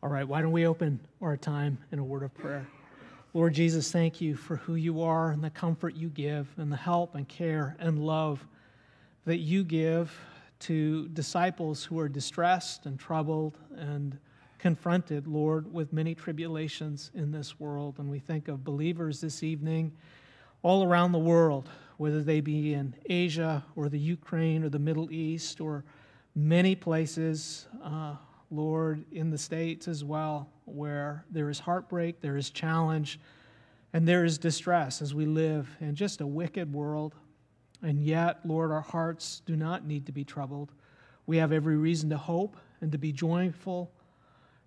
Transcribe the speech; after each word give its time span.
All 0.00 0.08
right, 0.08 0.26
why 0.28 0.42
don't 0.42 0.52
we 0.52 0.64
open 0.64 1.00
our 1.20 1.36
time 1.36 1.76
in 1.90 1.98
a 1.98 2.04
word 2.04 2.22
of 2.22 2.32
prayer? 2.32 2.68
Lord 3.34 3.52
Jesus, 3.52 3.90
thank 3.90 4.20
you 4.20 4.36
for 4.36 4.54
who 4.54 4.76
you 4.76 5.02
are 5.02 5.32
and 5.32 5.42
the 5.42 5.50
comfort 5.50 5.96
you 5.96 6.08
give 6.08 6.46
and 6.56 6.70
the 6.70 6.76
help 6.76 7.16
and 7.16 7.26
care 7.26 7.74
and 7.80 7.98
love 7.98 8.46
that 9.24 9.38
you 9.38 9.64
give 9.64 10.16
to 10.60 11.08
disciples 11.08 11.82
who 11.82 11.98
are 11.98 12.08
distressed 12.08 12.86
and 12.86 12.96
troubled 12.96 13.58
and 13.76 14.16
confronted, 14.60 15.26
Lord, 15.26 15.72
with 15.74 15.92
many 15.92 16.14
tribulations 16.14 17.10
in 17.12 17.32
this 17.32 17.58
world. 17.58 17.96
And 17.98 18.08
we 18.08 18.20
think 18.20 18.46
of 18.46 18.62
believers 18.62 19.20
this 19.20 19.42
evening 19.42 19.90
all 20.62 20.84
around 20.84 21.10
the 21.10 21.18
world, 21.18 21.68
whether 21.96 22.22
they 22.22 22.40
be 22.40 22.72
in 22.72 22.94
Asia 23.06 23.64
or 23.74 23.88
the 23.88 23.98
Ukraine 23.98 24.62
or 24.62 24.68
the 24.68 24.78
Middle 24.78 25.10
East 25.10 25.60
or 25.60 25.84
many 26.36 26.76
places. 26.76 27.66
Uh, 27.82 28.14
Lord, 28.50 29.04
in 29.12 29.30
the 29.30 29.38
States 29.38 29.88
as 29.88 30.04
well, 30.04 30.48
where 30.64 31.24
there 31.30 31.50
is 31.50 31.58
heartbreak, 31.58 32.20
there 32.20 32.36
is 32.36 32.50
challenge, 32.50 33.20
and 33.92 34.06
there 34.06 34.24
is 34.24 34.38
distress 34.38 35.02
as 35.02 35.14
we 35.14 35.26
live 35.26 35.68
in 35.80 35.94
just 35.94 36.20
a 36.20 36.26
wicked 36.26 36.72
world. 36.72 37.14
And 37.82 38.02
yet, 38.02 38.40
Lord, 38.44 38.72
our 38.72 38.80
hearts 38.80 39.42
do 39.46 39.54
not 39.54 39.86
need 39.86 40.06
to 40.06 40.12
be 40.12 40.24
troubled. 40.24 40.72
We 41.26 41.36
have 41.36 41.52
every 41.52 41.76
reason 41.76 42.10
to 42.10 42.16
hope 42.16 42.56
and 42.80 42.90
to 42.92 42.98
be 42.98 43.12
joyful, 43.12 43.92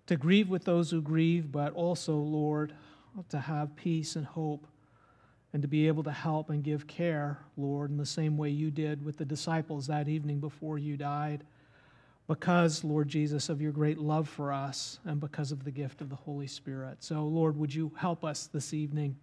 to 0.06 0.16
grieve 0.16 0.48
with 0.48 0.64
those 0.64 0.90
who 0.90 1.02
grieve, 1.02 1.50
but 1.50 1.72
also, 1.74 2.16
Lord, 2.16 2.72
to 3.28 3.38
have 3.38 3.76
peace 3.76 4.16
and 4.16 4.24
hope 4.24 4.66
and 5.52 5.60
to 5.60 5.68
be 5.68 5.86
able 5.86 6.02
to 6.04 6.12
help 6.12 6.48
and 6.48 6.64
give 6.64 6.86
care, 6.86 7.38
Lord, 7.56 7.90
in 7.90 7.98
the 7.98 8.06
same 8.06 8.38
way 8.38 8.48
you 8.48 8.70
did 8.70 9.04
with 9.04 9.18
the 9.18 9.24
disciples 9.24 9.86
that 9.88 10.08
evening 10.08 10.40
before 10.40 10.78
you 10.78 10.96
died 10.96 11.44
because, 12.32 12.82
Lord 12.82 13.08
Jesus, 13.08 13.50
of 13.50 13.60
your 13.60 13.72
great 13.72 13.98
love 13.98 14.26
for 14.26 14.54
us 14.54 15.00
and 15.04 15.20
because 15.20 15.52
of 15.52 15.64
the 15.64 15.70
gift 15.70 16.00
of 16.00 16.08
the 16.08 16.16
Holy 16.16 16.46
Spirit. 16.46 17.04
So, 17.04 17.24
Lord, 17.24 17.58
would 17.58 17.74
you 17.74 17.92
help 17.94 18.24
us 18.24 18.46
this 18.46 18.72
evening 18.72 19.16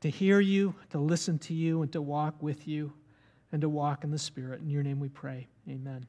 to 0.00 0.08
hear 0.08 0.38
you, 0.38 0.76
to 0.90 0.98
listen 0.98 1.40
to 1.40 1.52
you, 1.52 1.82
and 1.82 1.92
to 1.92 2.00
walk 2.00 2.40
with 2.40 2.68
you, 2.68 2.92
and 3.50 3.60
to 3.62 3.68
walk 3.68 4.04
in 4.04 4.12
the 4.12 4.18
Spirit. 4.18 4.60
In 4.60 4.70
your 4.70 4.84
name 4.84 5.00
we 5.00 5.08
pray. 5.08 5.48
Amen. 5.68 6.06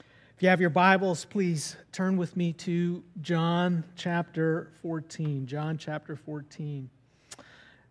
If 0.00 0.42
you 0.42 0.48
have 0.48 0.60
your 0.60 0.70
Bibles, 0.70 1.24
please 1.24 1.76
turn 1.92 2.16
with 2.16 2.36
me 2.36 2.52
to 2.54 3.04
John 3.20 3.84
chapter 3.94 4.72
14. 4.82 5.46
John 5.46 5.78
chapter 5.78 6.16
14. 6.16 6.90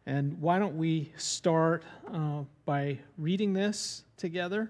And 0.05 0.37
why 0.41 0.59
don't 0.59 0.75
we 0.75 1.13
start 1.15 1.85
uh, 2.13 2.41
by 2.65 2.99
reading 3.17 3.53
this 3.53 4.03
together? 4.17 4.69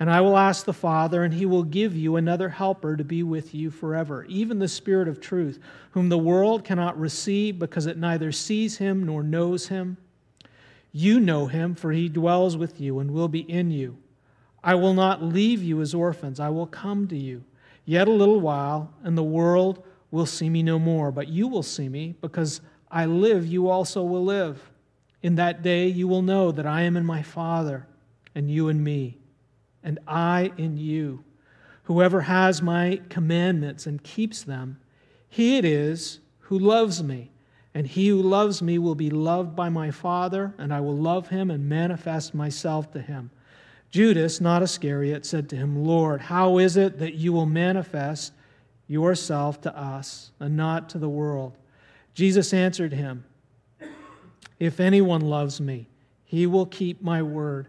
And 0.00 0.08
I 0.08 0.20
will 0.20 0.36
ask 0.36 0.64
the 0.64 0.72
Father, 0.72 1.24
and 1.24 1.34
he 1.34 1.44
will 1.44 1.64
give 1.64 1.96
you 1.96 2.14
another 2.16 2.48
helper 2.48 2.96
to 2.96 3.02
be 3.02 3.24
with 3.24 3.52
you 3.52 3.70
forever, 3.70 4.24
even 4.26 4.60
the 4.60 4.68
Spirit 4.68 5.08
of 5.08 5.20
truth, 5.20 5.58
whom 5.90 6.08
the 6.08 6.18
world 6.18 6.64
cannot 6.64 6.98
receive 6.98 7.58
because 7.58 7.86
it 7.86 7.98
neither 7.98 8.30
sees 8.30 8.78
him 8.78 9.04
nor 9.04 9.24
knows 9.24 9.68
him. 9.68 9.96
You 10.92 11.18
know 11.18 11.46
him, 11.46 11.74
for 11.74 11.90
he 11.90 12.08
dwells 12.08 12.56
with 12.56 12.80
you 12.80 13.00
and 13.00 13.10
will 13.10 13.28
be 13.28 13.40
in 13.40 13.72
you. 13.72 13.98
I 14.62 14.76
will 14.76 14.94
not 14.94 15.22
leave 15.22 15.62
you 15.62 15.80
as 15.80 15.94
orphans, 15.94 16.38
I 16.38 16.48
will 16.50 16.66
come 16.66 17.08
to 17.08 17.16
you. 17.16 17.42
Yet 17.84 18.06
a 18.06 18.12
little 18.12 18.40
while, 18.40 18.92
and 19.02 19.18
the 19.18 19.22
world 19.22 19.82
will 20.12 20.26
see 20.26 20.48
me 20.48 20.62
no 20.62 20.78
more, 20.78 21.10
but 21.10 21.28
you 21.28 21.48
will 21.48 21.62
see 21.64 21.88
me, 21.88 22.14
because 22.20 22.60
I 22.90 23.06
live, 23.06 23.46
you 23.46 23.68
also 23.68 24.02
will 24.02 24.24
live. 24.24 24.70
In 25.22 25.34
that 25.34 25.62
day 25.62 25.88
you 25.88 26.06
will 26.06 26.22
know 26.22 26.52
that 26.52 26.66
I 26.66 26.82
am 26.82 26.96
in 26.96 27.04
my 27.04 27.22
Father, 27.22 27.88
and 28.36 28.48
you 28.48 28.68
in 28.68 28.84
me 28.84 29.18
and 29.82 29.98
I 30.06 30.52
in 30.56 30.76
you. 30.76 31.24
Whoever 31.84 32.22
has 32.22 32.60
my 32.60 33.00
commandments 33.08 33.86
and 33.86 34.02
keeps 34.02 34.42
them, 34.42 34.78
he 35.28 35.56
it 35.56 35.64
is 35.64 36.20
who 36.40 36.58
loves 36.58 37.02
me. 37.02 37.30
And 37.74 37.86
he 37.86 38.08
who 38.08 38.22
loves 38.22 38.60
me 38.60 38.78
will 38.78 38.94
be 38.94 39.10
loved 39.10 39.54
by 39.54 39.68
my 39.68 39.90
Father, 39.90 40.54
and 40.58 40.72
I 40.74 40.80
will 40.80 40.96
love 40.96 41.28
him 41.28 41.50
and 41.50 41.68
manifest 41.68 42.34
myself 42.34 42.90
to 42.92 43.00
him. 43.00 43.30
Judas, 43.90 44.40
not 44.40 44.62
Iscariot, 44.62 45.24
said 45.24 45.48
to 45.50 45.56
him, 45.56 45.84
Lord, 45.84 46.20
how 46.20 46.58
is 46.58 46.76
it 46.76 46.98
that 46.98 47.14
you 47.14 47.32
will 47.32 47.46
manifest 47.46 48.32
yourself 48.86 49.60
to 49.60 49.78
us 49.78 50.32
and 50.40 50.56
not 50.56 50.88
to 50.90 50.98
the 50.98 51.08
world? 51.08 51.56
Jesus 52.14 52.52
answered 52.52 52.92
him, 52.92 53.24
If 54.58 54.80
anyone 54.80 55.20
loves 55.20 55.60
me, 55.60 55.88
he 56.24 56.46
will 56.46 56.66
keep 56.66 57.00
my 57.00 57.22
word 57.22 57.68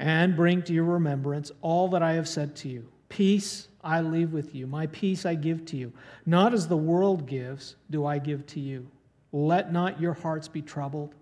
and 0.00 0.34
bring 0.34 0.62
to 0.62 0.72
your 0.72 0.84
remembrance 0.84 1.52
all 1.60 1.86
that 1.88 2.02
I 2.02 2.14
have 2.14 2.26
said 2.26 2.56
to 2.56 2.68
you. 2.68 2.88
Peace 3.10 3.68
I 3.84 4.00
leave 4.00 4.32
with 4.32 4.54
you, 4.54 4.66
my 4.66 4.86
peace 4.86 5.26
I 5.26 5.34
give 5.34 5.66
to 5.66 5.76
you. 5.76 5.92
Not 6.24 6.54
as 6.54 6.66
the 6.66 6.76
world 6.76 7.26
gives, 7.26 7.76
do 7.90 8.06
I 8.06 8.18
give 8.18 8.46
to 8.46 8.60
you. 8.60 8.88
Let 9.30 9.72
not 9.72 10.00
your 10.00 10.14
hearts 10.14 10.48
be 10.48 10.62
troubled, 10.62 11.14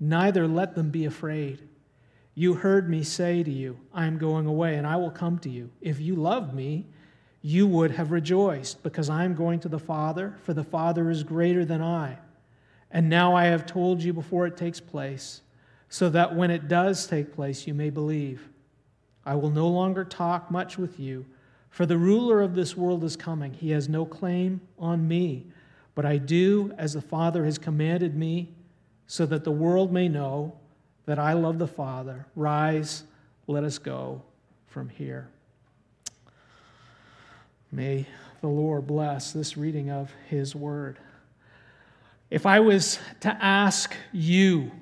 neither 0.00 0.48
let 0.48 0.74
them 0.74 0.88
be 0.88 1.04
afraid. 1.04 1.68
You 2.34 2.54
heard 2.54 2.88
me 2.88 3.02
say 3.02 3.42
to 3.42 3.50
you, 3.50 3.78
I 3.92 4.06
am 4.06 4.16
going 4.16 4.46
away, 4.46 4.76
and 4.76 4.86
I 4.86 4.96
will 4.96 5.10
come 5.10 5.38
to 5.40 5.50
you. 5.50 5.70
If 5.82 6.00
you 6.00 6.14
loved 6.14 6.54
me, 6.54 6.86
you 7.42 7.66
would 7.66 7.90
have 7.90 8.12
rejoiced, 8.12 8.82
because 8.82 9.10
I 9.10 9.24
am 9.24 9.34
going 9.34 9.60
to 9.60 9.68
the 9.68 9.78
Father, 9.78 10.36
for 10.42 10.54
the 10.54 10.64
Father 10.64 11.10
is 11.10 11.22
greater 11.22 11.66
than 11.66 11.82
I. 11.82 12.16
And 12.90 13.10
now 13.10 13.34
I 13.36 13.44
have 13.44 13.66
told 13.66 14.02
you 14.02 14.14
before 14.14 14.46
it 14.46 14.56
takes 14.56 14.80
place, 14.80 15.42
so 15.92 16.08
that 16.08 16.34
when 16.34 16.50
it 16.50 16.68
does 16.68 17.06
take 17.06 17.34
place, 17.34 17.66
you 17.66 17.74
may 17.74 17.90
believe. 17.90 18.48
I 19.26 19.34
will 19.34 19.50
no 19.50 19.68
longer 19.68 20.06
talk 20.06 20.50
much 20.50 20.78
with 20.78 20.98
you, 20.98 21.26
for 21.68 21.84
the 21.84 21.98
ruler 21.98 22.40
of 22.40 22.54
this 22.54 22.74
world 22.74 23.04
is 23.04 23.14
coming. 23.14 23.52
He 23.52 23.72
has 23.72 23.90
no 23.90 24.06
claim 24.06 24.62
on 24.78 25.06
me, 25.06 25.48
but 25.94 26.06
I 26.06 26.16
do 26.16 26.72
as 26.78 26.94
the 26.94 27.02
Father 27.02 27.44
has 27.44 27.58
commanded 27.58 28.16
me, 28.16 28.48
so 29.06 29.26
that 29.26 29.44
the 29.44 29.50
world 29.50 29.92
may 29.92 30.08
know 30.08 30.54
that 31.04 31.18
I 31.18 31.34
love 31.34 31.58
the 31.58 31.66
Father. 31.66 32.24
Rise, 32.36 33.04
let 33.46 33.62
us 33.62 33.76
go 33.76 34.22
from 34.68 34.88
here. 34.88 35.28
May 37.70 38.06
the 38.40 38.48
Lord 38.48 38.86
bless 38.86 39.32
this 39.32 39.58
reading 39.58 39.90
of 39.90 40.10
His 40.30 40.56
Word. 40.56 40.98
If 42.30 42.46
I 42.46 42.60
was 42.60 42.98
to 43.20 43.28
ask 43.44 43.94
you, 44.10 44.72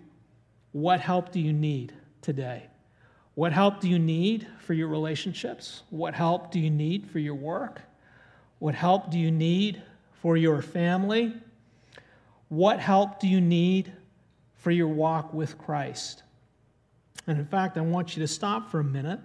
what 0.72 1.00
help 1.00 1.32
do 1.32 1.40
you 1.40 1.52
need 1.52 1.92
today? 2.22 2.64
What 3.34 3.52
help 3.52 3.80
do 3.80 3.88
you 3.88 3.98
need 3.98 4.46
for 4.60 4.74
your 4.74 4.88
relationships? 4.88 5.82
What 5.90 6.14
help 6.14 6.50
do 6.50 6.60
you 6.60 6.70
need 6.70 7.08
for 7.10 7.18
your 7.18 7.34
work? 7.34 7.82
What 8.58 8.74
help 8.74 9.10
do 9.10 9.18
you 9.18 9.30
need 9.30 9.82
for 10.20 10.36
your 10.36 10.62
family? 10.62 11.34
What 12.48 12.80
help 12.80 13.20
do 13.20 13.28
you 13.28 13.40
need 13.40 13.92
for 14.60 14.70
your 14.70 14.88
walk 14.88 15.32
with 15.32 15.58
Christ. 15.58 16.22
And 17.26 17.38
in 17.38 17.46
fact, 17.46 17.76
I 17.76 17.80
want 17.80 18.16
you 18.16 18.20
to 18.22 18.28
stop 18.28 18.70
for 18.70 18.80
a 18.80 18.84
minute 18.84 19.20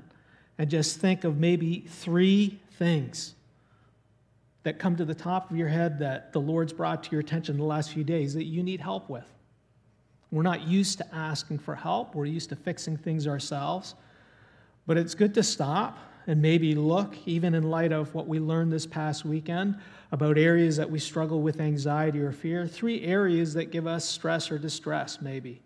and 0.58 0.70
just 0.70 1.00
think 1.00 1.24
of 1.24 1.38
maybe 1.38 1.82
three 1.82 2.60
things 2.72 3.36
that 4.64 4.80
come 4.80 4.96
to 4.96 5.06
the 5.06 5.14
top 5.14 5.52
of 5.52 5.58
your 5.58 5.68
head 5.68 6.00
that 6.00 6.34
the 6.34 6.40
Lord's 6.40 6.74
brought 6.74 7.04
to 7.04 7.12
your 7.12 7.20
attention 7.20 7.58
the 7.58 7.64
last 7.64 7.92
few 7.92 8.04
days 8.04 8.34
that 8.34 8.46
you 8.46 8.64
need 8.64 8.80
help 8.80 9.10
with. 9.10 9.30
We're 10.32 10.44
not 10.44 10.68
used 10.68 10.98
to 10.98 11.16
asking 11.16 11.60
for 11.60 11.76
help, 11.76 12.16
we're 12.16 12.26
used 12.26 12.50
to 12.50 12.56
fixing 12.56 12.98
things 12.98 13.28
ourselves. 13.28 13.96
But 14.88 14.98
it's 14.98 15.16
good 15.16 15.34
to 15.36 15.44
stop 15.44 15.98
and 16.28 16.42
maybe 16.42 16.76
look, 16.76 17.16
even 17.26 17.54
in 17.54 17.70
light 17.70 17.92
of 17.92 18.14
what 18.14 18.28
we 18.28 18.40
learned 18.40 18.72
this 18.72 18.86
past 18.86 19.26
weekend, 19.26 19.78
about 20.12 20.38
areas 20.38 20.78
that 20.78 20.90
we 20.90 21.00
struggle 21.00 21.42
with 21.42 21.60
anxiety 21.60 22.20
or 22.22 22.32
fear. 22.32 22.68
Three 22.68 23.04
areas 23.04 23.54
that 23.54 23.66
give 23.72 23.86
us 23.86 24.06
stress 24.06 24.52
or 24.52 24.58
distress, 24.58 25.22
maybe. 25.22 25.62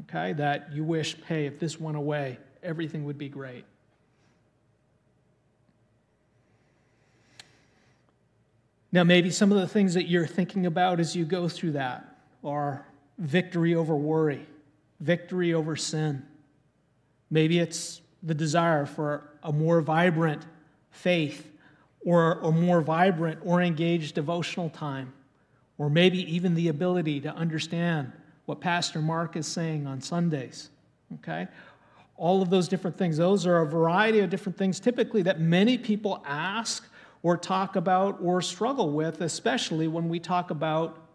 Okay, 0.00 0.32
that 0.34 0.72
you 0.72 0.84
wish, 0.84 1.16
hey, 1.26 1.46
if 1.46 1.58
this 1.58 1.80
went 1.80 1.96
away, 1.96 2.38
everything 2.62 3.04
would 3.04 3.18
be 3.18 3.28
great. 3.28 3.64
Now, 8.90 9.04
maybe 9.04 9.30
some 9.30 9.52
of 9.52 9.58
the 9.58 9.68
things 9.68 9.94
that 9.94 10.08
you're 10.08 10.26
thinking 10.26 10.64
about 10.64 10.98
as 10.98 11.14
you 11.14 11.26
go 11.26 11.46
through 11.46 11.72
that 11.72 12.16
are 12.42 12.86
victory 13.18 13.74
over 13.74 13.96
worry, 13.96 14.46
victory 15.00 15.52
over 15.54 15.76
sin. 15.76 16.24
Maybe 17.30 17.58
it's 17.58 18.00
the 18.22 18.34
desire 18.34 18.86
for 18.86 19.28
a 19.42 19.52
more 19.52 19.80
vibrant 19.80 20.42
faith 20.90 21.50
or 22.04 22.34
a 22.40 22.50
more 22.50 22.80
vibrant 22.80 23.40
or 23.44 23.60
engaged 23.60 24.14
devotional 24.14 24.70
time, 24.70 25.12
or 25.76 25.90
maybe 25.90 26.18
even 26.32 26.54
the 26.54 26.68
ability 26.68 27.20
to 27.20 27.34
understand 27.34 28.12
what 28.46 28.60
Pastor 28.60 29.00
Mark 29.00 29.36
is 29.36 29.46
saying 29.46 29.86
on 29.86 30.00
Sundays. 30.00 30.70
Okay? 31.14 31.48
All 32.16 32.40
of 32.40 32.50
those 32.50 32.66
different 32.66 32.96
things. 32.96 33.16
Those 33.16 33.46
are 33.46 33.58
a 33.58 33.66
variety 33.66 34.20
of 34.20 34.30
different 34.30 34.56
things 34.56 34.80
typically 34.80 35.22
that 35.22 35.40
many 35.40 35.76
people 35.76 36.22
ask 36.26 36.88
or 37.22 37.36
talk 37.36 37.76
about 37.76 38.18
or 38.22 38.40
struggle 38.40 38.90
with, 38.90 39.20
especially 39.20 39.88
when 39.88 40.08
we 40.08 40.18
talk 40.18 40.50
about 40.50 41.07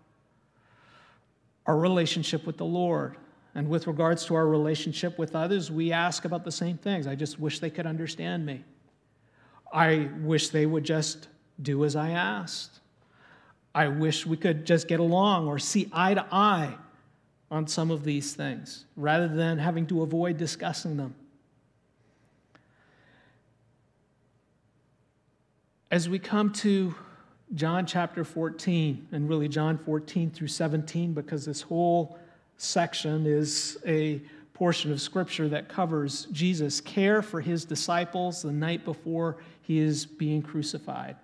our 1.65 1.77
relationship 1.77 2.45
with 2.45 2.57
the 2.57 2.65
Lord. 2.65 3.17
And 3.55 3.69
with 3.69 3.85
regards 3.87 4.25
to 4.25 4.35
our 4.35 4.47
relationship 4.47 5.19
with 5.19 5.35
others, 5.35 5.69
we 5.69 5.91
ask 5.91 6.25
about 6.25 6.43
the 6.43 6.51
same 6.51 6.77
things. 6.77 7.05
I 7.05 7.15
just 7.15 7.39
wish 7.39 7.59
they 7.59 7.69
could 7.69 7.85
understand 7.85 8.45
me. 8.45 8.63
I 9.71 10.09
wish 10.21 10.49
they 10.49 10.65
would 10.65 10.83
just 10.83 11.27
do 11.61 11.85
as 11.85 11.95
I 11.95 12.09
asked. 12.11 12.79
I 13.75 13.87
wish 13.87 14.25
we 14.25 14.37
could 14.37 14.65
just 14.65 14.87
get 14.87 14.99
along 14.99 15.47
or 15.47 15.59
see 15.59 15.89
eye 15.91 16.13
to 16.13 16.25
eye 16.31 16.75
on 17.49 17.67
some 17.67 17.91
of 17.91 18.03
these 18.03 18.33
things 18.33 18.85
rather 18.95 19.27
than 19.27 19.59
having 19.59 19.85
to 19.87 20.01
avoid 20.01 20.37
discussing 20.37 20.97
them. 20.97 21.15
As 25.91 26.09
we 26.09 26.17
come 26.17 26.51
to 26.53 26.95
John 27.55 27.85
chapter 27.85 28.23
14, 28.23 29.09
and 29.11 29.29
really 29.29 29.47
John 29.47 29.77
14 29.77 30.31
through 30.31 30.47
17, 30.47 31.13
because 31.13 31.45
this 31.45 31.61
whole 31.61 32.17
section 32.57 33.27
is 33.27 33.77
a 33.85 34.21
portion 34.53 34.91
of 34.91 34.99
scripture 34.99 35.47
that 35.49 35.69
covers 35.69 36.25
Jesus' 36.31 36.81
care 36.81 37.21
for 37.21 37.41
his 37.41 37.65
disciples 37.65 38.41
the 38.41 38.51
night 38.51 38.85
before 38.85 39.37
he 39.61 39.79
is 39.79 40.05
being 40.05 40.41
crucified. 40.41 41.15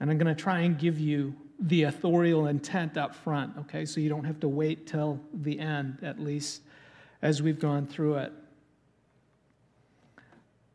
And 0.00 0.10
I'm 0.10 0.18
going 0.18 0.34
to 0.34 0.40
try 0.40 0.60
and 0.60 0.78
give 0.78 0.98
you 1.00 1.34
the 1.60 1.84
authorial 1.84 2.46
intent 2.46 2.98
up 2.98 3.14
front, 3.14 3.56
okay? 3.60 3.86
So 3.86 4.00
you 4.00 4.08
don't 4.08 4.24
have 4.24 4.40
to 4.40 4.48
wait 4.48 4.86
till 4.86 5.20
the 5.32 5.58
end, 5.58 5.98
at 6.02 6.20
least 6.20 6.62
as 7.22 7.40
we've 7.40 7.58
gone 7.58 7.86
through 7.86 8.16
it. 8.16 8.32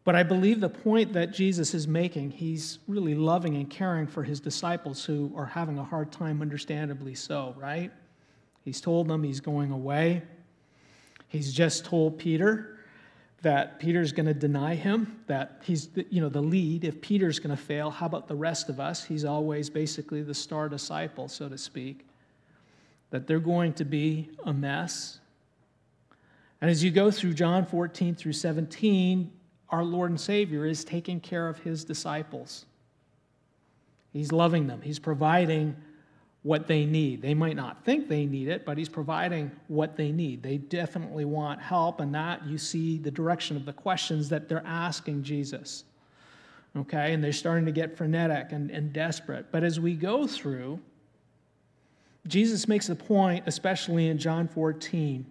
But 0.09 0.15
I 0.15 0.23
believe 0.23 0.59
the 0.59 0.69
point 0.69 1.13
that 1.13 1.31
Jesus 1.31 1.75
is 1.75 1.87
making, 1.87 2.31
he's 2.31 2.79
really 2.87 3.13
loving 3.13 3.55
and 3.57 3.69
caring 3.69 4.07
for 4.07 4.23
his 4.23 4.39
disciples 4.39 5.05
who 5.05 5.31
are 5.35 5.45
having 5.45 5.77
a 5.77 5.83
hard 5.83 6.11
time, 6.11 6.41
understandably 6.41 7.13
so, 7.13 7.53
right? 7.55 7.91
He's 8.65 8.81
told 8.81 9.07
them 9.07 9.21
he's 9.21 9.39
going 9.39 9.69
away. 9.69 10.23
He's 11.27 11.53
just 11.53 11.85
told 11.85 12.17
Peter 12.17 12.79
that 13.43 13.79
Peter's 13.79 14.11
going 14.11 14.25
to 14.25 14.33
deny 14.33 14.73
him, 14.73 15.19
that 15.27 15.61
he's 15.63 15.89
you 16.09 16.21
know 16.21 16.29
the 16.29 16.41
lead. 16.41 16.85
If 16.85 17.01
Peter's 17.01 17.37
going 17.37 17.55
to 17.55 17.63
fail, 17.63 17.91
how 17.91 18.07
about 18.07 18.27
the 18.27 18.35
rest 18.35 18.67
of 18.67 18.79
us? 18.79 19.03
He's 19.03 19.25
always 19.25 19.69
basically 19.69 20.23
the 20.23 20.33
star 20.33 20.69
disciple, 20.69 21.27
so 21.27 21.47
to 21.47 21.57
speak. 21.59 22.07
That 23.11 23.27
they're 23.27 23.39
going 23.39 23.73
to 23.73 23.85
be 23.85 24.31
a 24.43 24.53
mess. 24.53 25.19
And 26.61 26.71
as 26.71 26.83
you 26.83 26.89
go 26.89 27.11
through 27.11 27.35
John 27.35 27.63
14 27.63 28.15
through 28.15 28.33
17, 28.33 29.33
our 29.71 29.83
Lord 29.83 30.09
and 30.09 30.19
Savior 30.19 30.65
is 30.65 30.83
taking 30.83 31.19
care 31.19 31.47
of 31.47 31.59
his 31.59 31.83
disciples. 31.83 32.65
He's 34.11 34.31
loving 34.31 34.67
them. 34.67 34.81
He's 34.81 34.99
providing 34.99 35.75
what 36.41 36.67
they 36.67 36.85
need. 36.85 37.21
They 37.21 37.33
might 37.33 37.55
not 37.55 37.83
think 37.83 38.07
they 38.07 38.25
need 38.25 38.47
it, 38.47 38.65
but 38.65 38.77
he's 38.77 38.89
providing 38.89 39.51
what 39.67 39.97
they 39.97 40.11
need. 40.11 40.41
They 40.41 40.57
definitely 40.57 41.25
want 41.25 41.61
help, 41.61 41.99
and 41.99 42.15
that 42.15 42.45
you 42.45 42.57
see 42.57 42.97
the 42.97 43.11
direction 43.11 43.57
of 43.57 43.65
the 43.65 43.73
questions 43.73 44.29
that 44.29 44.47
they're 44.47 44.65
asking 44.65 45.23
Jesus. 45.23 45.83
Okay, 46.77 47.13
and 47.13 47.23
they're 47.23 47.33
starting 47.33 47.65
to 47.65 47.71
get 47.71 47.97
frenetic 47.97 48.51
and, 48.51 48.69
and 48.71 48.93
desperate. 48.93 49.47
But 49.51 49.63
as 49.63 49.79
we 49.79 49.95
go 49.95 50.27
through, 50.27 50.79
Jesus 52.27 52.67
makes 52.67 52.87
the 52.87 52.95
point, 52.95 53.43
especially 53.47 54.07
in 54.07 54.17
John 54.17 54.47
14, 54.47 55.25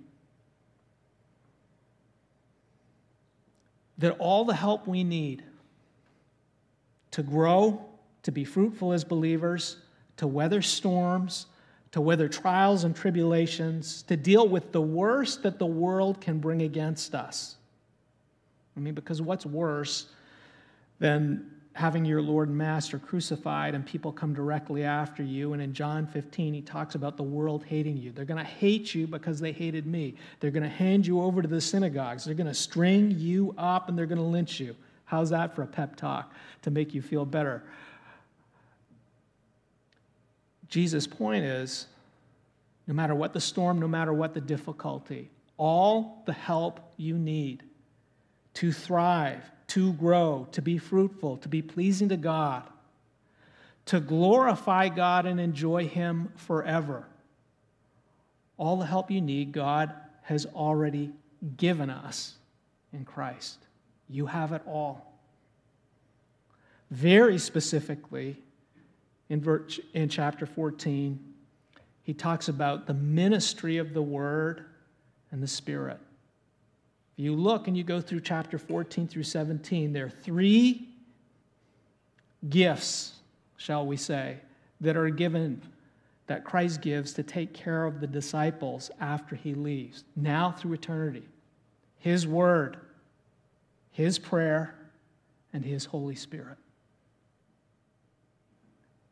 that 3.98 4.16
all 4.18 4.44
the 4.44 4.54
help 4.54 4.86
we 4.86 5.04
need 5.04 5.42
to 7.10 7.22
grow, 7.22 7.84
to 8.22 8.32
be 8.32 8.44
fruitful 8.44 8.92
as 8.92 9.04
believers, 9.04 9.78
to 10.16 10.26
weather 10.26 10.62
storms, 10.62 11.46
to 11.92 12.00
weather 12.00 12.28
trials 12.28 12.84
and 12.84 12.94
tribulations, 12.94 14.02
to 14.02 14.16
deal 14.16 14.48
with 14.48 14.72
the 14.72 14.80
worst 14.80 15.42
that 15.42 15.58
the 15.58 15.66
world 15.66 16.20
can 16.20 16.38
bring 16.38 16.62
against 16.62 17.14
us. 17.14 17.56
I 18.76 18.80
mean, 18.80 18.94
because 18.94 19.20
what's 19.20 19.46
worse 19.46 20.06
than 21.00 21.50
having 21.78 22.04
your 22.04 22.20
Lord 22.20 22.48
and 22.48 22.58
Master 22.58 22.98
crucified 22.98 23.74
and 23.74 23.86
people 23.86 24.10
come 24.10 24.34
directly 24.34 24.82
after 24.82 25.22
you? 25.22 25.52
And 25.52 25.62
in 25.62 25.72
John 25.72 26.08
15, 26.08 26.52
he 26.52 26.60
talks 26.60 26.96
about 26.96 27.16
the 27.16 27.22
world 27.22 27.64
hating 27.64 27.96
you. 27.96 28.10
They're 28.10 28.24
going 28.24 28.44
to 28.44 28.50
hate 28.50 28.94
you 28.94 29.06
because 29.06 29.38
they 29.38 29.52
hated 29.52 29.86
me. 29.86 30.16
They're 30.40 30.50
going 30.50 30.64
to 30.64 30.68
hand 30.68 31.06
you 31.06 31.22
over 31.22 31.40
to 31.40 31.46
the 31.46 31.60
synagogues. 31.60 32.24
They're 32.24 32.34
going 32.34 32.48
to 32.48 32.54
string 32.54 33.12
you 33.16 33.54
up 33.56 33.88
and 33.88 33.96
they're 33.96 34.06
going 34.06 34.18
to 34.18 34.24
lynch 34.24 34.58
you. 34.58 34.74
How's 35.04 35.30
that 35.30 35.54
for 35.54 35.62
a 35.62 35.66
pep 35.68 35.94
talk 35.94 36.32
to 36.62 36.72
make 36.72 36.94
you 36.94 37.00
feel 37.00 37.24
better? 37.24 37.62
Jesus' 40.68 41.06
point 41.06 41.44
is 41.44 41.86
no 42.88 42.94
matter 42.94 43.14
what 43.14 43.32
the 43.32 43.40
storm, 43.40 43.78
no 43.78 43.86
matter 43.86 44.12
what 44.12 44.34
the 44.34 44.40
difficulty, 44.40 45.30
all 45.56 46.22
the 46.26 46.32
help 46.32 46.80
you 46.96 47.16
need 47.16 47.62
to 48.54 48.72
thrive, 48.72 49.44
to 49.68 49.92
grow, 49.94 50.48
to 50.52 50.62
be 50.62 50.78
fruitful, 50.78 51.36
to 51.38 51.48
be 51.48 51.62
pleasing 51.62 52.08
to 52.08 52.16
God, 52.16 52.64
to 53.86 54.00
glorify 54.00 54.88
God 54.88 55.26
and 55.26 55.40
enjoy 55.40 55.86
Him 55.86 56.32
forever. 56.36 57.06
all 58.56 58.76
the 58.76 58.86
help 58.86 59.10
you 59.10 59.20
need, 59.20 59.52
God 59.52 59.92
has 60.22 60.46
already 60.46 61.12
given 61.56 61.90
us 61.90 62.34
in 62.92 63.04
Christ. 63.04 63.58
You 64.08 64.26
have 64.26 64.52
it 64.52 64.62
all. 64.66 65.14
Very 66.90 67.38
specifically, 67.38 68.36
in, 69.28 69.62
in 69.94 70.08
chapter 70.08 70.46
14, 70.46 71.18
he 72.02 72.14
talks 72.14 72.48
about 72.48 72.86
the 72.86 72.94
ministry 72.94 73.76
of 73.76 73.92
the 73.92 74.02
Word 74.02 74.64
and 75.30 75.42
the 75.42 75.46
Spirit. 75.46 76.00
You 77.18 77.34
look 77.34 77.66
and 77.66 77.76
you 77.76 77.82
go 77.82 78.00
through 78.00 78.20
chapter 78.20 78.58
14 78.58 79.08
through 79.08 79.24
17, 79.24 79.92
there 79.92 80.06
are 80.06 80.08
three 80.08 80.88
gifts, 82.48 83.14
shall 83.56 83.84
we 83.84 83.96
say, 83.96 84.38
that 84.80 84.96
are 84.96 85.10
given, 85.10 85.60
that 86.28 86.44
Christ 86.44 86.80
gives 86.80 87.12
to 87.14 87.24
take 87.24 87.52
care 87.52 87.84
of 87.84 87.98
the 87.98 88.06
disciples 88.06 88.92
after 89.00 89.34
he 89.34 89.54
leaves, 89.54 90.04
now 90.14 90.52
through 90.52 90.74
eternity 90.74 91.26
His 91.98 92.24
Word, 92.24 92.76
His 93.90 94.20
prayer, 94.20 94.76
and 95.52 95.64
His 95.64 95.86
Holy 95.86 96.14
Spirit. 96.14 96.58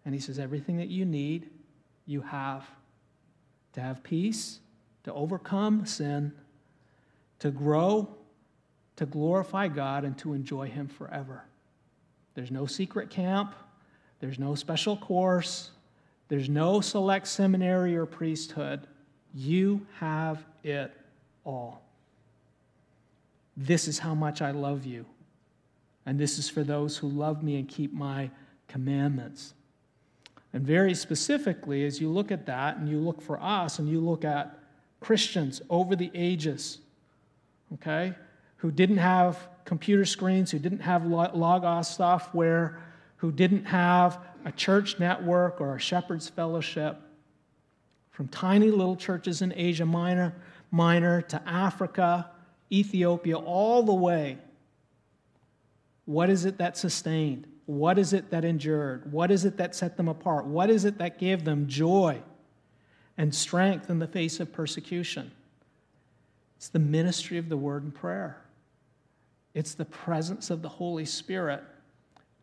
And 0.04 0.14
he 0.14 0.20
says, 0.20 0.38
Everything 0.38 0.76
that 0.76 0.90
you 0.90 1.04
need, 1.04 1.50
you 2.06 2.20
have 2.20 2.64
to 3.72 3.80
have 3.80 4.04
peace, 4.04 4.60
to 5.02 5.12
overcome 5.12 5.86
sin, 5.86 6.32
to 7.38 7.50
grow, 7.50 8.08
to 8.96 9.06
glorify 9.06 9.68
God, 9.68 10.04
and 10.04 10.16
to 10.18 10.32
enjoy 10.32 10.68
Him 10.68 10.88
forever. 10.88 11.44
There's 12.34 12.50
no 12.50 12.66
secret 12.66 13.10
camp, 13.10 13.54
there's 14.20 14.38
no 14.38 14.54
special 14.54 14.96
course, 14.96 15.70
there's 16.28 16.48
no 16.48 16.80
select 16.80 17.28
seminary 17.28 17.96
or 17.96 18.06
priesthood. 18.06 18.86
You 19.34 19.86
have 19.98 20.44
it 20.62 20.92
all. 21.44 21.82
This 23.56 23.88
is 23.88 23.98
how 23.98 24.14
much 24.14 24.42
I 24.42 24.50
love 24.50 24.84
you. 24.84 25.06
And 26.04 26.18
this 26.18 26.38
is 26.38 26.48
for 26.48 26.62
those 26.62 26.96
who 26.96 27.08
love 27.08 27.42
me 27.42 27.56
and 27.56 27.68
keep 27.68 27.92
my 27.92 28.30
commandments. 28.68 29.54
And 30.52 30.64
very 30.64 30.94
specifically, 30.94 31.84
as 31.84 32.00
you 32.00 32.08
look 32.08 32.30
at 32.30 32.46
that 32.46 32.76
and 32.76 32.88
you 32.88 32.98
look 32.98 33.20
for 33.20 33.40
us 33.42 33.78
and 33.78 33.88
you 33.88 34.00
look 34.00 34.24
at 34.24 34.58
Christians 35.00 35.60
over 35.68 35.94
the 35.96 36.10
ages, 36.14 36.78
okay, 37.74 38.14
who 38.56 38.70
didn't 38.70 38.98
have 38.98 39.48
computer 39.64 40.04
screens, 40.04 40.50
who 40.50 40.58
didn't 40.58 40.80
have 40.80 41.06
Logos 41.06 41.88
software, 41.88 42.80
who 43.16 43.32
didn't 43.32 43.64
have 43.64 44.18
a 44.44 44.52
church 44.52 44.98
network 44.98 45.60
or 45.60 45.76
a 45.76 45.78
shepherd's 45.78 46.28
fellowship, 46.28 47.00
from 48.10 48.28
tiny 48.28 48.70
little 48.70 48.96
churches 48.96 49.42
in 49.42 49.52
Asia 49.56 49.84
Minor, 49.84 50.34
Minor 50.70 51.20
to 51.22 51.42
Africa, 51.46 52.30
Ethiopia, 52.72 53.36
all 53.36 53.82
the 53.82 53.94
way. 53.94 54.38
What 56.06 56.30
is 56.30 56.44
it 56.44 56.58
that 56.58 56.78
sustained? 56.78 57.46
What 57.66 57.98
is 57.98 58.12
it 58.12 58.30
that 58.30 58.44
endured? 58.44 59.12
What 59.12 59.30
is 59.30 59.44
it 59.44 59.56
that 59.56 59.74
set 59.74 59.96
them 59.96 60.08
apart? 60.08 60.46
What 60.46 60.70
is 60.70 60.84
it 60.84 60.98
that 60.98 61.18
gave 61.18 61.44
them 61.44 61.66
joy 61.66 62.22
and 63.18 63.34
strength 63.34 63.90
in 63.90 63.98
the 63.98 64.06
face 64.06 64.38
of 64.38 64.52
persecution? 64.52 65.32
It's 66.66 66.72
the 66.72 66.80
ministry 66.80 67.38
of 67.38 67.48
the 67.48 67.56
word 67.56 67.84
and 67.84 67.94
prayer. 67.94 68.38
It's 69.54 69.74
the 69.74 69.84
presence 69.84 70.50
of 70.50 70.62
the 70.62 70.68
Holy 70.68 71.04
Spirit 71.04 71.62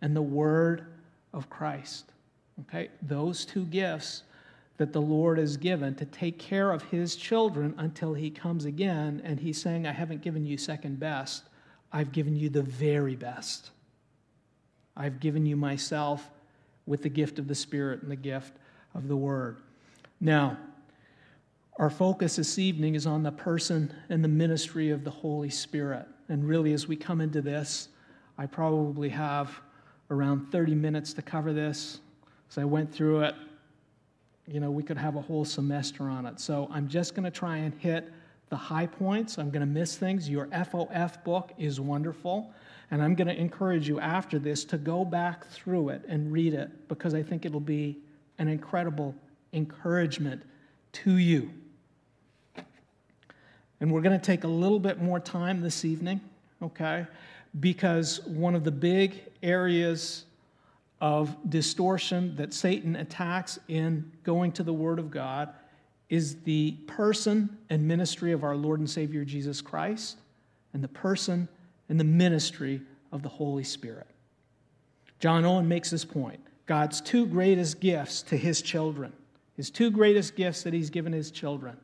and 0.02 0.16
the 0.16 0.22
word 0.22 0.86
of 1.34 1.50
Christ. 1.50 2.14
Okay? 2.62 2.88
Those 3.02 3.44
two 3.44 3.66
gifts 3.66 4.24
that 4.78 4.94
the 4.94 5.02
Lord 5.02 5.40
has 5.40 5.58
given 5.58 5.94
to 5.96 6.06
take 6.06 6.40
care 6.40 6.72
of 6.72 6.84
his 6.84 7.18
children 7.18 7.76
until 7.78 8.14
he 8.14 8.30
comes 8.30 8.64
again. 8.64 9.22
And 9.26 9.42
he's 9.42 9.62
saying, 9.62 9.86
I 9.86 9.92
haven't 9.92 10.22
given 10.22 10.46
you 10.46 10.58
second 10.58 11.02
best, 11.02 11.44
I've 11.92 12.14
given 12.14 12.38
you 12.38 12.48
the 12.48 12.64
very 12.64 13.18
best. 13.18 13.72
I've 14.96 15.20
given 15.20 15.46
you 15.46 15.58
myself 15.58 16.30
with 16.86 17.02
the 17.02 17.10
gift 17.10 17.40
of 17.40 17.50
the 17.50 17.56
Spirit 17.56 18.04
and 18.04 18.10
the 18.10 18.16
gift 18.16 18.54
of 18.96 19.10
the 19.10 19.18
Word. 19.18 19.58
Now, 20.22 20.58
our 21.80 21.90
focus 21.90 22.36
this 22.36 22.60
evening 22.60 22.94
is 22.94 23.08
on 23.08 23.24
the 23.24 23.32
person 23.32 23.92
and 24.10 24.24
the 24.24 24.28
ministry 24.28 24.92
of 24.92 25.04
the 25.04 25.10
Holy 25.10 25.50
Spirit. 25.50 26.06
And 26.30 26.48
really, 26.48 26.74
as 26.74 26.88
we 26.88 26.96
come 26.96 27.20
into 27.20 27.42
this, 27.42 27.90
I 28.38 28.46
probably 28.46 29.10
have 29.10 29.60
around 30.12 30.52
30 30.52 30.76
minutes 30.76 31.14
to 31.14 31.22
cover 31.22 31.52
this. 31.52 32.00
As 32.50 32.60
I 32.60 32.64
went 32.64 32.94
through 32.94 33.22
it, 33.22 33.36
you 34.48 34.60
know, 34.60 34.70
we 34.70 34.84
could 34.84 34.98
have 34.98 35.16
a 35.16 35.22
whole 35.22 35.46
semester 35.46 36.04
on 36.04 36.26
it. 36.26 36.40
So 36.40 36.68
I'm 36.72 36.88
just 36.88 37.16
going 37.16 37.24
to 37.24 37.32
try 37.32 37.58
and 37.58 37.74
hit 37.80 38.12
the 38.50 38.56
high 38.56 38.86
points. 38.86 39.40
I'm 39.40 39.50
going 39.50 39.62
to 39.62 39.66
miss 39.66 39.96
things. 39.98 40.30
Your 40.30 40.48
FOF 40.48 41.24
book 41.24 41.54
is 41.58 41.80
wonderful. 41.80 42.54
And 42.92 43.02
I'm 43.02 43.16
going 43.16 43.28
to 43.28 43.36
encourage 43.36 43.88
you 43.88 44.00
after 44.00 44.38
this 44.38 44.64
to 44.66 44.78
go 44.78 45.04
back 45.04 45.48
through 45.48 45.90
it 45.90 46.04
and 46.08 46.32
read 46.32 46.54
it 46.54 46.88
because 46.88 47.16
I 47.16 47.24
think 47.24 47.46
it'll 47.46 47.60
be 47.60 47.98
an 48.38 48.48
incredible 48.48 49.16
encouragement 49.54 50.44
to 50.92 51.18
you. 51.18 51.50
And 53.84 53.92
we're 53.92 54.00
going 54.00 54.18
to 54.18 54.26
take 54.26 54.46
a 54.46 54.48
little 54.48 54.80
bit 54.80 55.02
more 55.02 55.20
time 55.20 55.60
this 55.60 55.84
evening, 55.84 56.22
okay? 56.62 57.06
Because 57.60 58.26
one 58.26 58.56
of 58.56 58.64
the 58.64 58.72
big 58.72 59.22
areas 59.44 60.24
of 61.02 61.36
distortion 61.50 62.34
that 62.38 62.54
Satan 62.54 62.96
attacks 62.96 63.60
in 63.68 64.10
going 64.24 64.54
to 64.54 64.64
the 64.64 64.72
Word 64.72 65.00
of 65.00 65.12
God 65.12 65.50
is 66.08 66.44
the 66.44 66.72
person 66.88 67.58
and 67.70 67.86
ministry 67.86 68.32
of 68.32 68.46
our 68.46 68.56
Lord 68.56 68.80
and 68.80 68.90
Savior 68.90 69.26
Jesus 69.26 69.60
Christ 69.60 70.16
and 70.72 70.82
the 70.82 70.88
person 70.88 71.50
and 71.90 72.00
the 72.00 72.06
ministry 72.06 72.80
of 73.12 73.22
the 73.22 73.28
Holy 73.28 73.66
Spirit. 73.66 74.08
John 75.20 75.44
Owen 75.44 75.68
makes 75.68 75.90
this 75.90 76.06
point 76.06 76.40
God's 76.68 77.02
two 77.02 77.26
greatest 77.26 77.82
gifts 77.82 78.22
to 78.22 78.38
his 78.38 78.62
children, 78.62 79.12
his 79.58 79.70
two 79.70 79.92
greatest 79.92 80.38
gifts 80.38 80.64
that 80.64 80.72
he's 80.72 80.90
given 80.90 81.12
his 81.12 81.32
children, 81.32 81.76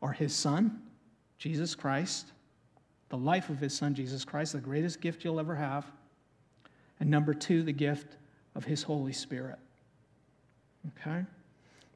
are 0.00 0.12
his 0.12 0.32
Son, 0.32 0.82
Jesus 1.38 1.74
Christ, 1.74 2.32
the 3.08 3.16
life 3.16 3.50
of 3.50 3.58
his 3.58 3.76
Son, 3.76 3.94
Jesus 3.94 4.24
Christ, 4.24 4.52
the 4.52 4.58
greatest 4.58 5.00
gift 5.00 5.24
you'll 5.24 5.40
ever 5.40 5.54
have, 5.54 5.86
and 6.98 7.10
number 7.10 7.34
two, 7.34 7.62
the 7.62 7.72
gift 7.72 8.16
of 8.54 8.64
his 8.64 8.82
Holy 8.82 9.12
Spirit. 9.12 9.58
Okay? 11.00 11.24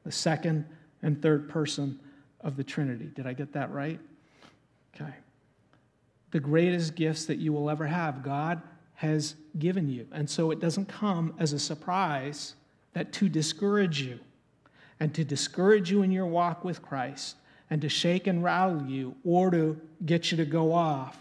The 0.03 0.11
second 0.11 0.65
and 1.01 1.21
third 1.21 1.49
person 1.49 1.99
of 2.41 2.55
the 2.55 2.63
Trinity. 2.63 3.11
Did 3.15 3.25
I 3.25 3.33
get 3.33 3.53
that 3.53 3.71
right? 3.71 3.99
Okay 4.95 5.13
the 6.31 6.39
greatest 6.39 6.95
gifts 6.95 7.25
that 7.25 7.37
you 7.37 7.53
will 7.53 7.69
ever 7.69 7.85
have. 7.85 8.23
God 8.23 8.61
has 8.95 9.35
given 9.59 9.89
you. 9.89 10.07
And 10.11 10.29
so 10.29 10.51
it 10.51 10.59
doesn't 10.59 10.87
come 10.87 11.33
as 11.37 11.53
a 11.53 11.59
surprise 11.59 12.55
that 12.93 13.11
to 13.13 13.29
discourage 13.29 14.01
you 14.01 14.19
and 14.99 15.13
to 15.13 15.23
discourage 15.23 15.91
you 15.91 16.03
in 16.03 16.11
your 16.11 16.25
walk 16.25 16.63
with 16.63 16.81
Christ 16.81 17.35
and 17.71 17.81
to 17.81 17.89
shake 17.89 18.27
and 18.27 18.43
rattle 18.43 18.85
you 18.85 19.15
or 19.23 19.49
to 19.49 19.79
get 20.05 20.29
you 20.29 20.37
to 20.37 20.45
go 20.45 20.73
off. 20.73 21.17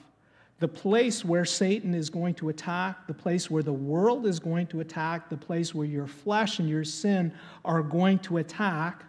The 0.58 0.68
place 0.68 1.24
where 1.24 1.46
Satan 1.46 1.94
is 1.94 2.10
going 2.10 2.34
to 2.34 2.50
attack, 2.50 3.06
the 3.06 3.14
place 3.14 3.50
where 3.50 3.62
the 3.62 3.72
world 3.72 4.26
is 4.26 4.38
going 4.38 4.66
to 4.66 4.80
attack, 4.80 5.30
the 5.30 5.36
place 5.36 5.74
where 5.74 5.86
your 5.86 6.06
flesh 6.06 6.58
and 6.58 6.68
your 6.68 6.84
sin 6.84 7.32
are 7.64 7.82
going 7.82 8.18
to 8.18 8.38
attack, 8.38 9.04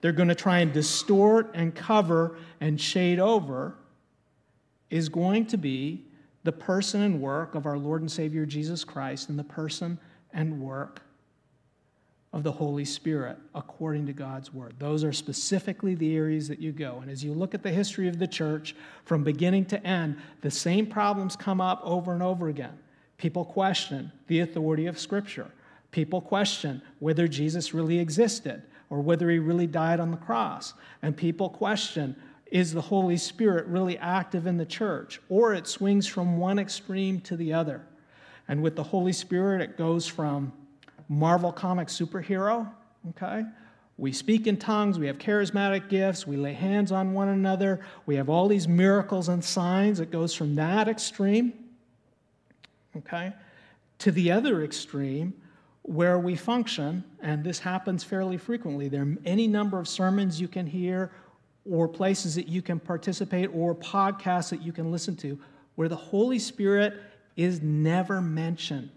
they're 0.00 0.12
going 0.12 0.28
to 0.28 0.34
try 0.34 0.58
and 0.58 0.72
distort 0.72 1.50
and 1.54 1.74
cover 1.74 2.36
and 2.60 2.80
shade 2.80 3.18
over 3.18 3.74
is 4.90 5.08
going 5.08 5.46
to 5.46 5.56
be 5.56 6.06
the 6.44 6.52
person 6.52 7.00
and 7.00 7.20
work 7.20 7.54
of 7.54 7.66
our 7.66 7.78
Lord 7.78 8.02
and 8.02 8.10
Savior 8.10 8.46
Jesus 8.46 8.84
Christ 8.84 9.28
and 9.28 9.38
the 9.38 9.44
person 9.44 9.98
and 10.32 10.60
work 10.60 11.02
of 12.32 12.42
the 12.44 12.52
Holy 12.52 12.84
Spirit 12.84 13.36
according 13.54 14.06
to 14.06 14.12
God's 14.12 14.54
word. 14.54 14.74
Those 14.78 15.02
are 15.02 15.12
specifically 15.12 15.94
the 15.94 16.14
areas 16.14 16.46
that 16.48 16.60
you 16.60 16.70
go. 16.70 17.00
And 17.02 17.10
as 17.10 17.24
you 17.24 17.32
look 17.32 17.54
at 17.54 17.62
the 17.62 17.70
history 17.70 18.06
of 18.08 18.18
the 18.18 18.28
church 18.28 18.76
from 19.04 19.24
beginning 19.24 19.64
to 19.66 19.84
end, 19.84 20.16
the 20.40 20.50
same 20.50 20.86
problems 20.86 21.34
come 21.34 21.60
up 21.60 21.80
over 21.82 22.12
and 22.12 22.22
over 22.22 22.48
again. 22.48 22.78
People 23.18 23.44
question 23.44 24.12
the 24.28 24.40
authority 24.40 24.86
of 24.86 24.98
Scripture. 24.98 25.50
People 25.90 26.20
question 26.20 26.80
whether 27.00 27.26
Jesus 27.26 27.74
really 27.74 27.98
existed 27.98 28.62
or 28.90 29.00
whether 29.00 29.28
he 29.28 29.38
really 29.38 29.66
died 29.66 29.98
on 29.98 30.12
the 30.12 30.16
cross. 30.16 30.74
And 31.02 31.16
people 31.16 31.48
question 31.48 32.14
is 32.46 32.72
the 32.72 32.80
Holy 32.80 33.16
Spirit 33.16 33.66
really 33.66 33.98
active 33.98 34.46
in 34.46 34.56
the 34.56 34.66
church? 34.66 35.20
Or 35.28 35.54
it 35.54 35.66
swings 35.66 36.06
from 36.06 36.38
one 36.38 36.58
extreme 36.58 37.20
to 37.22 37.36
the 37.36 37.52
other. 37.52 37.82
And 38.48 38.62
with 38.62 38.74
the 38.74 38.82
Holy 38.82 39.12
Spirit, 39.12 39.60
it 39.60 39.76
goes 39.76 40.06
from 40.06 40.52
Marvel 41.10 41.50
comic 41.50 41.88
superhero, 41.88 42.70
okay? 43.10 43.42
We 43.98 44.12
speak 44.12 44.46
in 44.46 44.56
tongues, 44.56 44.96
we 44.96 45.08
have 45.08 45.18
charismatic 45.18 45.88
gifts, 45.88 46.24
we 46.24 46.36
lay 46.36 46.52
hands 46.52 46.92
on 46.92 47.12
one 47.12 47.28
another, 47.28 47.80
we 48.06 48.14
have 48.14 48.28
all 48.28 48.46
these 48.46 48.68
miracles 48.68 49.28
and 49.28 49.44
signs. 49.44 49.98
It 49.98 50.12
goes 50.12 50.32
from 50.32 50.54
that 50.54 50.86
extreme, 50.86 51.52
okay, 52.96 53.32
to 53.98 54.12
the 54.12 54.30
other 54.30 54.62
extreme 54.62 55.34
where 55.82 56.20
we 56.20 56.36
function, 56.36 57.02
and 57.20 57.42
this 57.42 57.58
happens 57.58 58.04
fairly 58.04 58.38
frequently. 58.38 58.88
There 58.88 59.02
are 59.02 59.16
any 59.24 59.48
number 59.48 59.80
of 59.80 59.88
sermons 59.88 60.40
you 60.40 60.46
can 60.46 60.66
hear 60.66 61.10
or 61.68 61.88
places 61.88 62.36
that 62.36 62.46
you 62.46 62.62
can 62.62 62.78
participate 62.78 63.50
or 63.52 63.74
podcasts 63.74 64.50
that 64.50 64.62
you 64.62 64.72
can 64.72 64.92
listen 64.92 65.16
to 65.16 65.36
where 65.74 65.88
the 65.88 65.96
Holy 65.96 66.38
Spirit 66.38 66.94
is 67.36 67.60
never 67.62 68.20
mentioned. 68.20 68.90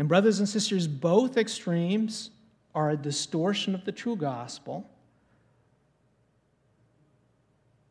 And, 0.00 0.08
brothers 0.08 0.38
and 0.38 0.48
sisters, 0.48 0.86
both 0.86 1.36
extremes 1.36 2.30
are 2.74 2.88
a 2.88 2.96
distortion 2.96 3.74
of 3.74 3.84
the 3.84 3.92
true 3.92 4.16
gospel 4.16 4.88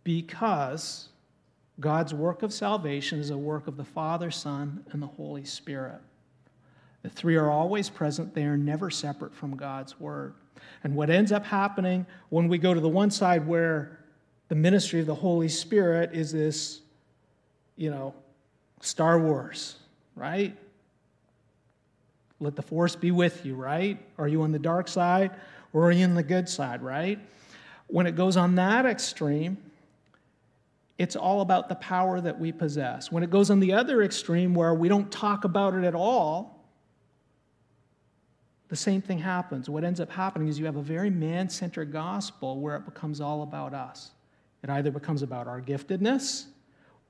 because 0.03 1.09
God's 1.79 2.11
work 2.11 2.41
of 2.41 2.51
salvation 2.51 3.19
is 3.19 3.29
a 3.29 3.37
work 3.37 3.67
of 3.67 3.77
the 3.77 3.83
Father, 3.83 4.31
Son, 4.31 4.83
and 4.91 5.03
the 5.03 5.07
Holy 5.07 5.45
Spirit. 5.45 6.01
The 7.03 7.09
three 7.09 7.35
are 7.35 7.51
always 7.51 7.91
present, 7.91 8.33
they 8.33 8.45
are 8.45 8.57
never 8.57 8.89
separate 8.89 9.35
from 9.35 9.55
God's 9.55 9.99
word. 9.99 10.33
And 10.83 10.95
what 10.95 11.11
ends 11.11 11.31
up 11.31 11.45
happening 11.45 12.07
when 12.29 12.47
we 12.47 12.57
go 12.57 12.73
to 12.73 12.79
the 12.79 12.89
one 12.89 13.11
side 13.11 13.45
where 13.45 13.99
the 14.47 14.55
ministry 14.55 14.99
of 14.99 15.05
the 15.05 15.13
Holy 15.13 15.47
Spirit 15.47 16.09
is 16.13 16.31
this, 16.31 16.81
you 17.75 17.91
know, 17.91 18.15
Star 18.81 19.19
Wars, 19.19 19.75
right? 20.15 20.57
Let 22.39 22.55
the 22.55 22.61
force 22.61 22.95
be 22.95 23.11
with 23.11 23.45
you, 23.45 23.55
right? 23.55 23.97
Are 24.17 24.27
you 24.27 24.43
on 24.43 24.51
the 24.51 24.59
dark 24.59 24.87
side 24.87 25.31
or 25.73 25.87
are 25.87 25.91
you 25.91 26.05
on 26.05 26.15
the 26.15 26.23
good 26.23 26.47
side, 26.47 26.81
right? 26.81 27.19
When 27.87 28.07
it 28.07 28.15
goes 28.15 28.37
on 28.37 28.55
that 28.55 28.85
extreme, 28.85 29.57
it's 30.97 31.15
all 31.15 31.41
about 31.41 31.69
the 31.69 31.75
power 31.75 32.19
that 32.21 32.39
we 32.39 32.51
possess. 32.51 33.11
When 33.11 33.23
it 33.23 33.29
goes 33.29 33.49
on 33.49 33.59
the 33.59 33.73
other 33.73 34.03
extreme 34.03 34.53
where 34.53 34.73
we 34.73 34.89
don't 34.89 35.11
talk 35.11 35.43
about 35.43 35.73
it 35.73 35.83
at 35.83 35.95
all, 35.95 36.59
the 38.69 38.75
same 38.75 39.01
thing 39.01 39.17
happens. 39.17 39.69
What 39.69 39.83
ends 39.83 39.99
up 39.99 40.11
happening 40.11 40.47
is 40.47 40.59
you 40.59 40.65
have 40.65 40.75
a 40.75 40.81
very 40.81 41.09
man 41.09 41.49
centered 41.49 41.91
gospel 41.91 42.59
where 42.59 42.75
it 42.75 42.85
becomes 42.85 43.19
all 43.19 43.41
about 43.43 43.73
us. 43.73 44.11
It 44.63 44.69
either 44.69 44.91
becomes 44.91 45.23
about 45.23 45.47
our 45.47 45.61
giftedness 45.61 46.45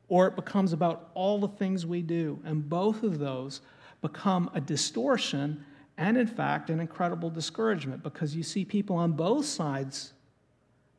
or 0.07 0.27
it 0.27 0.35
becomes 0.35 0.71
about 0.71 1.09
all 1.13 1.39
the 1.39 1.47
things 1.47 1.85
we 1.85 2.01
do. 2.01 2.39
And 2.45 2.67
both 2.67 3.03
of 3.03 3.19
those 3.19 3.61
become 4.01 4.49
a 4.53 4.61
distortion 4.61 5.65
and, 5.97 6.17
in 6.17 6.27
fact, 6.27 6.69
an 6.69 6.79
incredible 6.79 7.29
discouragement 7.29 8.03
because 8.03 8.35
you 8.35 8.43
see 8.43 8.63
people 8.63 8.95
on 8.95 9.11
both 9.11 9.45
sides, 9.45 10.13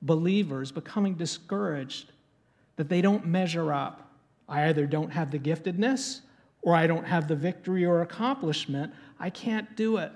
believers, 0.03 0.71
becoming 0.71 1.15
discouraged 1.15 2.13
that 2.77 2.89
they 2.89 3.01
don't 3.01 3.27
measure 3.27 3.73
up. 3.73 4.11
I 4.49 4.69
either 4.69 4.87
don't 4.87 5.11
have 5.11 5.31
the 5.31 5.39
giftedness 5.39 6.21
or 6.63 6.75
I 6.75 6.87
don't 6.87 7.07
have 7.07 7.29
the 7.29 7.37
victory 7.37 7.85
or 7.85 8.03
accomplishment. 8.03 8.93
I 9.19 9.31
can't 9.31 9.75
do 9.77 9.97
it. 9.97 10.13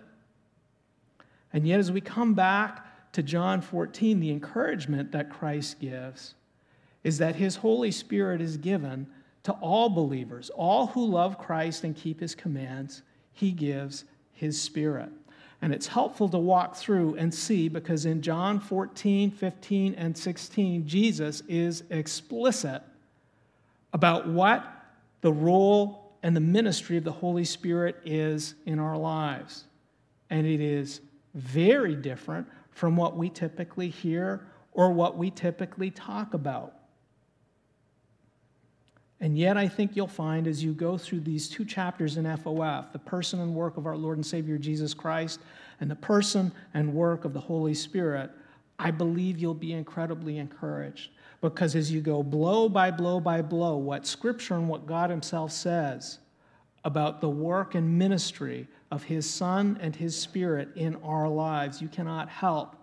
And 1.53 1.67
yet, 1.67 1.79
as 1.79 1.91
we 1.91 2.01
come 2.01 2.35
back 2.35 3.13
to 3.13 3.23
John 3.23 3.61
14, 3.61 4.21
the 4.21 4.31
encouragement 4.31 5.13
that 5.13 5.31
Christ 5.31 5.81
gives 5.81 6.35
is 7.05 7.19
that 7.19 7.37
his 7.37 7.57
Holy 7.57 7.91
Spirit 7.91 8.41
is 8.41 8.57
given 8.57 9.07
to 9.45 9.53
all 9.53 9.89
believers, 9.89 10.51
all 10.51 10.89
who 10.89 11.05
love 11.07 11.39
Christ 11.39 11.85
and 11.85 11.95
keep 11.95 12.21
his 12.21 12.35
commands. 12.35 13.03
He 13.33 13.53
gives 13.53 14.05
his 14.33 14.61
Spirit. 14.61 15.11
And 15.63 15.73
it's 15.73 15.87
helpful 15.87 16.29
to 16.29 16.39
walk 16.39 16.77
through 16.77 17.15
and 17.17 17.33
see 17.33 17.69
because 17.69 18.05
in 18.05 18.21
John 18.21 18.61
14, 18.61 19.31
15, 19.31 19.95
and 19.95 20.17
16, 20.17 20.87
Jesus 20.87 21.43
is 21.49 21.85
explicit 21.91 22.83
about 23.93 24.29
what 24.29 24.67
the 25.21 25.33
role 25.33 26.13
and 26.23 26.35
the 26.35 26.41
ministry 26.41 26.97
of 26.97 27.05
the 27.05 27.13
Holy 27.13 27.45
Spirit 27.45 27.97
is 28.05 28.55
in 28.67 28.79
our 28.79 28.97
lives. 28.97 29.65
And 30.31 30.47
it 30.47 30.61
is 30.61 31.01
very 31.35 31.95
different 31.95 32.47
from 32.71 32.97
what 32.97 33.17
we 33.17 33.31
typically 33.31 33.89
hear 33.89 34.47
or 34.73 34.91
what 34.91 35.17
we 35.17 35.31
typically 35.31 35.91
talk 35.91 36.35
about. 36.35 36.75
And 39.21 39.39
yet, 39.39 39.57
I 39.57 39.69
think 39.69 39.95
you'll 39.95 40.07
find 40.07 40.47
as 40.47 40.63
you 40.63 40.73
go 40.73 40.99
through 40.99 41.21
these 41.21 41.49
two 41.49 41.65
chapters 41.65 42.17
in 42.17 42.25
FOF, 42.25 42.93
the 42.93 42.99
person 42.99 43.41
and 43.41 43.55
work 43.55 43.77
of 43.77 43.87
our 43.87 43.97
Lord 43.97 44.19
and 44.19 44.27
Savior 44.27 44.59
Jesus 44.59 44.93
Christ 44.93 45.41
and 45.81 45.91
the 45.91 45.97
person 45.97 46.53
and 46.75 46.93
work 46.93 47.25
of 47.25 47.33
the 47.33 47.41
Holy 47.41 47.75
Spirit, 47.75 48.31
I 48.79 48.91
believe 48.91 49.39
you'll 49.39 49.55
be 49.55 49.73
incredibly 49.73 50.39
encouraged. 50.39 51.11
Because 51.41 51.77
as 51.77 51.93
you 51.93 52.01
go 52.01 52.23
blow 52.23 52.69
by 52.69 52.91
blow 52.91 53.21
by 53.21 53.41
blow, 53.43 53.77
what 53.77 54.07
Scripture 54.07 54.55
and 54.55 54.69
what 54.69 54.87
God 54.87 55.11
Himself 55.11 55.53
says 55.53 56.19
about 56.85 57.21
the 57.21 57.29
work 57.29 57.75
and 57.75 57.99
ministry 57.99 58.67
of 58.91 59.05
His 59.05 59.29
Son 59.29 59.79
and 59.81 59.95
His 59.95 60.19
Spirit 60.19 60.69
in 60.75 60.97
our 60.97 61.29
lives, 61.29 61.81
you 61.81 61.89
cannot 61.89 62.29
help 62.29 62.77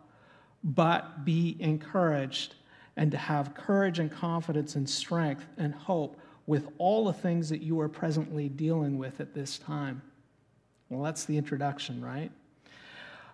but 0.63 1.25
be 1.25 1.57
encouraged 1.59 2.55
and 2.97 3.11
to 3.11 3.17
have 3.17 3.53
courage 3.53 3.99
and 3.99 4.11
confidence 4.11 4.75
and 4.75 4.89
strength 4.89 5.45
and 5.57 5.73
hope 5.73 6.19
with 6.45 6.67
all 6.77 7.05
the 7.05 7.13
things 7.13 7.49
that 7.49 7.61
you 7.61 7.79
are 7.79 7.89
presently 7.89 8.49
dealing 8.49 8.97
with 8.97 9.21
at 9.21 9.33
this 9.33 9.57
time. 9.57 10.01
Well, 10.89 11.03
that's 11.03 11.25
the 11.25 11.37
introduction, 11.37 12.03
right? 12.03 12.31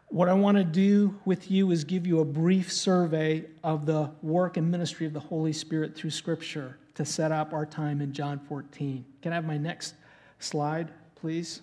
What 0.09 0.29
I 0.29 0.33
want 0.33 0.57
to 0.57 0.63
do 0.63 1.19
with 1.25 1.51
you 1.51 1.71
is 1.71 1.83
give 1.83 2.07
you 2.07 2.19
a 2.19 2.25
brief 2.25 2.71
survey 2.71 3.45
of 3.63 3.85
the 3.85 4.11
work 4.21 4.55
and 4.55 4.69
ministry 4.71 5.05
of 5.05 5.13
the 5.13 5.19
Holy 5.19 5.51
Spirit 5.51 5.95
through 5.95 6.11
Scripture 6.11 6.77
to 6.95 7.03
set 7.03 7.31
up 7.31 7.53
our 7.53 7.65
time 7.65 8.01
in 8.01 8.13
John 8.13 8.39
14. 8.47 9.03
Can 9.21 9.31
I 9.31 9.35
have 9.35 9.45
my 9.45 9.57
next 9.57 9.95
slide, 10.39 10.91
please? 11.15 11.61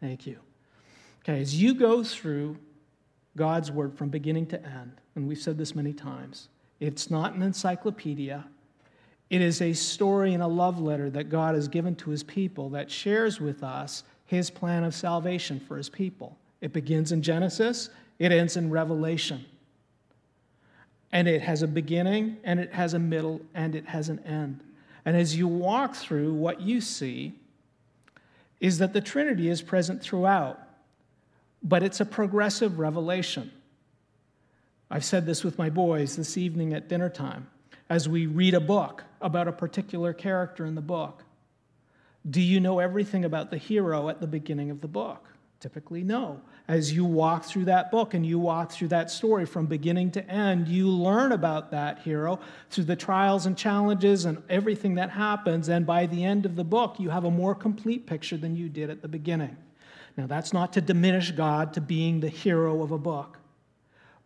Thank 0.00 0.26
you. 0.26 0.38
Okay, 1.22 1.40
as 1.40 1.60
you 1.60 1.74
go 1.74 2.02
through 2.02 2.56
God's 3.36 3.70
word 3.70 3.94
from 3.94 4.08
beginning 4.08 4.46
to 4.46 4.64
end, 4.64 4.92
and 5.14 5.28
we've 5.28 5.38
said 5.38 5.56
this 5.56 5.74
many 5.74 5.92
times, 5.92 6.48
it's 6.80 7.10
not 7.10 7.34
an 7.34 7.42
encyclopedia. 7.42 8.44
It 9.28 9.40
is 9.40 9.62
a 9.62 9.72
story 9.72 10.34
and 10.34 10.42
a 10.42 10.48
love 10.48 10.80
letter 10.80 11.08
that 11.10 11.30
God 11.30 11.54
has 11.54 11.68
given 11.68 11.94
to 11.96 12.10
his 12.10 12.22
people 12.22 12.70
that 12.70 12.90
shares 12.90 13.40
with 13.40 13.62
us 13.62 14.02
his 14.26 14.50
plan 14.50 14.82
of 14.84 14.94
salvation 14.94 15.60
for 15.60 15.76
his 15.76 15.88
people. 15.88 16.36
It 16.60 16.72
begins 16.72 17.12
in 17.12 17.22
Genesis, 17.22 17.90
it 18.18 18.32
ends 18.32 18.56
in 18.56 18.70
Revelation. 18.70 19.44
And 21.12 21.26
it 21.26 21.42
has 21.42 21.62
a 21.62 21.66
beginning, 21.66 22.36
and 22.44 22.60
it 22.60 22.72
has 22.72 22.94
a 22.94 22.98
middle, 22.98 23.40
and 23.54 23.74
it 23.74 23.86
has 23.86 24.08
an 24.08 24.20
end. 24.20 24.60
And 25.04 25.16
as 25.16 25.36
you 25.36 25.48
walk 25.48 25.94
through, 25.96 26.34
what 26.34 26.60
you 26.60 26.80
see 26.80 27.34
is 28.60 28.78
that 28.78 28.92
the 28.92 29.00
Trinity 29.00 29.48
is 29.48 29.62
present 29.62 30.02
throughout, 30.02 30.60
but 31.62 31.82
it's 31.82 32.00
a 32.00 32.06
progressive 32.06 32.78
revelation. 32.78 33.50
I've 34.90 35.04
said 35.04 35.26
this 35.26 35.44
with 35.44 35.58
my 35.58 35.70
boys 35.70 36.16
this 36.16 36.36
evening 36.36 36.74
at 36.74 36.88
dinner 36.88 37.08
time 37.08 37.48
as 37.88 38.08
we 38.08 38.26
read 38.26 38.54
a 38.54 38.60
book 38.60 39.04
about 39.20 39.48
a 39.48 39.52
particular 39.52 40.12
character 40.12 40.64
in 40.64 40.74
the 40.74 40.80
book. 40.80 41.24
Do 42.28 42.40
you 42.40 42.60
know 42.60 42.78
everything 42.78 43.24
about 43.24 43.50
the 43.50 43.56
hero 43.56 44.08
at 44.08 44.20
the 44.20 44.26
beginning 44.26 44.70
of 44.70 44.80
the 44.80 44.88
book? 44.88 45.26
Typically, 45.60 46.02
no. 46.02 46.40
As 46.68 46.92
you 46.92 47.04
walk 47.04 47.44
through 47.44 47.66
that 47.66 47.90
book 47.90 48.14
and 48.14 48.24
you 48.24 48.38
walk 48.38 48.72
through 48.72 48.88
that 48.88 49.10
story 49.10 49.44
from 49.44 49.66
beginning 49.66 50.10
to 50.12 50.30
end, 50.30 50.68
you 50.68 50.88
learn 50.88 51.32
about 51.32 51.70
that 51.72 51.98
hero 51.98 52.40
through 52.70 52.84
the 52.84 52.96
trials 52.96 53.44
and 53.44 53.58
challenges 53.58 54.24
and 54.24 54.42
everything 54.48 54.94
that 54.94 55.10
happens. 55.10 55.68
And 55.68 55.84
by 55.84 56.06
the 56.06 56.24
end 56.24 56.46
of 56.46 56.56
the 56.56 56.64
book, 56.64 56.98
you 56.98 57.10
have 57.10 57.24
a 57.24 57.30
more 57.30 57.54
complete 57.54 58.06
picture 58.06 58.38
than 58.38 58.56
you 58.56 58.68
did 58.68 58.88
at 58.88 59.02
the 59.02 59.08
beginning. 59.08 59.56
Now, 60.16 60.26
that's 60.26 60.52
not 60.52 60.72
to 60.74 60.80
diminish 60.80 61.30
God 61.30 61.72
to 61.74 61.80
being 61.80 62.20
the 62.20 62.28
hero 62.28 62.82
of 62.82 62.90
a 62.90 62.98
book, 62.98 63.38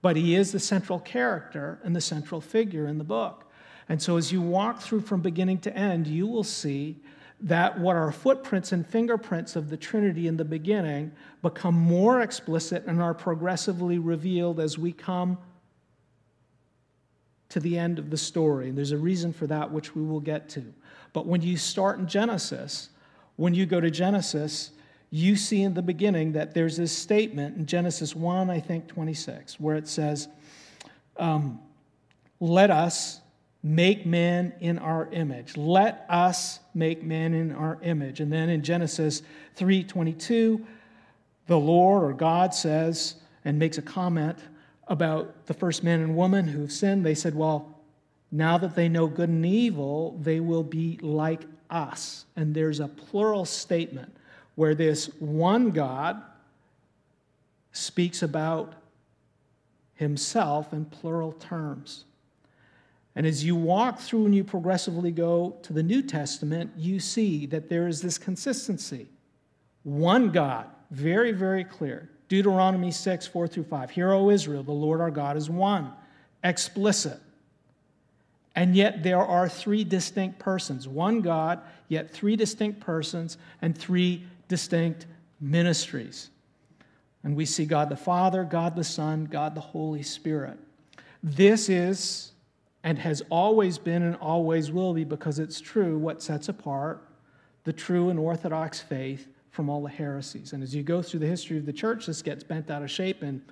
but 0.02 0.16
he 0.16 0.34
is 0.34 0.52
the 0.52 0.60
central 0.60 0.98
character 0.98 1.78
and 1.84 1.94
the 1.94 2.00
central 2.00 2.40
figure 2.40 2.86
in 2.86 2.98
the 2.98 3.04
book. 3.04 3.50
And 3.88 4.00
so, 4.00 4.16
as 4.16 4.32
you 4.32 4.40
walk 4.40 4.80
through 4.80 5.02
from 5.02 5.20
beginning 5.20 5.58
to 5.58 5.76
end, 5.76 6.06
you 6.06 6.26
will 6.26 6.44
see 6.44 6.96
that 7.40 7.78
what 7.78 7.96
are 7.96 8.10
footprints 8.10 8.72
and 8.72 8.86
fingerprints 8.86 9.56
of 9.56 9.68
the 9.68 9.76
Trinity 9.76 10.26
in 10.26 10.36
the 10.36 10.44
beginning 10.44 11.12
become 11.42 11.74
more 11.74 12.22
explicit 12.22 12.84
and 12.86 13.02
are 13.02 13.12
progressively 13.12 13.98
revealed 13.98 14.60
as 14.60 14.78
we 14.78 14.92
come 14.92 15.36
to 17.50 17.60
the 17.60 17.78
end 17.78 17.98
of 17.98 18.10
the 18.10 18.16
story. 18.16 18.68
And 18.68 18.78
there's 18.78 18.92
a 18.92 18.98
reason 18.98 19.32
for 19.32 19.46
that, 19.48 19.70
which 19.70 19.94
we 19.94 20.02
will 20.02 20.20
get 20.20 20.48
to. 20.50 20.72
But 21.12 21.26
when 21.26 21.42
you 21.42 21.56
start 21.56 21.98
in 21.98 22.06
Genesis, 22.08 22.88
when 23.36 23.54
you 23.54 23.66
go 23.66 23.80
to 23.80 23.90
Genesis, 23.90 24.70
you 25.14 25.36
see 25.36 25.62
in 25.62 25.74
the 25.74 25.82
beginning 25.82 26.32
that 26.32 26.54
there's 26.54 26.76
this 26.76 26.90
statement 26.90 27.56
in 27.56 27.66
Genesis 27.66 28.16
1, 28.16 28.50
I 28.50 28.58
think 28.58 28.88
26, 28.88 29.60
where 29.60 29.76
it 29.76 29.86
says, 29.86 30.26
um, 31.18 31.60
Let 32.40 32.72
us 32.72 33.20
make 33.62 34.04
man 34.04 34.52
in 34.58 34.76
our 34.78 35.08
image. 35.12 35.56
Let 35.56 36.04
us 36.08 36.58
make 36.74 37.04
man 37.04 37.32
in 37.32 37.52
our 37.52 37.78
image. 37.82 38.18
And 38.18 38.32
then 38.32 38.48
in 38.48 38.62
Genesis 38.62 39.22
3:22, 39.54 40.66
the 41.46 41.60
Lord 41.60 42.02
or 42.02 42.12
God 42.12 42.52
says 42.52 43.14
and 43.44 43.56
makes 43.56 43.78
a 43.78 43.82
comment 43.82 44.38
about 44.88 45.46
the 45.46 45.54
first 45.54 45.84
man 45.84 46.00
and 46.00 46.16
woman 46.16 46.48
who've 46.48 46.72
sinned. 46.72 47.06
They 47.06 47.14
said, 47.14 47.36
"Well, 47.36 47.78
now 48.32 48.58
that 48.58 48.74
they 48.74 48.88
know 48.88 49.06
good 49.06 49.28
and 49.28 49.46
evil, 49.46 50.18
they 50.20 50.40
will 50.40 50.64
be 50.64 50.98
like 51.00 51.46
us." 51.70 52.26
And 52.34 52.52
there's 52.52 52.80
a 52.80 52.88
plural 52.88 53.44
statement 53.44 54.13
where 54.54 54.74
this 54.74 55.06
one 55.18 55.70
God 55.70 56.22
speaks 57.72 58.22
about 58.22 58.74
himself 59.94 60.72
in 60.72 60.84
plural 60.84 61.32
terms. 61.32 62.04
And 63.16 63.26
as 63.26 63.44
you 63.44 63.54
walk 63.54 64.00
through 64.00 64.26
and 64.26 64.34
you 64.34 64.42
progressively 64.42 65.12
go 65.12 65.56
to 65.62 65.72
the 65.72 65.82
New 65.82 66.02
Testament, 66.02 66.72
you 66.76 66.98
see 66.98 67.46
that 67.46 67.68
there 67.68 67.86
is 67.86 68.02
this 68.02 68.18
consistency. 68.18 69.06
One 69.84 70.30
God, 70.30 70.66
very, 70.90 71.30
very 71.30 71.64
clear. 71.64 72.10
Deuteronomy 72.28 72.90
6, 72.90 73.26
4 73.26 73.46
through 73.46 73.64
5. 73.64 73.90
Hear, 73.90 74.12
O 74.12 74.30
Israel, 74.30 74.62
the 74.62 74.72
Lord 74.72 75.00
our 75.00 75.10
God 75.10 75.36
is 75.36 75.48
one. 75.48 75.92
Explicit. 76.42 77.20
And 78.56 78.74
yet 78.74 79.02
there 79.02 79.18
are 79.18 79.48
three 79.48 79.84
distinct 79.84 80.38
persons 80.38 80.86
one 80.86 81.20
God, 81.20 81.60
yet 81.88 82.10
three 82.10 82.36
distinct 82.36 82.80
persons 82.80 83.36
and 83.60 83.76
three 83.76 84.26
distinct 84.54 85.06
ministries. 85.40 86.30
And 87.24 87.34
we 87.34 87.44
see 87.44 87.64
God 87.64 87.88
the 87.88 87.96
Father, 87.96 88.44
God 88.44 88.76
the 88.76 88.84
Son, 88.84 89.24
God 89.24 89.56
the 89.56 89.60
Holy 89.60 90.04
Spirit. 90.04 90.56
This 91.24 91.68
is 91.68 92.30
and 92.84 92.96
has 92.96 93.20
always 93.30 93.78
been 93.78 94.04
and 94.04 94.14
always 94.16 94.70
will 94.70 94.94
be 94.94 95.02
because 95.02 95.40
it's 95.40 95.60
true 95.60 95.98
what 95.98 96.22
sets 96.22 96.48
apart 96.48 97.02
the 97.64 97.72
true 97.72 98.10
and 98.10 98.18
orthodox 98.20 98.80
faith 98.80 99.26
from 99.50 99.68
all 99.68 99.82
the 99.82 99.88
heresies. 99.88 100.52
And 100.52 100.62
as 100.62 100.72
you 100.72 100.84
go 100.84 101.02
through 101.02 101.20
the 101.20 101.26
history 101.26 101.56
of 101.56 101.66
the 101.66 101.72
church, 101.72 102.06
this 102.06 102.22
gets 102.22 102.44
bent 102.44 102.70
out 102.70 102.82
of 102.82 102.90
shape 102.90 103.24
in 103.24 103.42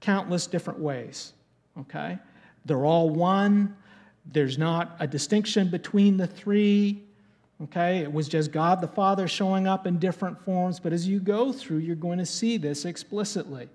countless 0.00 0.46
different 0.46 0.78
ways. 0.78 1.32
Okay? 1.80 2.16
They're 2.64 2.84
all 2.84 3.10
one. 3.10 3.74
There's 4.26 4.56
not 4.56 4.94
a 5.00 5.06
distinction 5.08 5.68
between 5.68 6.16
the 6.16 6.28
three. 6.28 7.03
Okay? 7.64 7.98
It 7.98 8.12
was 8.12 8.28
just 8.28 8.52
God 8.52 8.80
the 8.80 8.88
Father 8.88 9.26
showing 9.28 9.66
up 9.66 9.86
in 9.86 9.98
different 9.98 10.40
forms. 10.40 10.80
But 10.80 10.92
as 10.92 11.08
you 11.08 11.20
go 11.20 11.52
through, 11.52 11.78
you're 11.78 11.96
going 11.96 12.18
to 12.18 12.26
see 12.26 12.56
this 12.56 12.84
explicitly. 12.84 13.68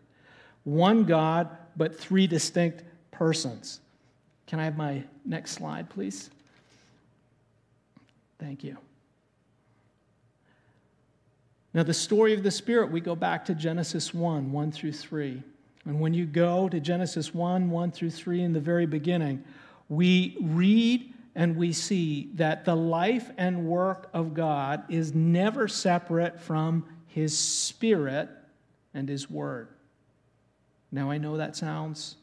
One 0.64 1.04
God, 1.04 1.50
but 1.76 1.98
three 1.98 2.28
distinct 2.28 2.84
persons. 3.12 3.80
Can 4.48 4.60
I 4.60 4.66
have 4.66 4.78
my 4.78 5.04
next 5.26 5.52
slide, 5.52 5.90
please? 5.90 6.30
Thank 8.40 8.64
you. 8.64 8.78
Now, 11.74 11.84
the 11.84 11.94
story 11.94 12.34
of 12.34 12.42
the 12.42 12.52
Spirit, 12.52 12.92
we 12.92 13.00
go 13.00 13.16
back 13.16 13.46
to 13.46 13.56
Genesis 13.56 14.14
1 14.14 14.52
1 14.52 14.72
through 14.72 14.94
3. 14.94 15.44
And 15.86 16.00
when 16.00 16.14
you 16.14 16.26
go 16.26 16.68
to 16.68 16.80
Genesis 16.80 17.34
1 17.34 17.70
1 17.70 17.92
through 17.92 18.10
3 18.12 18.42
in 18.42 18.54
the 18.54 18.60
very 18.60 18.86
beginning, 18.86 19.44
we 19.88 20.38
read 20.42 21.14
and 21.36 21.56
we 21.56 21.72
see 21.72 22.30
that 22.36 22.66
the 22.66 22.76
life 22.76 23.32
and 23.38 23.66
work 23.66 24.10
of 24.14 24.34
God 24.34 24.84
is 24.90 25.14
never 25.14 25.68
separate 25.68 26.40
from 26.40 26.86
His 27.08 27.38
Spirit 27.38 28.30
and 28.94 29.08
His 29.08 29.30
Word. 29.30 29.70
Now, 30.92 31.12
I 31.12 31.18
know 31.18 31.38
that 31.38 31.56
sounds 31.56 32.16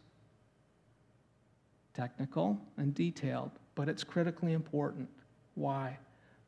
technical 1.95 2.61
and 2.77 2.95
detailed, 2.95 3.53
but 3.75 3.89
it's 3.89 4.05
critically 4.05 4.53
important. 4.53 5.09
Why? 5.55 5.99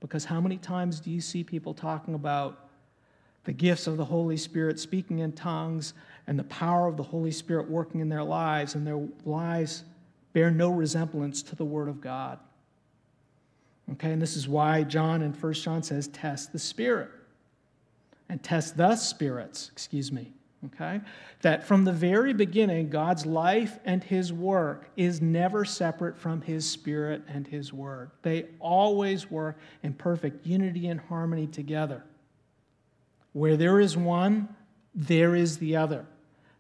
Because 0.01 0.25
how 0.25 0.41
many 0.41 0.59
times 0.59 1.01
do 1.01 1.11
you 1.11 1.21
see 1.21 1.43
people 1.43 1.75
talking 1.75 2.15
about 2.15 2.69
the 3.45 3.53
gifts 3.53 3.87
of 3.87 3.97
the 3.97 4.05
Holy 4.05 4.37
Spirit, 4.37 4.79
speaking 4.79 5.21
in 5.21 5.33
tongues, 5.33 5.95
and 6.27 6.39
the 6.39 6.45
power 6.45 6.87
of 6.87 6.97
the 6.97 7.03
Holy 7.03 7.31
Spirit 7.31 7.71
working 7.71 8.01
in 8.01 8.09
their 8.09 8.23
lives, 8.23 8.75
and 8.75 8.87
their 8.87 9.01
lives 9.25 9.85
bear 10.35 10.51
no 10.51 10.71
resemblance 10.71 11.43
to 11.45 11.57
the 11.57 11.65
Word 11.65 11.89
of 11.89 12.01
God. 12.01 12.39
Okay, 13.93 14.13
and 14.13 14.21
this 14.21 14.37
is 14.37 14.47
why 14.47 14.83
John 14.83 15.23
in 15.23 15.33
1 15.33 15.53
John 15.55 15.83
says, 15.83 16.09
test 16.09 16.53
the 16.53 16.59
Spirit. 16.59 17.11
And 18.29 18.43
test 18.43 18.77
the 18.77 18.95
spirits, 18.97 19.71
excuse 19.73 20.13
me. 20.13 20.33
Okay? 20.67 21.01
That 21.43 21.65
from 21.65 21.85
the 21.85 21.93
very 21.93 22.33
beginning, 22.35 22.91
God's 22.91 23.25
life 23.25 23.79
and 23.85 24.03
His 24.03 24.33
work 24.33 24.91
is 24.97 25.23
never 25.23 25.65
separate 25.65 26.19
from 26.19 26.43
His 26.43 26.69
Spirit 26.69 27.23
and 27.29 27.47
His 27.47 27.73
Word. 27.73 28.11
They 28.23 28.47
always 28.59 29.31
work 29.31 29.59
in 29.83 29.95
perfect 29.95 30.47
unity 30.47 30.89
and 30.89 31.01
harmony 31.01 31.47
together. 31.47 32.05
Where 33.33 33.57
there 33.57 33.81
is 33.81 33.97
one, 33.97 34.49
there 34.95 35.35
is 35.35 35.59
the 35.59 35.77
other. 35.77 36.05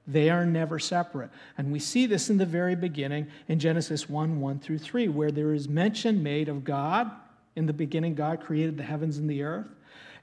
They 0.09 0.31
are 0.31 0.47
never 0.47 0.79
separate. 0.79 1.31
And 1.59 1.71
we 1.71 1.79
see 1.79 2.07
this 2.07 2.31
in 2.31 2.39
the 2.39 2.47
very 2.47 2.75
beginning 2.75 3.27
in 3.47 3.59
Genesis 3.59 4.09
1 4.09 4.41
1 4.41 4.59
through 4.59 4.79
3, 4.79 5.09
where 5.09 5.31
there 5.31 5.53
is 5.53 5.69
mention 5.69 6.23
made 6.23 6.49
of 6.49 6.65
God. 6.65 7.11
In 7.57 7.67
the 7.67 7.75
beginning, 7.75 8.15
God 8.15 8.41
created 8.41 8.79
the 8.79 8.83
heavens 8.83 9.19
and 9.19 9.29
the 9.29 9.43
earth. 9.43 9.67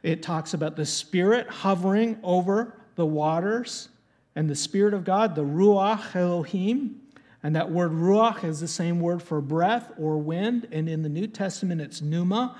It 0.01 0.23
talks 0.23 0.55
about 0.55 0.75
the 0.75 0.85
Spirit 0.85 1.47
hovering 1.47 2.17
over 2.23 2.73
the 2.95 3.05
waters 3.05 3.89
and 4.35 4.49
the 4.49 4.55
Spirit 4.55 4.95
of 4.95 5.03
God, 5.03 5.35
the 5.35 5.43
Ruach 5.43 6.15
Elohim. 6.15 7.01
And 7.43 7.55
that 7.55 7.69
word 7.69 7.91
Ruach 7.91 8.43
is 8.43 8.59
the 8.59 8.67
same 8.67 8.99
word 8.99 9.21
for 9.21 9.39
breath 9.39 9.91
or 9.99 10.17
wind. 10.17 10.67
And 10.71 10.89
in 10.89 11.03
the 11.03 11.09
New 11.09 11.27
Testament, 11.27 11.79
it's 11.79 12.01
pneuma. 12.01 12.57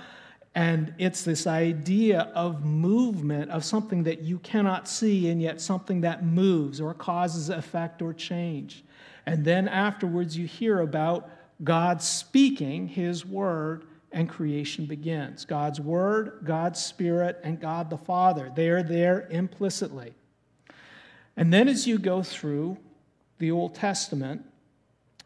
And 0.56 0.94
it's 0.98 1.24
this 1.24 1.46
idea 1.48 2.32
of 2.34 2.64
movement, 2.64 3.52
of 3.52 3.66
something 3.66 4.04
that 4.04 4.22
you 4.22 4.40
cannot 4.40 4.88
see, 4.88 5.30
and 5.30 5.42
yet 5.42 5.60
something 5.60 6.02
that 6.02 6.26
moves 6.26 6.80
or 6.80 6.94
causes 6.94 7.50
effect 7.50 8.02
or 8.02 8.14
change. 8.14 8.86
And 9.26 9.44
then 9.44 9.68
afterwards, 9.68 10.38
you 10.38 10.48
hear 10.48 10.80
about 10.80 11.30
God 11.64 12.02
speaking 12.02 12.88
his 12.88 13.26
word, 13.26 13.86
and 14.14 14.30
creation 14.30 14.86
begins. 14.86 15.44
God's 15.44 15.82
word, 15.82 16.40
God's 16.46 16.82
spirit, 16.82 17.42
and 17.44 17.60
God 17.60 17.90
the 17.90 17.98
Father. 17.98 18.50
They 18.56 18.70
are 18.70 18.84
there 18.84 19.28
implicitly. 19.30 20.14
And 21.36 21.52
then 21.52 21.68
as 21.68 21.86
you 21.86 21.98
go 21.98 22.24
through 22.24 22.78
the 23.40 23.52
Old 23.52 23.76
Testament, 23.76 24.46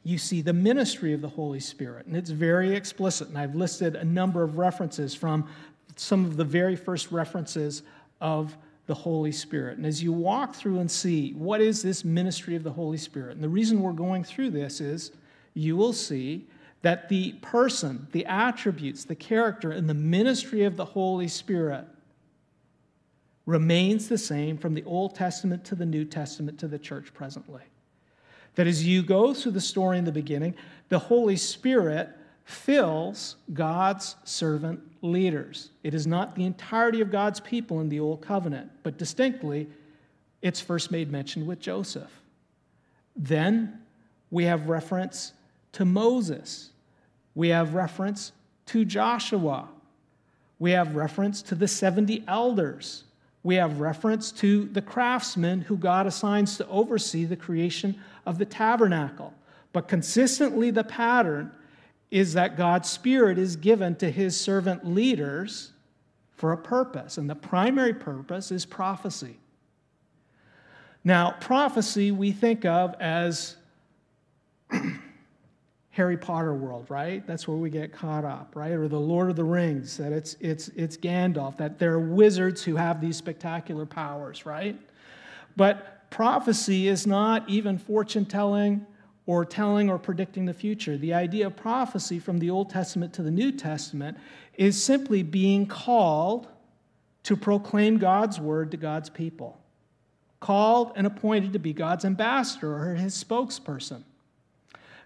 you 0.09 0.17
see 0.17 0.41
the 0.41 0.53
ministry 0.53 1.13
of 1.13 1.21
the 1.21 1.29
Holy 1.29 1.59
Spirit. 1.59 2.07
And 2.07 2.17
it's 2.17 2.31
very 2.31 2.75
explicit. 2.75 3.29
And 3.29 3.37
I've 3.37 3.55
listed 3.55 3.95
a 3.95 4.03
number 4.03 4.43
of 4.43 4.57
references 4.57 5.13
from 5.13 5.47
some 5.95 6.25
of 6.25 6.35
the 6.35 6.43
very 6.43 6.75
first 6.75 7.11
references 7.11 7.83
of 8.19 8.57
the 8.87 8.95
Holy 8.95 9.31
Spirit. 9.31 9.77
And 9.77 9.85
as 9.85 10.01
you 10.01 10.11
walk 10.11 10.55
through 10.55 10.79
and 10.79 10.89
see 10.89 11.33
what 11.33 11.61
is 11.61 11.83
this 11.83 12.03
ministry 12.03 12.55
of 12.55 12.63
the 12.63 12.71
Holy 12.71 12.97
Spirit, 12.97 13.35
and 13.35 13.43
the 13.43 13.49
reason 13.49 13.81
we're 13.81 13.91
going 13.91 14.23
through 14.23 14.49
this 14.49 14.81
is 14.81 15.11
you 15.53 15.77
will 15.77 15.93
see 15.93 16.47
that 16.81 17.07
the 17.09 17.33
person, 17.41 18.07
the 18.11 18.25
attributes, 18.25 19.03
the 19.03 19.15
character, 19.15 19.71
and 19.71 19.87
the 19.87 19.93
ministry 19.93 20.63
of 20.63 20.75
the 20.75 20.85
Holy 20.85 21.27
Spirit 21.27 21.85
remains 23.45 24.07
the 24.07 24.17
same 24.17 24.57
from 24.57 24.73
the 24.73 24.83
Old 24.85 25.13
Testament 25.13 25.65
to 25.65 25.75
the 25.75 25.85
New 25.85 26.05
Testament 26.05 26.57
to 26.59 26.67
the 26.67 26.79
church 26.79 27.13
presently. 27.13 27.61
That 28.55 28.67
as 28.67 28.85
you 28.85 29.03
go 29.03 29.33
through 29.33 29.53
the 29.53 29.61
story 29.61 29.97
in 29.97 30.05
the 30.05 30.11
beginning, 30.11 30.55
the 30.89 30.99
Holy 30.99 31.35
Spirit 31.35 32.09
fills 32.43 33.35
God's 33.53 34.15
servant 34.23 34.81
leaders. 35.01 35.69
It 35.83 35.93
is 35.93 36.07
not 36.07 36.35
the 36.35 36.45
entirety 36.45 36.99
of 36.99 37.11
God's 37.11 37.39
people 37.39 37.79
in 37.79 37.89
the 37.89 37.99
Old 37.99 38.21
Covenant, 38.21 38.71
but 38.83 38.97
distinctly, 38.97 39.67
it's 40.41 40.59
first 40.59 40.91
made 40.91 41.11
mention 41.11 41.45
with 41.45 41.59
Joseph. 41.59 42.11
Then 43.15 43.79
we 44.31 44.45
have 44.45 44.67
reference 44.67 45.33
to 45.73 45.85
Moses, 45.85 46.71
we 47.35 47.49
have 47.49 47.75
reference 47.75 48.31
to 48.67 48.83
Joshua, 48.83 49.69
we 50.57 50.71
have 50.71 50.95
reference 50.95 51.41
to 51.43 51.55
the 51.55 51.67
70 51.67 52.23
elders. 52.27 53.03
We 53.43 53.55
have 53.55 53.79
reference 53.79 54.31
to 54.33 54.65
the 54.65 54.81
craftsmen 54.81 55.61
who 55.61 55.77
God 55.77 56.07
assigns 56.07 56.57
to 56.57 56.67
oversee 56.67 57.25
the 57.25 57.37
creation 57.37 57.99
of 58.25 58.37
the 58.37 58.45
tabernacle. 58.45 59.33
But 59.71 59.87
consistently, 59.87 60.71
the 60.71 60.83
pattern 60.83 61.51
is 62.11 62.33
that 62.33 62.57
God's 62.57 62.89
Spirit 62.89 63.37
is 63.37 63.55
given 63.55 63.95
to 63.97 64.11
his 64.11 64.39
servant 64.39 64.85
leaders 64.85 65.71
for 66.31 66.51
a 66.51 66.57
purpose, 66.57 67.17
and 67.17 67.29
the 67.29 67.35
primary 67.35 67.93
purpose 67.93 68.51
is 68.51 68.65
prophecy. 68.65 69.37
Now, 71.03 71.35
prophecy 71.39 72.11
we 72.11 72.31
think 72.31 72.65
of 72.65 72.95
as 72.99 73.55
Harry 75.99 76.15
Potter 76.15 76.53
world, 76.53 76.85
right? 76.87 77.27
That's 77.27 77.45
where 77.45 77.57
we 77.57 77.69
get 77.69 77.91
caught 77.91 78.23
up, 78.23 78.55
right? 78.55 78.71
Or 78.71 78.87
the 78.87 78.97
Lord 78.97 79.29
of 79.29 79.35
the 79.35 79.43
Rings, 79.43 79.97
that 79.97 80.13
it's, 80.13 80.37
it's, 80.39 80.69
it's 80.69 80.95
Gandalf, 80.95 81.57
that 81.57 81.77
there 81.77 81.91
are 81.91 81.99
wizards 81.99 82.63
who 82.63 82.77
have 82.77 83.01
these 83.01 83.17
spectacular 83.17 83.85
powers, 83.85 84.45
right? 84.45 84.79
But 85.57 86.09
prophecy 86.09 86.87
is 86.87 87.05
not 87.05 87.49
even 87.49 87.77
fortune 87.77 88.23
telling 88.25 88.85
or 89.25 89.43
telling 89.43 89.89
or 89.89 89.97
predicting 89.99 90.45
the 90.45 90.53
future. 90.53 90.95
The 90.95 91.13
idea 91.13 91.47
of 91.47 91.57
prophecy 91.57 92.17
from 92.17 92.39
the 92.39 92.49
Old 92.49 92.69
Testament 92.69 93.11
to 93.15 93.21
the 93.21 93.29
New 93.29 93.51
Testament 93.51 94.17
is 94.55 94.81
simply 94.81 95.21
being 95.21 95.65
called 95.65 96.47
to 97.23 97.35
proclaim 97.35 97.97
God's 97.97 98.39
word 98.39 98.71
to 98.71 98.77
God's 98.77 99.09
people, 99.09 99.59
called 100.39 100.93
and 100.95 101.05
appointed 101.05 101.51
to 101.51 101.59
be 101.59 101.73
God's 101.73 102.05
ambassador 102.05 102.73
or 102.73 102.95
his 102.95 103.21
spokesperson. 103.21 104.03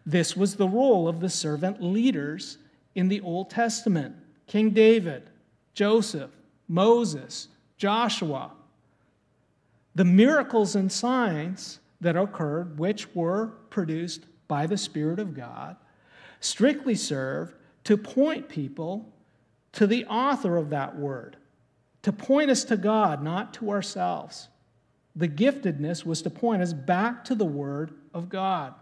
This 0.06 0.36
was 0.36 0.56
the 0.56 0.68
role 0.68 1.08
of 1.08 1.20
the 1.20 1.30
servant 1.30 1.82
leaders 1.82 2.58
in 2.96 3.08
the 3.08 3.22
Old 3.22 3.50
Testament 3.50 4.16
King 4.48 4.72
David, 4.72 5.30
Joseph, 5.74 6.32
Moses, 6.68 7.48
Joshua, 7.78 8.52
the 9.96 10.06
miracles 10.06 10.76
and 10.76 10.92
signs 10.92 11.80
that 12.02 12.18
occurred, 12.18 12.78
which 12.78 13.14
were 13.16 13.48
produced 13.70 14.26
by 14.48 14.68
the 14.68 14.78
Spirit 14.78 15.20
of 15.20 15.34
God, 15.34 15.78
strictly 16.40 16.96
served 16.96 17.56
to 17.86 17.98
point 17.98 18.50
people 18.50 19.14
to 19.74 19.88
the 19.88 20.06
author 20.06 20.58
of 20.58 20.70
that 20.70 20.98
word, 20.98 21.38
to 22.02 22.12
point 22.12 22.50
us 22.50 22.64
to 22.66 22.78
God, 22.78 23.24
not 23.24 23.54
to 23.56 23.72
ourselves. 23.72 24.50
The 25.16 25.28
giftedness 25.28 26.06
was 26.06 26.22
to 26.24 26.30
point 26.30 26.62
us 26.62 26.74
back 26.74 27.24
to 27.26 27.36
the 27.36 27.46
word 27.46 27.94
of 28.14 28.30
God. 28.30 28.74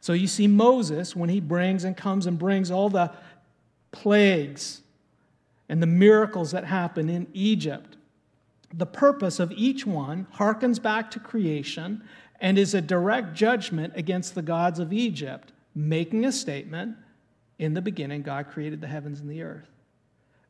So 0.00 0.12
you 0.12 0.26
see 0.26 0.46
Moses, 0.46 1.16
when 1.16 1.28
he 1.28 1.40
brings 1.40 1.84
and 1.84 1.96
comes 1.96 2.26
and 2.26 2.38
brings 2.38 2.70
all 2.70 2.88
the 2.88 3.10
plagues 3.90 4.82
and 5.68 5.82
the 5.82 5.86
miracles 5.86 6.52
that 6.52 6.64
happen 6.64 7.08
in 7.08 7.26
Egypt, 7.32 7.96
the 8.72 8.86
purpose 8.86 9.40
of 9.40 9.50
each 9.52 9.86
one 9.86 10.26
harkens 10.34 10.80
back 10.80 11.10
to 11.12 11.20
creation 11.20 12.02
and 12.40 12.58
is 12.58 12.74
a 12.74 12.80
direct 12.80 13.34
judgment 13.34 13.92
against 13.96 14.34
the 14.34 14.42
gods 14.42 14.78
of 14.78 14.92
Egypt, 14.92 15.52
making 15.74 16.24
a 16.24 16.32
statement 16.32 16.96
in 17.58 17.74
the 17.74 17.82
beginning, 17.82 18.22
God 18.22 18.48
created 18.48 18.80
the 18.80 18.86
heavens 18.86 19.20
and 19.20 19.28
the 19.28 19.42
earth. 19.42 19.68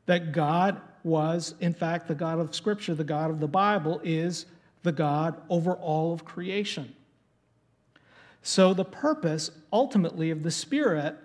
That 0.05 0.31
God 0.31 0.79
was, 1.03 1.55
in 1.59 1.73
fact, 1.73 2.07
the 2.07 2.15
God 2.15 2.39
of 2.39 2.53
Scripture, 2.53 2.93
the 2.93 3.03
God 3.03 3.31
of 3.31 3.39
the 3.39 3.47
Bible, 3.47 3.99
is 4.03 4.45
the 4.83 4.91
God 4.91 5.41
over 5.49 5.73
all 5.73 6.13
of 6.13 6.23
creation. 6.23 6.93
So, 8.41 8.73
the 8.73 8.85
purpose 8.85 9.51
ultimately 9.71 10.31
of 10.31 10.43
the 10.43 10.51
Spirit 10.51 11.15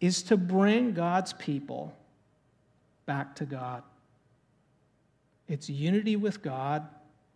is 0.00 0.22
to 0.24 0.36
bring 0.36 0.92
God's 0.92 1.32
people 1.32 1.94
back 3.06 3.34
to 3.36 3.44
God. 3.44 3.82
It's 5.48 5.68
unity 5.68 6.16
with 6.16 6.42
God 6.42 6.86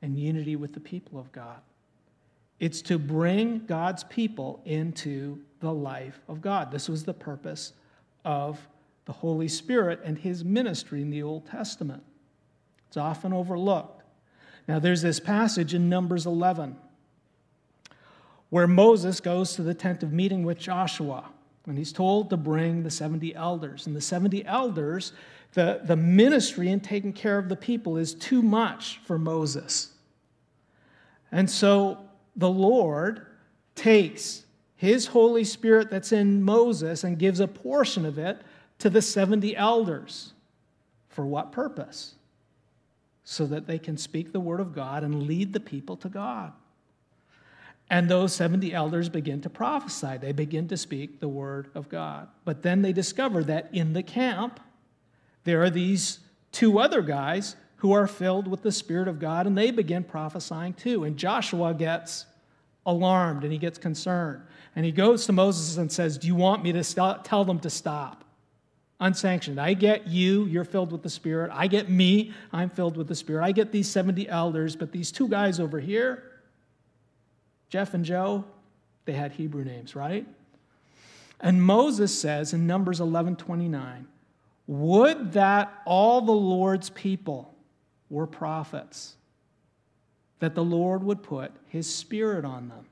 and 0.02 0.18
unity 0.18 0.56
with 0.56 0.72
the 0.72 0.80
people 0.80 1.18
of 1.18 1.32
God. 1.32 1.60
It's 2.58 2.80
to 2.82 2.98
bring 2.98 3.66
God's 3.66 4.04
people 4.04 4.60
into 4.64 5.40
the 5.60 5.72
life 5.72 6.20
of 6.28 6.40
God. 6.40 6.70
This 6.70 6.88
was 6.88 7.04
the 7.04 7.14
purpose 7.14 7.72
of 8.24 8.66
the 9.04 9.12
Holy 9.12 9.48
Spirit 9.48 10.00
and 10.04 10.18
his 10.18 10.44
ministry 10.44 11.02
in 11.02 11.10
the 11.10 11.22
Old 11.22 11.46
Testament. 11.46 12.02
It's 12.88 12.96
often 12.96 13.32
overlooked. 13.32 14.02
Now, 14.66 14.78
there's 14.78 15.02
this 15.02 15.20
passage 15.20 15.74
in 15.74 15.88
Numbers 15.88 16.26
11 16.26 16.76
where 18.50 18.66
Moses 18.66 19.20
goes 19.20 19.54
to 19.54 19.62
the 19.62 19.74
tent 19.74 20.02
of 20.02 20.12
meeting 20.12 20.44
with 20.44 20.58
Joshua, 20.58 21.24
and 21.66 21.76
he's 21.76 21.92
told 21.92 22.30
to 22.30 22.36
bring 22.36 22.82
the 22.82 22.90
70 22.90 23.34
elders. 23.34 23.86
And 23.86 23.96
the 23.96 24.00
70 24.00 24.44
elders, 24.46 25.12
the, 25.54 25.80
the 25.84 25.96
ministry 25.96 26.68
in 26.68 26.80
taking 26.80 27.12
care 27.12 27.38
of 27.38 27.48
the 27.48 27.56
people 27.56 27.96
is 27.96 28.14
too 28.14 28.40
much 28.40 29.00
for 29.04 29.18
Moses. 29.18 29.90
And 31.32 31.50
so 31.50 31.98
the 32.36 32.48
Lord 32.48 33.26
takes 33.74 34.44
his 34.76 35.06
Holy 35.06 35.42
Spirit 35.42 35.90
that's 35.90 36.12
in 36.12 36.42
Moses 36.42 37.02
and 37.02 37.18
gives 37.18 37.40
a 37.40 37.48
portion 37.48 38.04
of 38.04 38.18
it 38.18 38.42
to 38.78 38.90
the 38.90 39.02
70 39.02 39.56
elders. 39.56 40.32
For 41.08 41.24
what 41.24 41.50
purpose? 41.50 42.14
So 43.24 43.46
that 43.46 43.66
they 43.66 43.78
can 43.78 43.96
speak 43.96 44.32
the 44.32 44.40
word 44.40 44.60
of 44.60 44.74
God 44.74 45.02
and 45.02 45.24
lead 45.24 45.52
the 45.52 45.60
people 45.60 45.96
to 45.96 46.08
God. 46.08 46.52
And 47.88 48.08
those 48.08 48.34
70 48.34 48.74
elders 48.74 49.08
begin 49.08 49.40
to 49.42 49.50
prophesy. 49.50 50.16
They 50.18 50.32
begin 50.32 50.66
to 50.68 50.76
speak 50.76 51.20
the 51.20 51.28
word 51.28 51.68
of 51.74 51.88
God. 51.88 52.28
But 52.44 52.62
then 52.62 52.82
they 52.82 52.92
discover 52.92 53.44
that 53.44 53.68
in 53.72 53.92
the 53.92 54.02
camp, 54.02 54.58
there 55.44 55.62
are 55.62 55.70
these 55.70 56.18
two 56.50 56.80
other 56.80 57.00
guys 57.02 57.54
who 57.76 57.92
are 57.92 58.06
filled 58.06 58.48
with 58.48 58.62
the 58.62 58.72
Spirit 58.72 59.06
of 59.06 59.20
God, 59.20 59.46
and 59.46 59.56
they 59.56 59.70
begin 59.70 60.02
prophesying 60.02 60.72
too. 60.74 61.04
And 61.04 61.16
Joshua 61.16 61.74
gets 61.74 62.26
alarmed 62.86 63.44
and 63.44 63.52
he 63.52 63.58
gets 63.58 63.78
concerned. 63.78 64.42
And 64.74 64.84
he 64.84 64.92
goes 64.92 65.26
to 65.26 65.32
Moses 65.32 65.76
and 65.76 65.90
says, 65.90 66.18
Do 66.18 66.26
you 66.26 66.34
want 66.34 66.62
me 66.62 66.72
to 66.72 66.82
st- 66.82 67.24
tell 67.24 67.44
them 67.44 67.58
to 67.60 67.70
stop? 67.70 68.24
Unsanctioned. 68.98 69.60
I 69.60 69.74
get 69.74 70.06
you, 70.06 70.46
you're 70.46 70.64
filled 70.64 70.90
with 70.90 71.02
the 71.02 71.10
Spirit. 71.10 71.50
I 71.52 71.66
get 71.66 71.90
me, 71.90 72.32
I'm 72.52 72.70
filled 72.70 72.96
with 72.96 73.08
the 73.08 73.14
Spirit. 73.14 73.44
I 73.44 73.52
get 73.52 73.70
these 73.70 73.88
70 73.90 74.28
elders, 74.28 74.74
but 74.74 74.90
these 74.90 75.12
two 75.12 75.28
guys 75.28 75.60
over 75.60 75.78
here, 75.78 76.32
Jeff 77.68 77.94
and 77.94 78.04
Joe, 78.04 78.44
they 79.04 79.12
had 79.12 79.32
Hebrew 79.32 79.64
names, 79.64 79.96
right? 79.96 80.26
And 81.40 81.62
Moses 81.62 82.18
says 82.18 82.52
in 82.52 82.66
Numbers 82.66 83.00
11 83.00 83.36
29, 83.36 84.06
Would 84.66 85.32
that 85.32 85.82
all 85.84 86.20
the 86.20 86.32
Lord's 86.32 86.90
people 86.90 87.54
were 88.08 88.26
prophets, 88.26 89.16
that 90.38 90.54
the 90.54 90.64
Lord 90.64 91.02
would 91.02 91.22
put 91.22 91.52
his 91.66 91.92
spirit 91.92 92.44
on 92.44 92.68
them. 92.68 92.86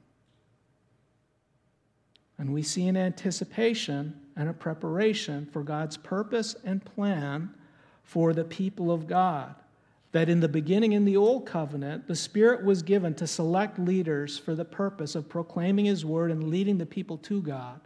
And 2.39 2.53
we 2.53 2.63
see 2.63 2.89
an 2.89 2.97
anticipation 2.97 4.21
and 4.37 4.49
a 4.49 4.53
preparation 4.53 5.47
for 5.47 5.63
God's 5.63 5.97
purpose 5.97 6.57
and 6.65 6.85
plan 6.85 7.55
for 8.03 8.33
the 8.33 8.45
people 8.45 8.91
of 8.91 9.07
God. 9.07 9.55
That 10.15 10.29
in 10.29 10.39
the 10.39 10.49
beginning, 10.49 10.93
in 10.93 11.05
the 11.05 11.17
Old 11.17 11.45
Covenant, 11.45 12.07
the 12.07 12.15
Spirit 12.15 12.65
was 12.65 12.83
given 12.83 13.15
to 13.15 13.27
select 13.27 13.81
leaders 13.81 14.39
for 14.39 14.55
the 14.55 14.65
purpose 14.65 15.17
of 15.17 15.29
proclaiming 15.29 15.87
His 15.87 16.05
word 16.05 16.31
and 16.31 16.51
leading 16.51 16.79
the 16.79 16.87
people 16.87 17.19
to 17.19 17.43
God. 17.43 17.81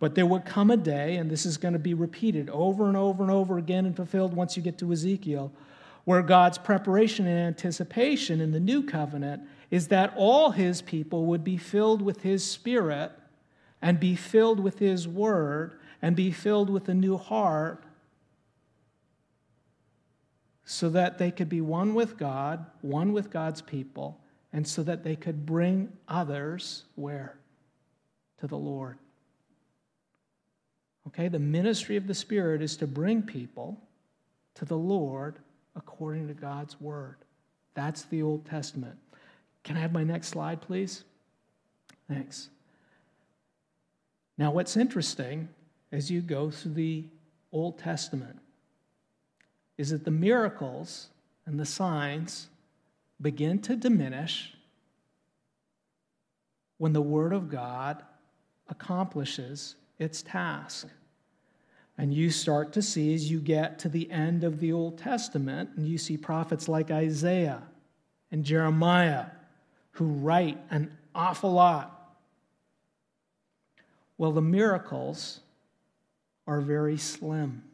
But 0.00 0.16
there 0.16 0.26
would 0.26 0.44
come 0.44 0.72
a 0.72 0.76
day, 0.76 1.18
and 1.18 1.30
this 1.30 1.46
is 1.46 1.56
going 1.56 1.74
to 1.74 1.78
be 1.78 1.94
repeated 1.94 2.50
over 2.50 2.88
and 2.88 2.96
over 2.96 3.22
and 3.22 3.30
over 3.30 3.58
again 3.58 3.86
and 3.86 3.94
fulfilled 3.94 4.34
once 4.34 4.56
you 4.56 4.62
get 4.64 4.76
to 4.78 4.92
Ezekiel, 4.92 5.52
where 6.04 6.20
God's 6.20 6.58
preparation 6.58 7.28
and 7.28 7.38
anticipation 7.38 8.40
in 8.40 8.50
the 8.50 8.58
new 8.58 8.82
covenant 8.82 9.44
is 9.70 9.86
that 9.86 10.12
all 10.16 10.50
his 10.50 10.82
people 10.82 11.26
would 11.26 11.44
be 11.44 11.56
filled 11.56 12.02
with 12.02 12.22
his 12.22 12.44
spirit 12.44 13.12
and 13.80 14.00
be 14.00 14.16
filled 14.16 14.58
with 14.58 14.80
his 14.80 15.06
word 15.06 15.78
and 16.02 16.16
be 16.16 16.32
filled 16.32 16.70
with 16.70 16.88
a 16.88 16.94
new 16.94 17.16
heart 17.16 17.84
so 20.70 20.90
that 20.90 21.16
they 21.16 21.30
could 21.30 21.48
be 21.48 21.62
one 21.62 21.94
with 21.94 22.18
God, 22.18 22.66
one 22.82 23.14
with 23.14 23.30
God's 23.30 23.62
people, 23.62 24.20
and 24.52 24.68
so 24.68 24.82
that 24.82 25.02
they 25.02 25.16
could 25.16 25.46
bring 25.46 25.90
others 26.06 26.84
where? 26.94 27.38
To 28.40 28.46
the 28.46 28.58
Lord. 28.58 28.98
Okay, 31.06 31.28
the 31.28 31.38
ministry 31.38 31.96
of 31.96 32.06
the 32.06 32.12
Spirit 32.12 32.60
is 32.60 32.76
to 32.76 32.86
bring 32.86 33.22
people 33.22 33.80
to 34.56 34.66
the 34.66 34.76
Lord 34.76 35.38
according 35.74 36.28
to 36.28 36.34
God's 36.34 36.78
word. 36.78 37.16
That's 37.72 38.02
the 38.02 38.20
Old 38.20 38.44
Testament. 38.44 38.98
Can 39.64 39.78
I 39.78 39.80
have 39.80 39.92
my 39.92 40.04
next 40.04 40.28
slide, 40.28 40.60
please? 40.60 41.04
Thanks. 42.10 42.50
Now, 44.36 44.50
what's 44.50 44.76
interesting 44.76 45.48
as 45.92 46.10
you 46.10 46.20
go 46.20 46.50
through 46.50 46.74
the 46.74 47.04
Old 47.52 47.78
Testament 47.78 48.37
is 49.78 49.90
that 49.90 50.04
the 50.04 50.10
miracles 50.10 51.08
and 51.46 51.58
the 51.58 51.64
signs 51.64 52.48
begin 53.20 53.60
to 53.60 53.76
diminish 53.76 54.52
when 56.76 56.92
the 56.92 57.00
Word 57.00 57.32
of 57.32 57.48
God 57.48 58.02
accomplishes 58.68 59.76
its 59.98 60.22
task. 60.22 60.88
And 61.96 62.12
you 62.14 62.30
start 62.30 62.72
to 62.74 62.82
see 62.82 63.14
as 63.14 63.30
you 63.30 63.40
get 63.40 63.78
to 63.80 63.88
the 63.88 64.10
end 64.10 64.44
of 64.44 64.60
the 64.60 64.72
Old 64.72 64.98
Testament, 64.98 65.70
and 65.76 65.88
you 65.88 65.98
see 65.98 66.16
prophets 66.16 66.68
like 66.68 66.90
Isaiah 66.90 67.62
and 68.30 68.44
Jeremiah 68.44 69.26
who 69.92 70.04
write 70.04 70.58
an 70.70 70.96
awful 71.14 71.52
lot. 71.52 72.16
Well, 74.16 74.30
the 74.30 74.42
miracles 74.42 75.40
are 76.46 76.60
very 76.60 76.96
slim. 76.96 77.64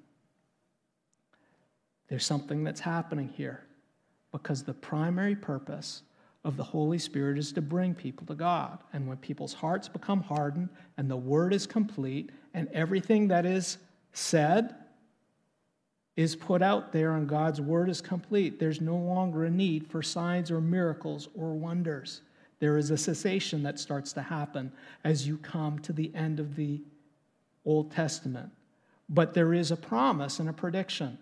There's 2.08 2.26
something 2.26 2.64
that's 2.64 2.80
happening 2.80 3.28
here 3.28 3.64
because 4.32 4.62
the 4.62 4.74
primary 4.74 5.36
purpose 5.36 6.02
of 6.44 6.56
the 6.56 6.64
Holy 6.64 6.98
Spirit 6.98 7.38
is 7.38 7.52
to 7.52 7.62
bring 7.62 7.94
people 7.94 8.26
to 8.26 8.34
God. 8.34 8.78
And 8.92 9.08
when 9.08 9.16
people's 9.16 9.54
hearts 9.54 9.88
become 9.88 10.22
hardened 10.22 10.68
and 10.98 11.10
the 11.10 11.16
word 11.16 11.54
is 11.54 11.66
complete 11.66 12.30
and 12.52 12.68
everything 12.72 13.28
that 13.28 13.46
is 13.46 13.78
said 14.12 14.74
is 16.16 16.36
put 16.36 16.62
out 16.62 16.92
there 16.92 17.16
and 17.16 17.28
God's 17.28 17.60
word 17.60 17.88
is 17.88 18.00
complete, 18.00 18.60
there's 18.60 18.80
no 18.80 18.96
longer 18.96 19.44
a 19.44 19.50
need 19.50 19.86
for 19.86 20.02
signs 20.02 20.50
or 20.50 20.60
miracles 20.60 21.28
or 21.34 21.54
wonders. 21.54 22.20
There 22.60 22.76
is 22.76 22.90
a 22.90 22.96
cessation 22.96 23.62
that 23.64 23.80
starts 23.80 24.12
to 24.12 24.22
happen 24.22 24.72
as 25.02 25.26
you 25.26 25.38
come 25.38 25.78
to 25.80 25.92
the 25.92 26.14
end 26.14 26.38
of 26.38 26.56
the 26.56 26.82
Old 27.64 27.90
Testament. 27.90 28.50
But 29.08 29.34
there 29.34 29.52
is 29.52 29.70
a 29.70 29.76
promise 29.76 30.38
and 30.38 30.48
a 30.48 30.52
prediction. 30.52 31.18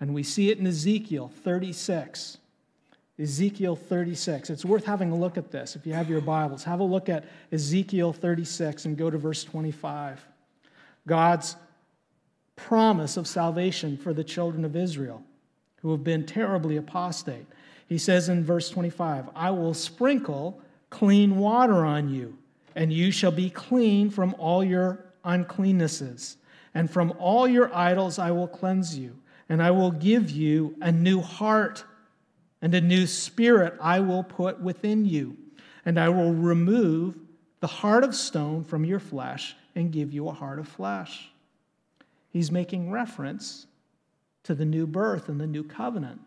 And 0.00 0.14
we 0.14 0.22
see 0.22 0.50
it 0.50 0.58
in 0.58 0.66
Ezekiel 0.66 1.30
36. 1.42 2.38
Ezekiel 3.18 3.76
36. 3.76 4.50
It's 4.50 4.64
worth 4.64 4.84
having 4.84 5.10
a 5.10 5.16
look 5.16 5.38
at 5.38 5.50
this. 5.50 5.74
If 5.74 5.86
you 5.86 5.94
have 5.94 6.10
your 6.10 6.20
Bibles, 6.20 6.64
have 6.64 6.80
a 6.80 6.84
look 6.84 7.08
at 7.08 7.24
Ezekiel 7.50 8.12
36 8.12 8.84
and 8.84 8.96
go 8.96 9.08
to 9.08 9.16
verse 9.16 9.42
25. 9.44 10.26
God's 11.06 11.56
promise 12.56 13.16
of 13.16 13.26
salvation 13.26 13.96
for 13.96 14.12
the 14.12 14.24
children 14.24 14.64
of 14.64 14.76
Israel 14.76 15.22
who 15.82 15.92
have 15.92 16.04
been 16.04 16.26
terribly 16.26 16.76
apostate. 16.76 17.46
He 17.88 17.98
says 17.98 18.28
in 18.28 18.44
verse 18.44 18.68
25, 18.68 19.30
I 19.34 19.50
will 19.50 19.74
sprinkle 19.74 20.60
clean 20.90 21.36
water 21.36 21.84
on 21.84 22.08
you, 22.08 22.36
and 22.74 22.92
you 22.92 23.10
shall 23.10 23.30
be 23.30 23.50
clean 23.50 24.10
from 24.10 24.34
all 24.38 24.64
your 24.64 25.04
uncleannesses. 25.24 26.36
And 26.74 26.90
from 26.90 27.14
all 27.18 27.48
your 27.48 27.74
idols 27.74 28.18
I 28.18 28.30
will 28.32 28.48
cleanse 28.48 28.98
you, 28.98 29.16
and 29.48 29.62
I 29.62 29.70
will 29.70 29.90
give 29.90 30.30
you 30.30 30.76
a 30.80 30.90
new 30.90 31.20
heart, 31.20 31.84
and 32.60 32.74
a 32.74 32.80
new 32.80 33.06
spirit 33.06 33.74
I 33.80 34.00
will 34.00 34.24
put 34.24 34.60
within 34.60 35.04
you. 35.04 35.36
And 35.84 36.00
I 36.00 36.08
will 36.08 36.32
remove 36.32 37.16
the 37.60 37.66
heart 37.66 38.02
of 38.02 38.14
stone 38.14 38.64
from 38.64 38.84
your 38.84 38.98
flesh 38.98 39.54
and 39.76 39.92
give 39.92 40.12
you 40.12 40.28
a 40.28 40.32
heart 40.32 40.58
of 40.58 40.66
flesh. 40.66 41.30
He's 42.30 42.50
making 42.50 42.90
reference 42.90 43.66
to 44.42 44.54
the 44.54 44.64
new 44.64 44.86
birth 44.86 45.28
and 45.28 45.40
the 45.40 45.46
new 45.46 45.62
covenant. 45.62 46.20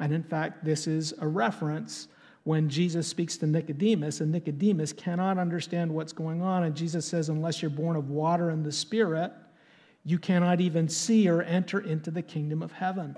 And 0.00 0.12
in 0.12 0.22
fact, 0.22 0.64
this 0.64 0.86
is 0.86 1.12
a 1.20 1.28
reference 1.28 2.08
when 2.44 2.68
Jesus 2.68 3.06
speaks 3.06 3.36
to 3.36 3.46
Nicodemus, 3.46 4.20
and 4.20 4.32
Nicodemus 4.32 4.92
cannot 4.92 5.38
understand 5.38 5.92
what's 5.92 6.12
going 6.12 6.42
on. 6.42 6.64
And 6.64 6.74
Jesus 6.74 7.06
says, 7.06 7.28
Unless 7.28 7.62
you're 7.62 7.70
born 7.70 7.96
of 7.96 8.10
water 8.10 8.50
and 8.50 8.64
the 8.64 8.72
Spirit, 8.72 9.32
you 10.04 10.18
cannot 10.18 10.60
even 10.60 10.88
see 10.88 11.28
or 11.28 11.42
enter 11.42 11.80
into 11.80 12.10
the 12.10 12.22
kingdom 12.22 12.62
of 12.62 12.72
heaven. 12.72 13.16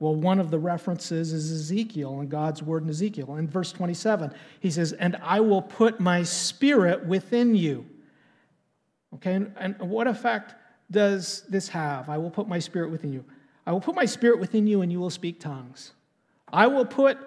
Well, 0.00 0.14
one 0.14 0.38
of 0.38 0.50
the 0.52 0.58
references 0.58 1.32
is 1.32 1.50
Ezekiel 1.50 2.20
and 2.20 2.28
God's 2.28 2.62
word 2.62 2.84
in 2.84 2.88
Ezekiel. 2.88 3.34
In 3.34 3.48
verse 3.48 3.72
27, 3.72 4.32
he 4.60 4.70
says, 4.70 4.92
And 4.92 5.16
I 5.22 5.40
will 5.40 5.62
put 5.62 5.98
my 5.98 6.22
spirit 6.22 7.04
within 7.04 7.56
you. 7.56 7.84
Okay, 9.14 9.40
and, 9.56 9.76
what 9.80 10.06
effect 10.06 10.54
does 10.90 11.42
this 11.48 11.68
have? 11.68 12.08
I 12.08 12.18
will 12.18 12.30
put 12.30 12.46
my 12.46 12.58
spirit 12.58 12.90
within 12.90 13.12
you. 13.12 13.24
I 13.66 13.72
will 13.72 13.80
put 13.80 13.96
my 13.96 14.04
spirit 14.04 14.38
within 14.38 14.66
you, 14.66 14.82
and 14.82 14.92
you 14.92 15.00
will 15.00 15.10
speak 15.10 15.40
tongues. 15.40 15.92
I 16.52 16.66
will 16.68 16.84
put 16.84 17.18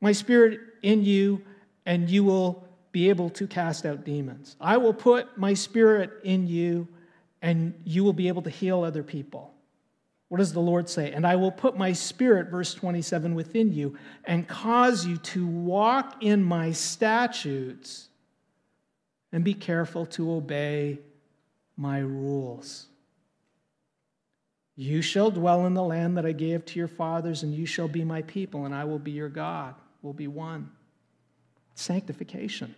my 0.00 0.12
spirit 0.12 0.60
in 0.82 1.04
you, 1.04 1.42
and 1.86 2.10
you 2.10 2.24
will 2.24 2.67
be 2.92 3.08
able 3.08 3.30
to 3.30 3.46
cast 3.46 3.84
out 3.84 4.04
demons. 4.04 4.56
I 4.60 4.76
will 4.76 4.94
put 4.94 5.36
my 5.36 5.54
spirit 5.54 6.10
in 6.24 6.46
you, 6.46 6.88
and 7.42 7.74
you 7.84 8.04
will 8.04 8.12
be 8.12 8.28
able 8.28 8.42
to 8.42 8.50
heal 8.50 8.82
other 8.82 9.02
people. 9.02 9.54
What 10.28 10.38
does 10.38 10.52
the 10.52 10.60
Lord 10.60 10.88
say? 10.88 11.12
And 11.12 11.26
I 11.26 11.36
will 11.36 11.50
put 11.50 11.76
my 11.76 11.92
spirit, 11.92 12.50
verse 12.50 12.74
27, 12.74 13.34
within 13.34 13.72
you, 13.72 13.96
and 14.24 14.46
cause 14.46 15.06
you 15.06 15.16
to 15.18 15.46
walk 15.46 16.22
in 16.22 16.42
my 16.42 16.72
statutes 16.72 18.08
and 19.32 19.42
be 19.42 19.54
careful 19.54 20.06
to 20.06 20.32
obey 20.32 20.98
my 21.76 21.98
rules. 21.98 22.86
You 24.76 25.02
shall 25.02 25.30
dwell 25.30 25.66
in 25.66 25.74
the 25.74 25.82
land 25.82 26.16
that 26.18 26.26
I 26.26 26.32
gave 26.32 26.64
to 26.66 26.78
your 26.78 26.88
fathers, 26.88 27.42
and 27.42 27.54
you 27.54 27.66
shall 27.66 27.88
be 27.88 28.04
my 28.04 28.22
people, 28.22 28.64
and 28.64 28.74
I 28.74 28.84
will 28.84 28.98
be 28.98 29.10
your 29.10 29.28
God. 29.28 29.74
We'll 30.02 30.12
be 30.12 30.28
one. 30.28 30.70
Sanctification. 31.78 32.74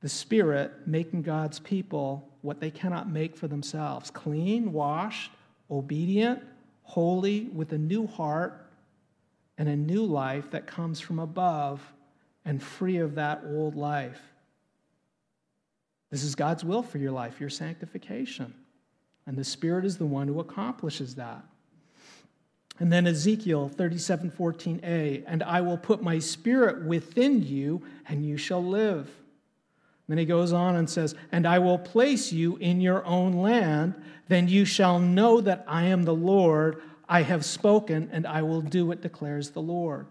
The 0.00 0.08
Spirit 0.08 0.72
making 0.86 1.22
God's 1.22 1.58
people 1.58 2.28
what 2.40 2.60
they 2.60 2.70
cannot 2.70 3.10
make 3.10 3.36
for 3.36 3.46
themselves 3.46 4.10
clean, 4.10 4.72
washed, 4.72 5.30
obedient, 5.70 6.42
holy, 6.82 7.48
with 7.52 7.72
a 7.72 7.78
new 7.78 8.06
heart 8.06 8.66
and 9.58 9.68
a 9.68 9.76
new 9.76 10.04
life 10.04 10.50
that 10.50 10.66
comes 10.66 10.98
from 10.98 11.18
above 11.18 11.80
and 12.44 12.62
free 12.62 12.96
of 12.96 13.14
that 13.16 13.42
old 13.46 13.74
life. 13.74 14.20
This 16.10 16.22
is 16.22 16.34
God's 16.34 16.64
will 16.64 16.82
for 16.82 16.98
your 16.98 17.12
life, 17.12 17.38
your 17.38 17.50
sanctification. 17.50 18.54
And 19.26 19.36
the 19.36 19.44
Spirit 19.44 19.84
is 19.84 19.98
the 19.98 20.06
one 20.06 20.28
who 20.28 20.40
accomplishes 20.40 21.16
that. 21.16 21.44
And 22.80 22.92
then 22.92 23.06
Ezekiel 23.06 23.68
37 23.68 24.32
14a, 24.32 25.24
and 25.26 25.42
I 25.42 25.60
will 25.60 25.78
put 25.78 26.02
my 26.02 26.18
spirit 26.18 26.84
within 26.84 27.42
you, 27.42 27.82
and 28.08 28.26
you 28.26 28.36
shall 28.36 28.64
live. 28.64 29.08
Then 30.08 30.18
he 30.18 30.24
goes 30.24 30.52
on 30.52 30.76
and 30.76 30.90
says, 30.90 31.14
And 31.30 31.46
I 31.46 31.60
will 31.60 31.78
place 31.78 32.32
you 32.32 32.56
in 32.56 32.80
your 32.80 33.04
own 33.06 33.34
land, 33.34 33.94
then 34.28 34.48
you 34.48 34.64
shall 34.64 34.98
know 34.98 35.40
that 35.40 35.64
I 35.68 35.84
am 35.84 36.02
the 36.02 36.14
Lord. 36.14 36.82
I 37.08 37.22
have 37.22 37.44
spoken, 37.44 38.08
and 38.12 38.26
I 38.26 38.42
will 38.42 38.62
do 38.62 38.90
it, 38.90 39.02
declares 39.02 39.50
the 39.50 39.62
Lord. 39.62 40.06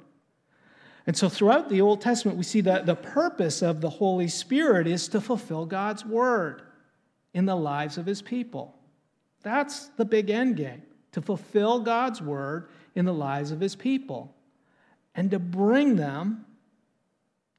And 1.05 1.17
so 1.17 1.27
throughout 1.27 1.67
the 1.67 1.81
Old 1.81 2.01
Testament, 2.01 2.37
we 2.37 2.43
see 2.43 2.61
that 2.61 2.85
the 2.85 2.95
purpose 2.95 3.61
of 3.61 3.81
the 3.81 3.89
Holy 3.89 4.27
Spirit 4.27 4.87
is 4.87 5.07
to 5.09 5.19
fulfill 5.19 5.65
God's 5.65 6.05
word 6.05 6.61
in 7.33 7.45
the 7.45 7.55
lives 7.55 7.97
of 7.97 8.05
his 8.05 8.21
people. 8.21 8.77
That's 9.41 9.87
the 9.97 10.05
big 10.05 10.29
end 10.29 10.55
game 10.55 10.83
to 11.13 11.21
fulfill 11.21 11.79
God's 11.79 12.21
word 12.21 12.69
in 12.95 13.05
the 13.05 13.13
lives 13.13 13.51
of 13.51 13.59
his 13.59 13.75
people 13.75 14.35
and 15.15 15.31
to 15.31 15.39
bring 15.39 15.95
them 15.95 16.45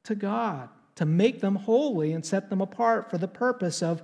to 0.03 0.15
God, 0.15 0.69
to 0.95 1.05
make 1.05 1.41
them 1.41 1.55
holy 1.55 2.13
and 2.13 2.25
set 2.25 2.49
them 2.49 2.61
apart 2.61 3.09
for 3.09 3.17
the 3.17 3.27
purpose 3.27 3.81
of 3.81 4.03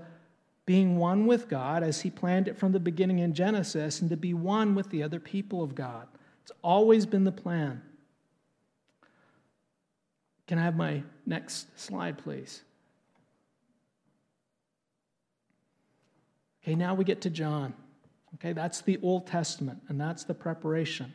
being 0.66 0.98
one 0.98 1.28
with 1.28 1.50
God 1.50 1.84
as 1.84 2.02
he 2.02 2.10
planned 2.10 2.48
it 2.48 2.58
from 2.58 2.72
the 2.72 2.80
beginning 2.80 3.20
in 3.20 3.34
Genesis 3.34 4.02
and 4.02 4.10
to 4.10 4.18
be 4.18 4.34
one 4.34 4.74
with 4.74 4.90
the 4.90 5.04
other 5.04 5.20
people 5.20 5.62
of 5.64 5.76
God. 5.76 6.08
It's 6.44 6.52
always 6.64 7.06
been 7.06 7.24
the 7.24 7.32
plan. 7.32 7.82
Can 10.48 10.58
I 10.58 10.64
have 10.64 10.76
my 10.76 11.04
next 11.26 11.80
slide, 11.80 12.18
please? 12.18 12.62
Okay, 16.64 16.76
now 16.76 16.94
we 16.94 17.04
get 17.04 17.22
to 17.22 17.30
John. 17.30 17.74
Okay, 18.36 18.54
that's 18.54 18.82
the 18.82 19.00
Old 19.02 19.28
Testament, 19.28 19.82
and 19.88 20.00
that's 20.00 20.24
the 20.24 20.34
preparation. 20.34 21.14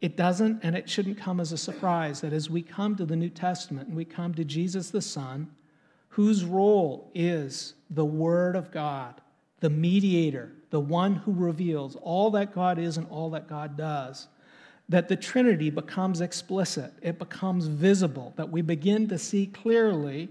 It 0.00 0.16
doesn't 0.16 0.60
and 0.62 0.76
it 0.76 0.88
shouldn't 0.88 1.18
come 1.18 1.40
as 1.40 1.52
a 1.52 1.58
surprise 1.58 2.20
that 2.20 2.32
as 2.32 2.48
we 2.48 2.62
come 2.62 2.94
to 2.96 3.04
the 3.04 3.16
New 3.16 3.30
Testament 3.30 3.88
and 3.88 3.96
we 3.96 4.04
come 4.04 4.34
to 4.34 4.44
Jesus 4.44 4.90
the 4.90 5.02
Son, 5.02 5.50
whose 6.10 6.44
role 6.44 7.10
is 7.14 7.74
the 7.90 8.04
Word 8.04 8.54
of 8.54 8.70
God, 8.70 9.20
the 9.60 9.70
mediator, 9.70 10.52
the 10.70 10.80
one 10.80 11.16
who 11.16 11.32
reveals 11.32 11.96
all 11.96 12.30
that 12.30 12.54
God 12.54 12.78
is 12.78 12.96
and 12.96 13.08
all 13.10 13.30
that 13.30 13.48
God 13.48 13.76
does, 13.76 14.28
that 14.88 15.08
the 15.08 15.16
Trinity 15.16 15.70
becomes 15.70 16.20
explicit, 16.20 16.92
it 17.02 17.18
becomes 17.18 17.66
visible, 17.66 18.32
that 18.36 18.50
we 18.50 18.62
begin 18.62 19.08
to 19.08 19.18
see 19.18 19.46
clearly 19.46 20.28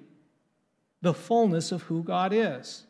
the 1.02 1.14
fullness 1.14 1.72
of 1.72 1.84
who 1.84 2.04
God 2.04 2.34
is. 2.34 2.87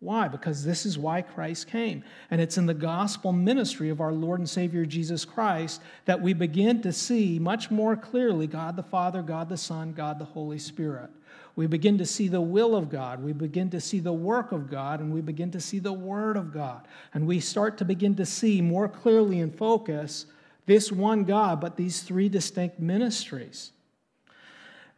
Why? 0.00 0.28
Because 0.28 0.64
this 0.64 0.86
is 0.86 0.98
why 0.98 1.20
Christ 1.20 1.68
came. 1.68 2.02
And 2.30 2.40
it's 2.40 2.56
in 2.56 2.64
the 2.64 2.72
gospel 2.72 3.32
ministry 3.32 3.90
of 3.90 4.00
our 4.00 4.14
Lord 4.14 4.40
and 4.40 4.48
Savior 4.48 4.86
Jesus 4.86 5.26
Christ 5.26 5.82
that 6.06 6.22
we 6.22 6.32
begin 6.32 6.80
to 6.82 6.92
see 6.92 7.38
much 7.38 7.70
more 7.70 7.96
clearly 7.96 8.46
God 8.46 8.76
the 8.76 8.82
Father, 8.82 9.20
God 9.20 9.50
the 9.50 9.58
Son, 9.58 9.92
God 9.92 10.18
the 10.18 10.24
Holy 10.24 10.58
Spirit. 10.58 11.10
We 11.54 11.66
begin 11.66 11.98
to 11.98 12.06
see 12.06 12.28
the 12.28 12.40
will 12.40 12.74
of 12.74 12.88
God. 12.88 13.22
We 13.22 13.34
begin 13.34 13.68
to 13.70 13.80
see 13.80 14.00
the 14.00 14.12
work 14.12 14.52
of 14.52 14.70
God, 14.70 15.00
and 15.00 15.12
we 15.12 15.20
begin 15.20 15.50
to 15.50 15.60
see 15.60 15.78
the 15.78 15.92
Word 15.92 16.38
of 16.38 16.54
God. 16.54 16.88
And 17.12 17.26
we 17.26 17.38
start 17.38 17.76
to 17.78 17.84
begin 17.84 18.14
to 18.16 18.24
see 18.24 18.62
more 18.62 18.88
clearly 18.88 19.40
and 19.40 19.54
focus 19.54 20.24
this 20.64 20.90
one 20.90 21.24
God, 21.24 21.60
but 21.60 21.76
these 21.76 22.00
three 22.02 22.30
distinct 22.30 22.78
ministries. 22.78 23.72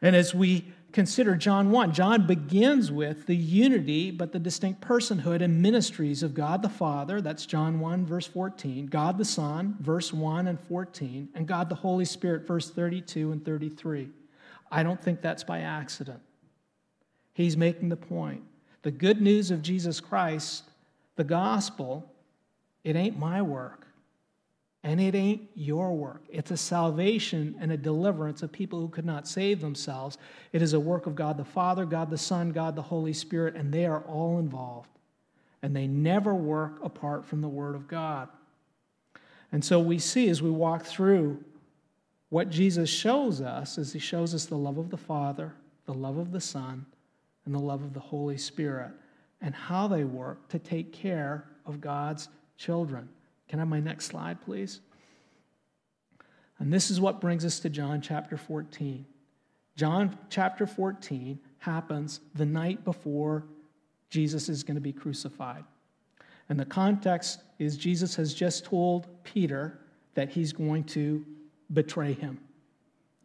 And 0.01 0.15
as 0.15 0.35
we 0.35 0.67
consider 0.92 1.35
John 1.37 1.70
1. 1.70 1.92
John 1.92 2.26
begins 2.26 2.92
with 2.92 3.26
the 3.26 3.37
unity, 3.37 4.11
but 4.11 4.33
the 4.33 4.38
distinct 4.38 4.81
personhood 4.81 5.42
and 5.42 5.62
ministries 5.62 6.22
of 6.22 6.35
God 6.35 6.62
the 6.62 6.68
Father, 6.68 7.20
that's 7.20 7.46
John 7.46 7.81
1, 7.81 8.07
verse 8.07 8.26
14, 8.26 8.87
God 8.87 9.18
the 9.18 9.24
Son, 9.24 9.76
verse 9.81 10.12
1 10.12 10.46
and 10.46 10.61
14, 10.61 11.31
and 11.35 11.46
God 11.46 11.68
the 11.68 11.74
Holy 11.74 12.05
Spirit, 12.05 12.46
verse 12.46 12.70
32 12.70 13.33
and 13.33 13.44
33. 13.44 14.09
I 14.70 14.83
don't 14.83 15.02
think 15.02 15.20
that's 15.20 15.44
by 15.44 15.61
accident. 15.61 16.20
He's 17.35 17.57
making 17.57 17.88
the 17.88 17.96
point. 17.96 18.42
The 18.83 18.90
good 18.90 19.20
news 19.20 19.50
of 19.50 19.62
Jesus 19.62 20.00
Christ, 20.00 20.64
the 21.16 21.24
gospel, 21.24 22.11
it 22.85 22.96
ain't 22.96 23.19
my 23.19 23.42
work. 23.42 23.87
And 24.85 25.00
it 25.00 25.14
ain't 25.14 25.48
your 25.54 25.94
work. 25.94 26.22
It's 26.28 26.50
a 26.50 26.56
salvation 26.56 27.54
and 27.60 27.70
a 27.70 27.76
deliverance 27.76 28.42
of 28.42 28.50
people 28.50 28.80
who 28.80 28.88
could 28.88 29.04
not 29.04 29.28
save 29.28 29.60
themselves. 29.60 30.18
It 30.52 30.60
is 30.60 30.72
a 30.72 30.80
work 30.80 31.06
of 31.06 31.14
God 31.14 31.37
the 31.37 31.44
Father, 31.44 31.85
God 31.85 32.10
the 32.10 32.18
Son, 32.18 32.50
God 32.50 32.74
the 32.74 32.83
Holy 32.83 33.12
Spirit, 33.12 33.54
and 33.54 33.72
they 33.72 33.87
are 33.87 34.00
all 34.00 34.38
involved. 34.38 34.90
And 35.62 35.76
they 35.76 35.87
never 35.87 36.35
work 36.35 36.83
apart 36.83 37.24
from 37.24 37.40
the 37.40 37.48
Word 37.48 37.76
of 37.76 37.87
God. 37.87 38.28
And 39.52 39.64
so 39.64 39.78
we 39.78 39.98
see 39.98 40.28
as 40.28 40.42
we 40.42 40.50
walk 40.50 40.85
through 40.85 41.44
what 42.30 42.50
Jesus 42.50 42.88
shows 42.88 43.40
us 43.40 43.76
is 43.78 43.92
he 43.92 43.98
shows 43.98 44.35
us 44.35 44.46
the 44.46 44.56
love 44.56 44.78
of 44.78 44.90
the 44.90 44.96
Father, 44.96 45.52
the 45.85 45.94
love 45.94 46.16
of 46.16 46.33
the 46.33 46.40
Son, 46.40 46.87
and 47.44 47.54
the 47.54 47.60
love 47.60 47.83
of 47.85 47.92
the 47.92 48.00
Holy 48.00 48.38
Spirit, 48.38 48.90
and 49.42 49.54
how 49.54 49.87
they 49.87 50.04
work 50.04 50.48
to 50.48 50.58
take 50.58 50.92
care 50.92 51.44
of 51.66 51.80
God's 51.80 52.28
children. 52.56 53.08
Can 53.49 53.59
I 53.59 53.63
have 53.63 53.69
my 53.69 53.81
next 53.81 54.07
slide, 54.07 54.40
please? 54.40 54.81
And 56.59 56.73
this 56.73 56.90
is 56.90 57.01
what 57.01 57.21
brings 57.21 57.45
us 57.45 57.61
to 57.61 57.71
John 57.71 58.01
chapter 58.01 58.37
14. 58.37 59.05
John 59.77 60.19
chapter 60.31 60.67
14 60.67 61.38
happens 61.59 62.21
the 62.35 62.47
night 62.47 62.85
before 62.85 63.45
Jesus 64.11 64.49
is 64.49 64.63
going 64.63 64.75
to 64.75 64.81
be 64.81 64.93
crucified. 64.93 65.65
And 66.49 66.61
the 66.61 66.65
context 66.65 67.43
is 67.59 67.77
Jesus 67.77 68.15
has 68.17 68.35
just 68.35 68.65
told 68.65 69.07
Peter 69.25 69.81
that 70.15 70.29
he's 70.29 70.53
going 70.53 70.85
to 70.85 71.25
betray 71.73 72.13
him. 72.13 72.38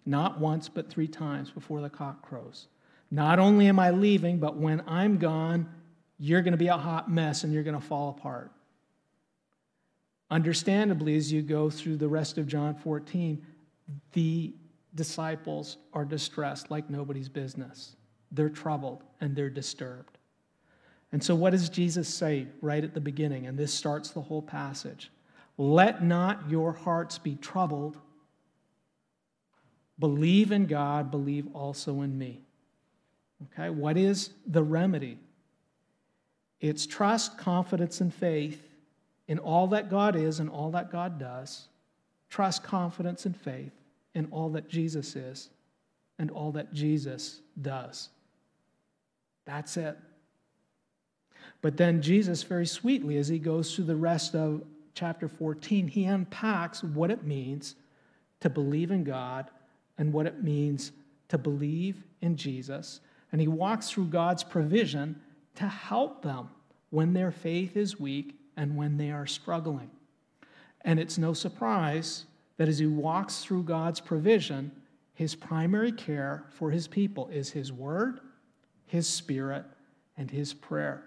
Not 0.06 0.40
once, 0.40 0.70
but 0.70 0.90
three 0.90 1.08
times 1.08 1.52
before 1.52 1.82
the 1.82 1.90
cock 1.90 2.22
crows. 2.22 2.68
Not 3.12 3.40
only 3.40 3.68
am 3.68 3.80
I 3.80 3.92
leaving, 3.92 4.40
but 4.40 4.56
when 4.56 4.82
I'm 4.88 5.18
gone, 5.18 5.70
you're 6.18 6.42
going 6.42 6.54
to 6.54 6.58
be 6.58 6.68
a 6.68 6.78
hot 6.78 7.12
mess 7.12 7.44
and 7.44 7.54
you're 7.54 7.64
going 7.64 7.80
to 7.80 7.86
fall 7.86 8.10
apart. 8.10 8.52
Understandably, 10.30 11.16
as 11.16 11.32
you 11.32 11.42
go 11.42 11.70
through 11.70 11.98
the 11.98 12.08
rest 12.08 12.38
of 12.38 12.48
John 12.48 12.76
14, 12.76 13.46
the 14.14 14.54
disciples 14.96 15.78
are 15.94 16.04
distressed 16.04 16.70
like 16.70 16.90
nobody's 16.90 17.30
business. 17.30 17.96
They're 18.32 18.50
troubled 18.50 19.04
and 19.22 19.36
they're 19.36 19.50
disturbed. 19.50 20.18
And 21.14 21.24
so, 21.24 21.34
what 21.36 21.52
does 21.52 21.70
Jesus 21.70 22.10
say 22.10 22.48
right 22.62 22.84
at 22.84 22.94
the 22.94 23.00
beginning? 23.00 23.48
And 23.48 23.58
this 23.58 23.74
starts 23.74 24.12
the 24.12 24.22
whole 24.22 24.42
passage 24.42 25.12
Let 25.58 26.04
not 26.04 26.50
your 26.50 26.74
hearts 26.74 27.18
be 27.18 27.36
troubled. 27.36 27.98
Believe 30.00 30.52
in 30.52 30.66
God, 30.66 31.10
believe 31.10 31.48
also 31.56 32.02
in 32.02 32.18
me. 32.18 32.42
Okay, 33.54 33.70
what 33.70 33.98
is 33.98 34.32
the 34.46 34.62
remedy? 34.62 35.18
It's 36.60 36.86
trust, 36.86 37.38
confidence, 37.38 38.02
and 38.02 38.14
faith 38.14 38.67
in 39.28 39.40
all 39.40 39.68
that 39.68 39.90
God 39.90 40.16
is 40.16 40.40
and 40.40 40.50
all 40.50 40.72
that 40.72 40.92
God 40.92 41.20
does. 41.20 41.68
Trust, 42.30 42.64
confidence, 42.64 43.26
and 43.26 43.36
faith 43.36 43.74
in 44.16 44.28
all 44.32 44.50
that 44.50 44.70
Jesus 44.70 45.16
is 45.16 45.50
and 46.20 46.32
all 46.32 46.52
that 46.54 46.74
Jesus 46.74 47.42
does. 47.62 48.10
That's 49.46 49.78
it. 49.78 49.98
But 51.62 51.78
then 51.78 52.02
Jesus, 52.02 52.44
very 52.44 52.66
sweetly, 52.66 53.18
as 53.18 53.28
he 53.28 53.40
goes 53.40 53.74
through 53.74 53.86
the 53.86 53.96
rest 53.96 54.36
of 54.36 54.64
chapter 54.94 55.28
14, 55.28 55.88
he 55.88 56.06
unpacks 56.06 56.84
what 56.84 57.12
it 57.12 57.24
means 57.24 57.76
to 58.40 58.50
believe 58.50 58.92
in 58.92 59.04
God 59.04 59.50
and 59.98 60.14
what 60.14 60.26
it 60.26 60.44
means 60.44 60.92
to 61.30 61.38
believe 61.38 62.04
in 62.22 62.36
Jesus. 62.36 63.00
And 63.32 63.42
he 63.42 63.48
walks 63.48 63.90
through 63.90 64.06
God's 64.06 64.44
provision 64.44 65.22
to 65.56 65.68
help 65.68 66.22
them 66.22 66.50
when 66.90 67.14
their 67.14 67.32
faith 67.32 67.76
is 67.76 68.00
weak 68.00 68.37
and 68.58 68.76
when 68.76 68.98
they 68.98 69.12
are 69.12 69.26
struggling. 69.26 69.90
And 70.82 71.00
it's 71.00 71.18
no 71.18 71.34
surprise 71.34 72.26
that 72.58 72.68
as 72.68 72.80
he 72.80 72.88
walks 72.88 73.44
through 73.44 73.64
God's 73.64 74.00
provision, 74.00 74.72
his 75.14 75.36
primary 75.36 75.92
care 75.92 76.44
for 76.50 76.72
his 76.72 76.88
people 76.88 77.30
is 77.32 77.52
his 77.52 77.72
word, 77.72 78.20
his 78.88 79.08
spirit, 79.08 79.64
and 80.18 80.30
his 80.30 80.54
prayer. 80.54 81.04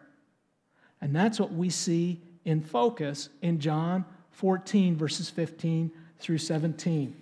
And 1.00 1.14
that's 1.14 1.40
what 1.40 1.52
we 1.52 1.70
see 1.70 2.20
in 2.44 2.60
focus 2.60 3.28
in 3.42 3.58
John 3.58 4.04
14, 4.32 4.96
verses 4.96 5.28
15 5.28 5.90
through 6.18 6.38
17. 6.38 7.14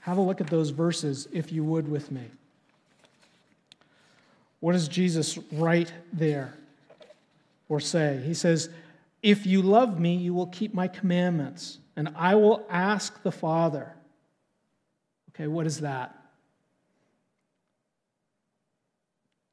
Have 0.00 0.18
a 0.18 0.20
look 0.20 0.40
at 0.40 0.46
those 0.46 0.70
verses, 0.70 1.28
if 1.32 1.52
you 1.52 1.64
would, 1.64 1.88
with 1.88 2.10
me. 2.10 2.24
What 4.60 4.72
does 4.72 4.88
Jesus 4.88 5.38
write 5.52 5.92
there 6.12 6.54
or 7.68 7.80
say? 7.80 8.22
He 8.24 8.34
says, 8.34 8.70
If 9.22 9.46
you 9.46 9.62
love 9.62 9.98
me, 9.98 10.16
you 10.16 10.34
will 10.34 10.46
keep 10.46 10.74
my 10.74 10.88
commandments, 10.88 11.78
and 11.96 12.12
I 12.16 12.34
will 12.34 12.66
ask 12.70 13.22
the 13.22 13.32
Father. 13.32 13.94
Okay, 15.30 15.46
what 15.46 15.66
is 15.66 15.80
that? 15.80 16.16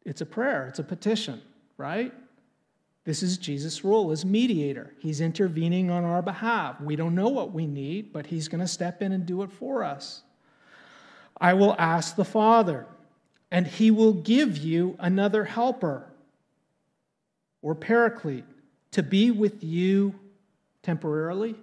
It's 0.05 0.21
a 0.21 0.25
prayer, 0.25 0.67
it's 0.67 0.79
a 0.79 0.83
petition, 0.83 1.41
right? 1.77 2.13
This 3.05 3.23
is 3.23 3.37
Jesus' 3.37 3.83
role 3.83 4.11
as 4.11 4.23
mediator. 4.23 4.93
He's 4.99 5.21
intervening 5.21 5.89
on 5.89 6.03
our 6.03 6.21
behalf. 6.21 6.79
We 6.79 6.95
don't 6.95 7.15
know 7.15 7.29
what 7.29 7.51
we 7.51 7.67
need, 7.67 8.13
but 8.13 8.27
He's 8.27 8.47
going 8.47 8.61
to 8.61 8.67
step 8.67 9.01
in 9.01 9.11
and 9.11 9.25
do 9.25 9.43
it 9.43 9.51
for 9.51 9.83
us. 9.83 10.23
I 11.39 11.53
will 11.53 11.75
ask 11.77 12.15
the 12.15 12.25
Father, 12.25 12.85
and 13.51 13.67
he 13.67 13.91
will 13.91 14.13
give 14.13 14.57
you 14.57 14.95
another 14.99 15.43
helper 15.43 16.11
or 17.61 17.75
paraclete 17.75 18.45
to 18.93 19.03
be 19.03 19.31
with 19.31 19.63
you 19.63 20.13
temporarily. 20.83 21.55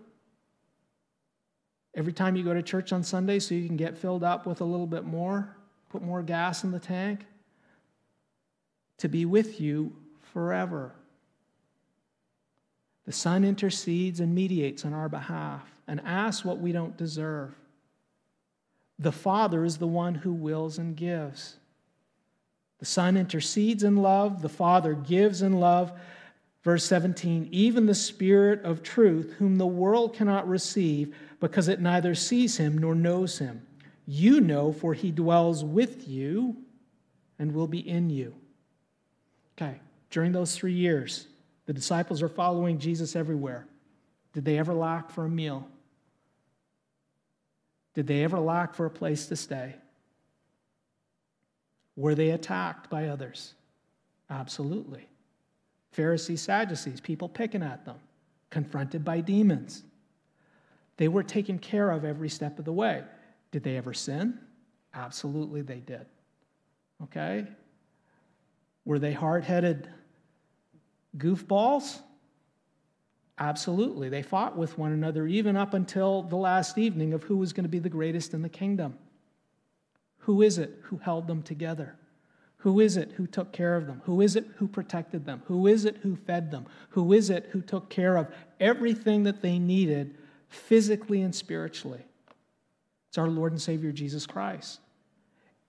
Every 1.95 2.13
time 2.13 2.37
you 2.37 2.45
go 2.45 2.53
to 2.55 2.63
church 2.63 2.93
on 2.93 3.03
Sunday, 3.03 3.39
so 3.39 3.55
you 3.55 3.67
can 3.67 3.77
get 3.77 3.97
filled 3.97 4.25
up 4.25 4.47
with 4.47 4.61
a 4.61 4.65
little 4.65 4.87
bit 4.87 5.05
more, 5.05 5.57
put 5.91 6.03
more 6.03 6.23
gas 6.23 6.65
in 6.65 6.73
the 6.73 6.79
tank, 6.79 7.25
to 8.99 9.09
be 9.09 9.25
with 9.25 9.61
you 9.61 9.93
forever. 10.33 10.93
The 13.07 13.13
Son 13.13 13.45
intercedes 13.45 14.21
and 14.21 14.35
mediates 14.35 14.85
on 14.85 14.93
our 14.93 15.09
behalf 15.09 15.63
and 15.87 16.01
asks 16.05 16.45
what 16.45 16.59
we 16.59 16.73
don't 16.73 16.97
deserve. 16.97 17.55
The 18.99 19.13
Father 19.13 19.65
is 19.65 19.79
the 19.79 19.87
one 19.87 20.17
who 20.17 20.33
wills 20.33 20.79
and 20.79 20.97
gives. 20.97 21.57
The 22.81 22.87
Son 22.87 23.17
intercedes 23.17 23.85
in 23.85 23.97
love, 23.97 24.43
the 24.43 24.49
Father 24.49 24.95
gives 24.95 25.43
in 25.43 25.61
love. 25.61 25.93
Verse 26.63 26.85
17, 26.85 27.49
even 27.53 27.87
the 27.87 27.95
Spirit 27.95 28.63
of 28.65 28.83
truth, 28.83 29.35
whom 29.39 29.57
the 29.57 29.67
world 29.67 30.15
cannot 30.15 30.49
receive 30.49 31.15
because 31.41 31.69
it 31.69 31.81
neither 31.81 32.15
sees 32.15 32.59
him 32.59 32.77
nor 32.77 32.95
knows 32.95 33.39
him. 33.39 33.67
You 34.07 34.41
know, 34.41 34.73
for 34.73 34.93
he 34.93 35.11
dwells 35.11 35.65
with 35.65 36.07
you 36.07 36.57
and 37.39 37.55
will 37.55 37.67
be 37.67 37.89
in 37.89 38.11
you. 38.11 38.35
Okay, 39.57 39.81
during 40.11 40.33
those 40.33 40.55
three 40.55 40.75
years, 40.75 41.27
the 41.67 41.73
disciples 41.73 42.23
are 42.23 42.29
following 42.29 42.79
Jesus 42.79 43.17
everywhere. 43.17 43.67
Did 44.33 44.45
they 44.45 44.59
ever 44.59 44.75
lack 44.75 45.11
for 45.11 45.25
a 45.25 45.29
meal? 45.29 45.67
Did 47.95 48.07
they 48.07 48.23
ever 48.23 48.39
lack 48.39 48.75
for 48.75 48.87
a 48.87 48.91
place 48.91 49.27
to 49.27 49.37
stay? 49.37 49.75
Were 51.97 52.15
they 52.15 52.31
attacked 52.31 52.89
by 52.91 53.09
others? 53.09 53.55
Absolutely. 54.29 55.10
Pharisees, 55.93 56.41
Sadducees, 56.43 57.01
people 57.01 57.29
picking 57.29 57.63
at 57.63 57.85
them, 57.85 57.97
confronted 58.51 59.05
by 59.05 59.21
demons. 59.21 59.83
They 60.97 61.09
were 61.09 61.23
taken 61.23 61.59
care 61.59 61.91
of 61.91 62.05
every 62.05 62.29
step 62.29 62.59
of 62.59 62.65
the 62.65 62.73
way. 62.73 63.03
Did 63.51 63.63
they 63.63 63.77
ever 63.77 63.93
sin? 63.93 64.39
Absolutely, 64.95 65.63
they 65.63 65.81
did. 65.81 66.07
Okay? 67.03 67.47
Were 68.85 68.99
they 68.99 69.13
hard 69.13 69.45
headed 69.45 69.89
goofballs? 71.17 72.01
Absolutely. 73.39 74.11
They 74.11 74.23
fought 74.23 74.57
with 74.57 74.77
one 74.77 74.93
another 74.93 75.27
even 75.27 75.57
up 75.57 75.73
until 75.73 76.23
the 76.23 76.37
last 76.37 76.77
evening 76.77 77.15
of 77.15 77.23
who 77.23 77.39
was 77.39 77.53
going 77.53 77.65
to 77.65 77.71
be 77.71 77.79
the 77.79 77.89
greatest 77.89 78.35
in 78.35 78.43
the 78.43 78.49
kingdom. 78.51 78.99
Who 80.19 80.43
is 80.43 80.59
it 80.59 80.79
who 80.83 80.99
held 80.99 81.27
them 81.27 81.43
together? 81.43 81.97
Who 82.61 82.81
is 82.81 82.97
it 82.97 83.13
who 83.13 83.27
took 83.27 83.53
care 83.53 83.77
of 83.77 83.87
them? 83.87 84.03
Who 84.05 84.21
is 84.21 84.37
it 84.37 84.47
who 84.57 84.69
protected 84.69 85.25
them? 85.25 85.43
Who 85.47 85.67
is 85.67 85.85
it 85.87 85.97
who 86.03 86.17
fed 86.17 86.51
them? 86.51 86.67
Who 86.91 87.13
is 87.13 87.31
it 87.31 87.49
who 87.53 87.63
took 87.63 87.89
care 87.89 88.17
of 88.17 88.29
everything 88.59 89.23
that 89.25 89.41
they 89.41 89.59
needed 89.59 90.15
physically 90.49 91.23
and 91.23 91.35
spiritually? 91.35 92.05
It's 93.09 93.19
our 93.19 93.29
Lord 93.29 93.53
and 93.53 93.61
Savior 93.61 93.93
Jesus 93.93 94.27
Christ. 94.27 94.81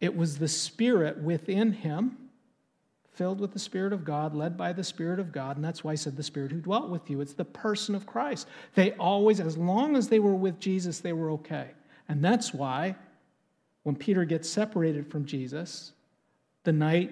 It 0.02 0.18
was 0.18 0.38
the 0.38 0.50
Spirit 0.50 1.18
within 1.20 1.72
him, 1.72 2.18
filled 3.14 3.40
with 3.40 3.54
the 3.54 3.60
Spirit 3.60 3.94
of 3.94 4.04
God, 4.04 4.36
led 4.36 4.58
by 4.58 4.74
the 4.74 4.84
Spirit 4.84 5.20
of 5.20 5.32
God, 5.32 5.56
and 5.56 5.64
that's 5.64 5.84
why 5.84 5.94
I 5.94 5.96
said 5.96 6.18
the 6.18 6.24
Spirit 6.24 6.52
who 6.52 6.60
dwelt 6.60 6.90
with 6.90 7.10
you. 7.10 7.22
It's 7.22 7.34
the 7.34 7.46
person 7.46 7.96
of 7.96 8.06
Christ. 8.06 8.48
They 8.76 8.92
always, 8.94 9.40
as 9.40 9.58
long 9.58 9.96
as 9.96 10.10
they 10.10 10.20
were 10.20 10.36
with 10.36 10.60
Jesus, 10.60 11.00
they 11.00 11.14
were 11.14 11.32
okay. 11.32 11.72
And 12.10 12.24
that's 12.24 12.54
why 12.54 12.96
when 13.84 13.96
Peter 13.96 14.26
gets 14.26 14.50
separated 14.50 15.10
from 15.10 15.26
Jesus, 15.26 15.94
the 16.64 16.72
night 16.72 17.12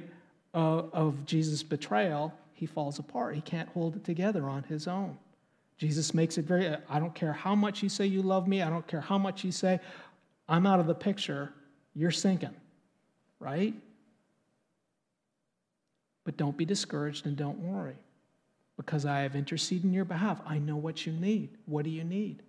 of, 0.53 0.89
of 0.93 1.25
Jesus' 1.25 1.63
betrayal, 1.63 2.33
he 2.53 2.65
falls 2.65 2.99
apart. 2.99 3.35
He 3.35 3.41
can't 3.41 3.69
hold 3.69 3.95
it 3.95 4.03
together 4.03 4.49
on 4.49 4.63
his 4.63 4.87
own. 4.87 5.17
Jesus 5.77 6.13
makes 6.13 6.37
it 6.37 6.45
very 6.45 6.75
I 6.89 6.99
don't 6.99 7.15
care 7.15 7.31
how 7.31 7.55
much 7.55 7.81
you 7.81 7.89
say 7.89 8.05
you 8.05 8.21
love 8.21 8.47
me, 8.47 8.61
I 8.61 8.69
don't 8.69 8.85
care 8.85 9.01
how 9.01 9.17
much 9.17 9.43
you 9.43 9.51
say, 9.51 9.79
I'm 10.47 10.65
out 10.65 10.79
of 10.79 10.87
the 10.87 10.95
picture, 10.95 11.53
you're 11.95 12.11
sinking, 12.11 12.55
right? 13.39 13.73
But 16.25 16.35
don't 16.35 16.57
be 16.57 16.65
discouraged 16.65 17.25
and 17.25 17.37
don't 17.37 17.59
worry 17.59 17.95
because 18.75 19.05
I 19.05 19.21
have 19.21 19.35
interceded 19.35 19.85
in 19.85 19.93
your 19.93 20.05
behalf. 20.05 20.41
I 20.45 20.57
know 20.57 20.75
what 20.75 21.05
you 21.05 21.13
need. 21.13 21.49
What 21.65 21.85
do 21.85 21.91
you 21.91 22.03
need? 22.03 22.43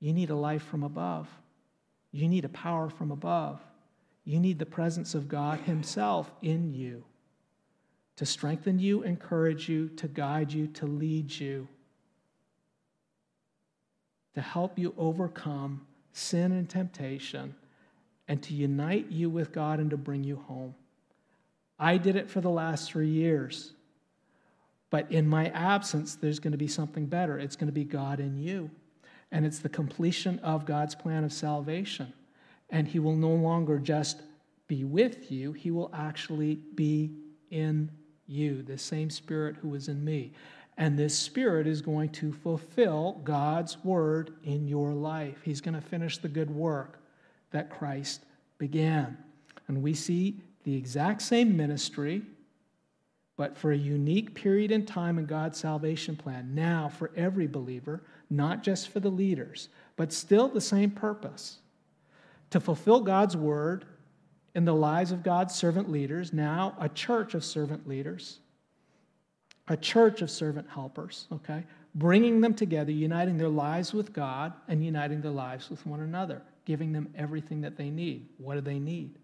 You 0.00 0.12
need 0.12 0.30
a 0.30 0.34
life 0.34 0.62
from 0.62 0.82
above. 0.82 1.28
You 2.10 2.28
need 2.28 2.44
a 2.44 2.48
power 2.48 2.88
from 2.88 3.10
above. 3.10 3.60
You 4.30 4.38
need 4.38 4.60
the 4.60 4.66
presence 4.66 5.16
of 5.16 5.28
God 5.28 5.58
Himself 5.58 6.30
in 6.40 6.72
you 6.72 7.02
to 8.14 8.24
strengthen 8.24 8.78
you, 8.78 9.02
encourage 9.02 9.68
you, 9.68 9.88
to 9.96 10.06
guide 10.06 10.52
you, 10.52 10.68
to 10.68 10.86
lead 10.86 11.32
you, 11.32 11.66
to 14.34 14.40
help 14.40 14.78
you 14.78 14.94
overcome 14.96 15.84
sin 16.12 16.52
and 16.52 16.70
temptation, 16.70 17.56
and 18.28 18.40
to 18.44 18.54
unite 18.54 19.10
you 19.10 19.28
with 19.28 19.50
God 19.50 19.80
and 19.80 19.90
to 19.90 19.96
bring 19.96 20.22
you 20.22 20.36
home. 20.36 20.76
I 21.76 21.96
did 21.96 22.14
it 22.14 22.30
for 22.30 22.40
the 22.40 22.50
last 22.50 22.88
three 22.88 23.10
years. 23.10 23.72
But 24.90 25.10
in 25.10 25.26
my 25.26 25.48
absence, 25.48 26.14
there's 26.14 26.38
going 26.38 26.52
to 26.52 26.58
be 26.58 26.68
something 26.68 27.06
better. 27.06 27.36
It's 27.36 27.56
going 27.56 27.66
to 27.66 27.72
be 27.72 27.82
God 27.82 28.20
in 28.20 28.38
you. 28.38 28.70
and 29.32 29.44
it's 29.46 29.58
the 29.58 29.68
completion 29.68 30.38
of 30.40 30.66
God's 30.66 30.94
plan 30.94 31.24
of 31.24 31.32
salvation. 31.32 32.12
And 32.70 32.86
He 32.86 32.98
will 32.98 33.16
no 33.16 33.32
longer 33.32 33.78
just 33.78 34.22
be 34.68 34.84
with 34.84 35.30
you, 35.32 35.52
He 35.52 35.70
will 35.70 35.90
actually 35.92 36.56
be 36.74 37.12
in 37.50 37.90
you, 38.26 38.62
the 38.62 38.78
same 38.78 39.10
Spirit 39.10 39.56
who 39.56 39.68
was 39.68 39.88
in 39.88 40.04
me. 40.04 40.32
And 40.78 40.98
this 40.98 41.18
Spirit 41.18 41.66
is 41.66 41.82
going 41.82 42.10
to 42.10 42.32
fulfill 42.32 43.20
God's 43.24 43.82
word 43.84 44.32
in 44.44 44.66
your 44.66 44.94
life. 44.94 45.38
He's 45.44 45.60
going 45.60 45.74
to 45.74 45.80
finish 45.80 46.18
the 46.18 46.28
good 46.28 46.50
work 46.50 47.02
that 47.50 47.68
Christ 47.68 48.24
began. 48.58 49.18
And 49.68 49.82
we 49.82 49.92
see 49.92 50.40
the 50.64 50.74
exact 50.74 51.22
same 51.22 51.56
ministry, 51.56 52.22
but 53.36 53.56
for 53.56 53.72
a 53.72 53.76
unique 53.76 54.34
period 54.34 54.70
in 54.70 54.86
time 54.86 55.18
in 55.18 55.26
God's 55.26 55.58
salvation 55.58 56.16
plan, 56.16 56.54
now 56.54 56.88
for 56.88 57.10
every 57.16 57.46
believer, 57.46 58.04
not 58.30 58.62
just 58.62 58.88
for 58.88 59.00
the 59.00 59.10
leaders, 59.10 59.68
but 59.96 60.12
still 60.12 60.48
the 60.48 60.60
same 60.60 60.90
purpose 60.90 61.58
to 62.50 62.60
fulfill 62.60 63.00
God's 63.00 63.36
word 63.36 63.84
in 64.54 64.64
the 64.64 64.74
lives 64.74 65.12
of 65.12 65.22
God's 65.22 65.54
servant 65.54 65.90
leaders, 65.90 66.32
now 66.32 66.76
a 66.80 66.88
church 66.88 67.34
of 67.34 67.44
servant 67.44 67.88
leaders, 67.88 68.40
a 69.68 69.76
church 69.76 70.22
of 70.22 70.30
servant 70.30 70.68
helpers, 70.68 71.28
okay? 71.32 71.64
Bringing 71.94 72.40
them 72.40 72.54
together, 72.54 72.90
uniting 72.90 73.36
their 73.36 73.48
lives 73.48 73.92
with 73.92 74.12
God 74.12 74.52
and 74.68 74.84
uniting 74.84 75.20
their 75.20 75.30
lives 75.30 75.70
with 75.70 75.86
one 75.86 76.00
another, 76.00 76.42
giving 76.64 76.92
them 76.92 77.08
everything 77.16 77.60
that 77.60 77.76
they 77.76 77.90
need. 77.90 78.28
What 78.38 78.54
do 78.54 78.60
they 78.60 78.78
need? 78.78 79.18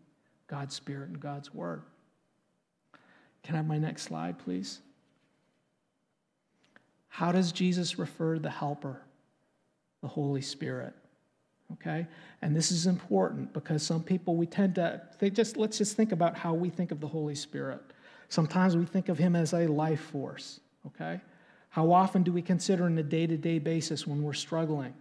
God's 0.47 0.75
Spirit 0.75 1.09
and 1.09 1.21
God's 1.21 1.53
Word. 1.53 1.83
Can 3.43 3.55
I 3.55 3.59
have 3.59 3.67
my 3.67 3.79
next 3.79 4.03
slide, 4.03 4.39
please? 4.39 4.81
How 7.09 7.33
does 7.33 7.51
Jesus 7.51 7.99
refer 7.99 8.35
to 8.35 8.41
the 8.41 8.51
Helper, 8.51 9.01
the 10.03 10.09
Holy 10.09 10.43
Spirit? 10.43 10.95
Okay? 11.73 12.07
And 12.43 12.55
this 12.55 12.71
is 12.71 12.87
important 12.87 13.53
because 13.53 13.83
some 13.83 14.03
people, 14.03 14.37
we 14.37 14.47
tend 14.47 14.77
to, 14.77 15.03
they 15.19 15.31
just, 15.31 15.57
let's 15.57 15.79
just 15.79 15.97
think 15.97 16.13
about 16.13 16.37
how 16.37 16.55
we 16.55 16.71
think 16.71 16.91
of 16.93 17.01
the 17.01 17.09
Holy 17.09 17.35
Spirit. 17.35 17.81
Sometimes 18.29 18.77
we 18.77 18.85
think 18.85 19.09
of 19.09 19.19
him 19.19 19.37
as 19.37 19.53
a 19.53 19.67
life 19.67 20.01
force, 20.01 20.61
okay? 20.87 21.21
How 21.69 21.93
often 21.93 22.23
do 22.23 22.33
we 22.33 22.43
consider 22.43 22.85
on 22.85 22.99
a 22.99 23.03
day 23.03 23.27
to 23.27 23.37
day 23.37 23.59
basis 23.59 24.07
when 24.07 24.23
we're 24.23 24.33
struggling 24.33 24.95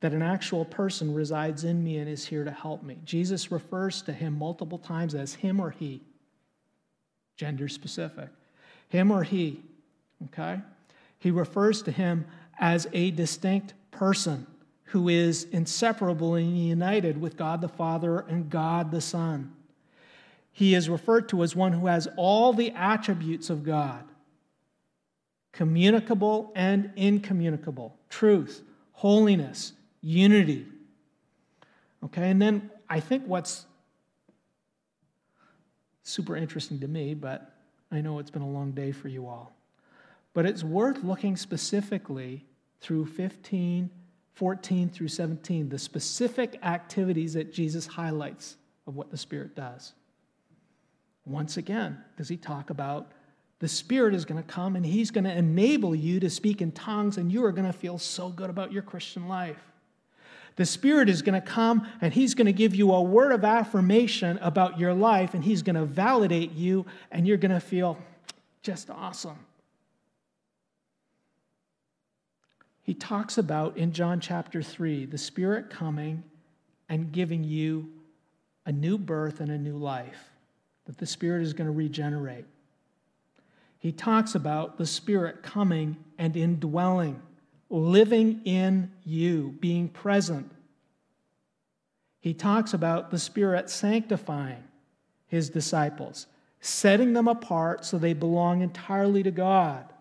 that 0.00 0.12
an 0.12 0.22
actual 0.22 0.64
person 0.64 1.14
resides 1.14 1.64
in 1.64 1.82
me 1.82 1.98
and 1.98 2.08
is 2.08 2.26
here 2.26 2.44
to 2.44 2.50
help 2.50 2.82
me? 2.82 2.98
Jesus 3.04 3.50
refers 3.52 4.02
to 4.02 4.12
him 4.12 4.38
multiple 4.38 4.78
times 4.78 5.14
as 5.14 5.34
him 5.34 5.60
or 5.60 5.70
he, 5.70 6.02
gender 7.36 7.68
specific. 7.68 8.28
Him 8.88 9.10
or 9.10 9.22
he, 9.22 9.60
okay? 10.26 10.60
He 11.18 11.30
refers 11.30 11.82
to 11.82 11.92
him 11.92 12.26
as 12.58 12.86
a 12.92 13.10
distinct 13.10 13.74
person 13.90 14.46
who 14.92 15.08
is 15.08 15.44
inseparable 15.52 16.34
and 16.34 16.58
united 16.58 17.18
with 17.18 17.34
God 17.34 17.62
the 17.62 17.68
Father 17.68 18.20
and 18.20 18.50
God 18.50 18.90
the 18.90 19.00
Son. 19.00 19.50
He 20.50 20.74
is 20.74 20.90
referred 20.90 21.30
to 21.30 21.42
as 21.42 21.56
one 21.56 21.72
who 21.72 21.86
has 21.86 22.08
all 22.16 22.52
the 22.52 22.72
attributes 22.72 23.48
of 23.48 23.64
God 23.64 24.04
communicable 25.52 26.52
and 26.54 26.90
incommunicable, 26.96 27.96
truth, 28.10 28.62
holiness, 28.92 29.72
unity. 30.02 30.66
Okay, 32.04 32.30
and 32.30 32.40
then 32.40 32.70
I 32.88 33.00
think 33.00 33.26
what's 33.26 33.64
super 36.02 36.36
interesting 36.36 36.80
to 36.80 36.88
me, 36.88 37.14
but 37.14 37.54
I 37.90 38.02
know 38.02 38.18
it's 38.18 38.30
been 38.30 38.42
a 38.42 38.48
long 38.48 38.72
day 38.72 38.92
for 38.92 39.08
you 39.08 39.26
all. 39.26 39.54
But 40.34 40.44
it's 40.44 40.62
worth 40.62 41.02
looking 41.02 41.36
specifically 41.38 42.44
through 42.80 43.06
15 43.06 43.88
14 44.34 44.88
through 44.90 45.08
17, 45.08 45.68
the 45.68 45.78
specific 45.78 46.58
activities 46.62 47.34
that 47.34 47.52
Jesus 47.52 47.86
highlights 47.86 48.56
of 48.86 48.96
what 48.96 49.10
the 49.10 49.16
Spirit 49.16 49.54
does. 49.54 49.92
Once 51.24 51.56
again, 51.56 51.98
does 52.16 52.28
he 52.28 52.36
talk 52.36 52.70
about 52.70 53.12
the 53.60 53.68
Spirit 53.68 54.14
is 54.14 54.24
going 54.24 54.42
to 54.42 54.48
come 54.48 54.74
and 54.74 54.84
he's 54.84 55.12
going 55.12 55.24
to 55.24 55.36
enable 55.36 55.94
you 55.94 56.18
to 56.20 56.28
speak 56.28 56.60
in 56.60 56.72
tongues, 56.72 57.16
and 57.16 57.30
you 57.30 57.44
are 57.44 57.52
going 57.52 57.70
to 57.70 57.72
feel 57.72 57.98
so 57.98 58.28
good 58.28 58.50
about 58.50 58.72
your 58.72 58.82
Christian 58.82 59.28
life. 59.28 59.60
The 60.56 60.66
Spirit 60.66 61.08
is 61.08 61.22
going 61.22 61.40
to 61.40 61.46
come 61.46 61.86
and 62.00 62.12
He's 62.12 62.34
going 62.34 62.46
to 62.46 62.52
give 62.52 62.74
you 62.74 62.92
a 62.92 63.02
word 63.02 63.32
of 63.32 63.44
affirmation 63.44 64.38
about 64.42 64.78
your 64.78 64.92
life, 64.92 65.34
and 65.34 65.42
He's 65.42 65.62
going 65.62 65.76
to 65.76 65.84
validate 65.84 66.52
you, 66.52 66.86
and 67.10 67.26
you're 67.26 67.36
going 67.36 67.52
to 67.52 67.60
feel 67.60 67.98
just 68.62 68.90
awesome. 68.90 69.38
He 72.82 72.94
talks 72.94 73.38
about 73.38 73.76
in 73.76 73.92
John 73.92 74.20
chapter 74.20 74.62
3 74.62 75.06
the 75.06 75.18
Spirit 75.18 75.70
coming 75.70 76.24
and 76.88 77.12
giving 77.12 77.44
you 77.44 77.88
a 78.66 78.72
new 78.72 78.98
birth 78.98 79.40
and 79.40 79.50
a 79.50 79.58
new 79.58 79.76
life, 79.76 80.30
that 80.84 80.98
the 80.98 81.06
Spirit 81.06 81.42
is 81.42 81.52
going 81.52 81.66
to 81.66 81.72
regenerate. 81.72 82.44
He 83.78 83.92
talks 83.92 84.34
about 84.34 84.78
the 84.78 84.86
Spirit 84.86 85.42
coming 85.42 85.96
and 86.18 86.36
indwelling, 86.36 87.20
living 87.70 88.40
in 88.44 88.92
you, 89.04 89.56
being 89.60 89.88
present. 89.88 90.50
He 92.20 92.34
talks 92.34 92.74
about 92.74 93.10
the 93.10 93.18
Spirit 93.18 93.70
sanctifying 93.70 94.62
his 95.26 95.50
disciples, 95.50 96.26
setting 96.60 97.12
them 97.12 97.26
apart 97.26 97.84
so 97.84 97.98
they 97.98 98.12
belong 98.12 98.60
entirely 98.60 99.22
to 99.22 99.30
God, 99.32 99.92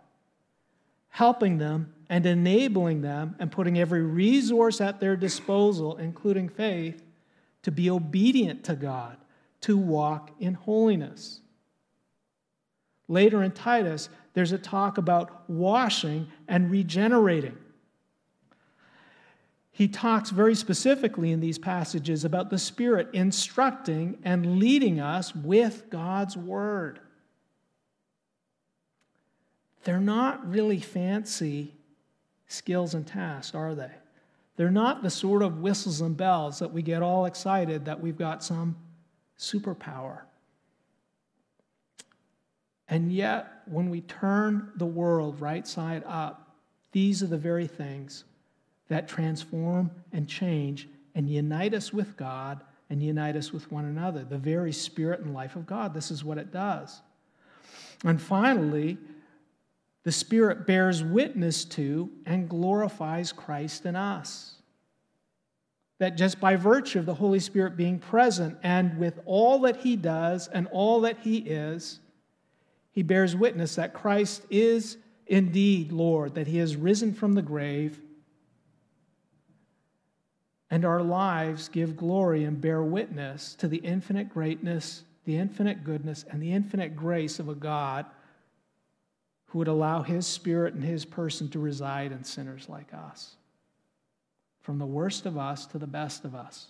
helping 1.09 1.57
them 1.57 1.93
and 2.11 2.25
enabling 2.25 2.99
them 3.01 3.33
and 3.39 3.49
putting 3.49 3.79
every 3.79 4.03
resource 4.03 4.81
at 4.81 4.99
their 4.99 5.15
disposal, 5.15 5.95
including 5.95 6.49
faith, 6.49 7.01
to 7.63 7.71
be 7.71 7.89
obedient 7.89 8.65
to 8.65 8.75
God, 8.75 9.15
to 9.61 9.77
walk 9.77 10.29
in 10.37 10.53
holiness. 10.53 11.39
Later 13.07 13.41
in 13.41 13.51
Titus, 13.51 14.09
there's 14.33 14.51
a 14.51 14.57
talk 14.57 14.97
about 14.97 15.49
washing 15.49 16.27
and 16.49 16.69
regenerating. 16.69 17.57
He 19.71 19.87
talks 19.87 20.31
very 20.31 20.55
specifically 20.55 21.31
in 21.31 21.39
these 21.39 21.57
passages 21.57 22.25
about 22.25 22.49
the 22.49 22.59
Spirit 22.59 23.07
instructing 23.13 24.17
and 24.25 24.59
leading 24.59 24.99
us 24.99 25.33
with 25.33 25.89
God's 25.89 26.35
Word. 26.35 26.99
They're 29.85 30.01
not 30.01 30.45
really 30.45 30.81
fancy 30.81 31.75
skills 32.51 32.93
and 32.93 33.07
tasks, 33.07 33.55
are 33.55 33.73
they? 33.73 33.91
They're 34.57 34.69
not 34.69 35.01
the 35.01 35.09
sort 35.09 35.41
of 35.41 35.59
whistles 35.59 36.01
and 36.01 36.15
bells 36.15 36.59
that 36.59 36.71
we 36.71 36.81
get 36.81 37.01
all 37.01 37.25
excited 37.25 37.85
that 37.85 37.99
we've 37.99 38.17
got 38.17 38.43
some 38.43 38.75
superpower. 39.39 40.21
And 42.87 43.11
yet, 43.11 43.63
when 43.65 43.89
we 43.89 44.01
turn 44.01 44.71
the 44.75 44.85
world 44.85 45.39
right 45.39 45.65
side 45.65 46.03
up, 46.05 46.57
these 46.91 47.23
are 47.23 47.27
the 47.27 47.37
very 47.37 47.67
things 47.67 48.25
that 48.89 49.07
transform 49.07 49.89
and 50.11 50.27
change 50.27 50.89
and 51.15 51.29
unite 51.29 51.73
us 51.73 51.93
with 51.93 52.17
God 52.17 52.61
and 52.89 53.01
unite 53.01 53.37
us 53.37 53.53
with 53.53 53.71
one 53.71 53.85
another. 53.85 54.25
The 54.25 54.37
very 54.37 54.73
spirit 54.73 55.21
and 55.21 55.33
life 55.33 55.55
of 55.55 55.65
God. 55.65 55.93
This 55.93 56.11
is 56.11 56.25
what 56.25 56.37
it 56.37 56.51
does. 56.51 57.01
And 58.03 58.21
finally, 58.21 58.97
the 60.03 60.11
Spirit 60.11 60.65
bears 60.65 61.03
witness 61.03 61.63
to 61.65 62.09
and 62.25 62.49
glorifies 62.49 63.31
Christ 63.31 63.85
in 63.85 63.95
us. 63.95 64.55
That 65.99 66.17
just 66.17 66.39
by 66.39 66.55
virtue 66.55 66.97
of 66.97 67.05
the 67.05 67.13
Holy 67.13 67.39
Spirit 67.39 67.77
being 67.77 67.99
present 67.99 68.57
and 68.63 68.97
with 68.97 69.19
all 69.25 69.59
that 69.59 69.77
He 69.77 69.95
does 69.95 70.47
and 70.47 70.67
all 70.71 71.01
that 71.01 71.19
He 71.19 71.37
is, 71.37 71.99
He 72.91 73.03
bears 73.03 73.35
witness 73.35 73.75
that 73.75 73.93
Christ 73.93 74.43
is 74.49 74.97
indeed 75.27 75.91
Lord, 75.91 76.33
that 76.35 76.47
He 76.47 76.57
has 76.57 76.75
risen 76.75 77.13
from 77.13 77.33
the 77.33 77.43
grave, 77.43 77.99
and 80.71 80.85
our 80.85 81.03
lives 81.03 81.67
give 81.69 81.95
glory 81.95 82.45
and 82.45 82.59
bear 82.59 82.81
witness 82.81 83.53
to 83.55 83.67
the 83.67 83.77
infinite 83.77 84.29
greatness, 84.29 85.03
the 85.25 85.37
infinite 85.37 85.83
goodness, 85.83 86.25
and 86.31 86.41
the 86.41 86.53
infinite 86.53 86.95
grace 86.95 87.39
of 87.39 87.49
a 87.49 87.55
God 87.55 88.05
who 89.51 89.59
would 89.59 89.67
allow 89.67 90.01
his 90.01 90.25
spirit 90.25 90.73
and 90.73 90.83
his 90.83 91.03
person 91.03 91.49
to 91.49 91.59
reside 91.59 92.13
in 92.13 92.23
sinners 92.23 92.69
like 92.69 92.93
us, 92.93 93.35
from 94.61 94.79
the 94.79 94.85
worst 94.85 95.25
of 95.25 95.37
us 95.37 95.65
to 95.65 95.77
the 95.77 95.87
best 95.87 96.23
of 96.23 96.33
us. 96.33 96.67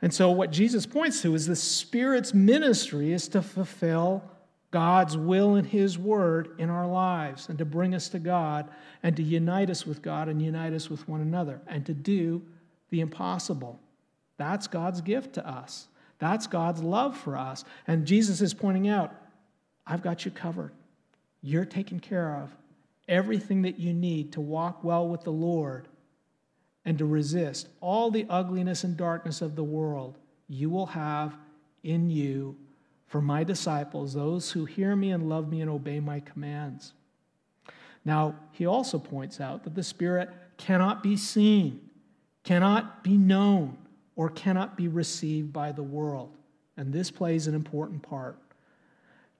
And 0.00 0.14
so, 0.14 0.30
what 0.30 0.50
Jesus 0.50 0.86
points 0.86 1.20
to 1.22 1.34
is 1.34 1.46
the 1.46 1.56
Spirit's 1.56 2.32
ministry 2.32 3.12
is 3.12 3.28
to 3.28 3.42
fulfill 3.42 4.22
God's 4.70 5.18
will 5.18 5.56
and 5.56 5.66
His 5.66 5.98
word 5.98 6.54
in 6.56 6.70
our 6.70 6.86
lives 6.86 7.50
and 7.50 7.58
to 7.58 7.64
bring 7.66 7.94
us 7.94 8.08
to 8.10 8.18
God 8.18 8.70
and 9.02 9.14
to 9.16 9.22
unite 9.22 9.68
us 9.68 9.86
with 9.86 10.00
God 10.00 10.28
and 10.28 10.40
unite 10.40 10.72
us 10.72 10.88
with 10.88 11.06
one 11.06 11.20
another 11.20 11.60
and 11.66 11.84
to 11.84 11.92
do 11.92 12.40
the 12.88 13.00
impossible. 13.00 13.78
That's 14.38 14.66
God's 14.66 15.02
gift 15.02 15.34
to 15.34 15.46
us. 15.46 15.88
That's 16.20 16.46
God's 16.46 16.82
love 16.82 17.18
for 17.18 17.36
us. 17.36 17.64
And 17.86 18.06
Jesus 18.06 18.40
is 18.40 18.54
pointing 18.54 18.88
out, 18.88 19.14
I've 19.86 20.02
got 20.02 20.24
you 20.24 20.30
covered. 20.30 20.72
You're 21.42 21.64
taken 21.64 22.00
care 22.00 22.36
of. 22.36 22.50
everything 23.08 23.62
that 23.62 23.78
you 23.78 23.92
need 23.92 24.32
to 24.32 24.40
walk 24.40 24.84
well 24.84 25.08
with 25.08 25.22
the 25.22 25.32
Lord 25.32 25.88
and 26.84 26.98
to 26.98 27.06
resist 27.06 27.68
all 27.80 28.10
the 28.10 28.26
ugliness 28.28 28.84
and 28.84 28.96
darkness 28.96 29.40
of 29.40 29.56
the 29.56 29.64
world, 29.64 30.18
you 30.48 30.70
will 30.70 30.86
have 30.86 31.36
in 31.82 32.10
you 32.10 32.56
for 33.06 33.20
my 33.22 33.42
disciples, 33.42 34.12
those 34.12 34.52
who 34.52 34.66
hear 34.66 34.94
me 34.94 35.10
and 35.10 35.28
love 35.28 35.48
me 35.48 35.62
and 35.62 35.70
obey 35.70 35.98
my 35.98 36.20
commands. 36.20 36.92
Now, 38.04 38.36
he 38.52 38.66
also 38.66 38.98
points 38.98 39.40
out 39.40 39.64
that 39.64 39.74
the 39.74 39.82
Spirit 39.82 40.28
cannot 40.58 41.02
be 41.02 41.16
seen, 41.16 41.80
cannot 42.44 43.02
be 43.02 43.16
known, 43.16 43.78
or 44.14 44.28
cannot 44.28 44.76
be 44.76 44.88
received 44.88 45.52
by 45.52 45.72
the 45.72 45.82
world. 45.82 46.36
And 46.76 46.92
this 46.92 47.10
plays 47.10 47.46
an 47.46 47.54
important 47.54 48.02
part. 48.02 48.38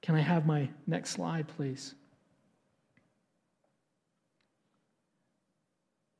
Can 0.02 0.14
I 0.14 0.20
have 0.20 0.46
my 0.46 0.68
next 0.86 1.10
slide, 1.10 1.48
please? 1.48 1.94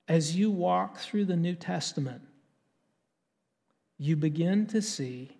As 0.09 0.35
you 0.37 0.51
walk 0.51 0.99
through 0.99 1.27
the 1.27 1.37
New 1.37 1.55
Testament, 1.55 2.23
you 3.99 4.17
begin 4.17 4.67
to 4.69 4.81
see 4.81 5.37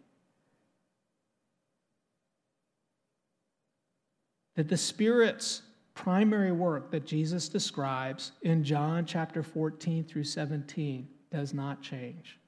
that 4.57 4.69
the 4.69 4.77
Spirit's 4.77 5.63
primary 5.95 6.53
work 6.53 6.91
that 6.91 7.07
Jesus 7.07 7.49
describes 7.49 8.33
in 8.43 8.63
John 8.63 9.07
chapter 9.07 9.43
14 9.43 10.05
through 10.05 10.25
17 10.25 11.09
does 11.31 11.55
not 11.55 11.81
change. 11.81 12.39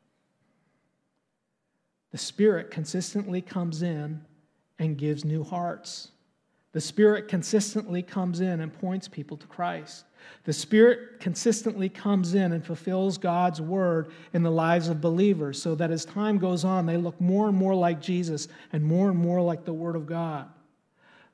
The 2.12 2.18
Spirit 2.18 2.70
consistently 2.70 3.40
comes 3.40 3.82
in 3.82 4.20
and 4.80 4.98
gives 4.98 5.24
new 5.24 5.44
hearts. 5.44 6.08
The 6.72 6.80
Spirit 6.80 7.28
consistently 7.28 8.02
comes 8.02 8.40
in 8.40 8.60
and 8.60 8.72
points 8.72 9.08
people 9.08 9.36
to 9.36 9.46
Christ. 9.46 10.04
The 10.44 10.52
Spirit 10.52 11.20
consistently 11.20 11.88
comes 11.88 12.34
in 12.34 12.52
and 12.52 12.64
fulfills 12.64 13.18
God's 13.18 13.60
word 13.60 14.12
in 14.32 14.42
the 14.42 14.50
lives 14.50 14.88
of 14.88 15.00
believers 15.00 15.60
so 15.60 15.74
that 15.74 15.90
as 15.90 16.04
time 16.04 16.38
goes 16.38 16.64
on, 16.64 16.86
they 16.86 16.96
look 16.96 17.20
more 17.20 17.48
and 17.48 17.56
more 17.56 17.74
like 17.74 18.00
Jesus 18.00 18.48
and 18.72 18.84
more 18.84 19.10
and 19.10 19.18
more 19.18 19.40
like 19.40 19.64
the 19.64 19.72
Word 19.72 19.96
of 19.96 20.06
God. 20.06 20.48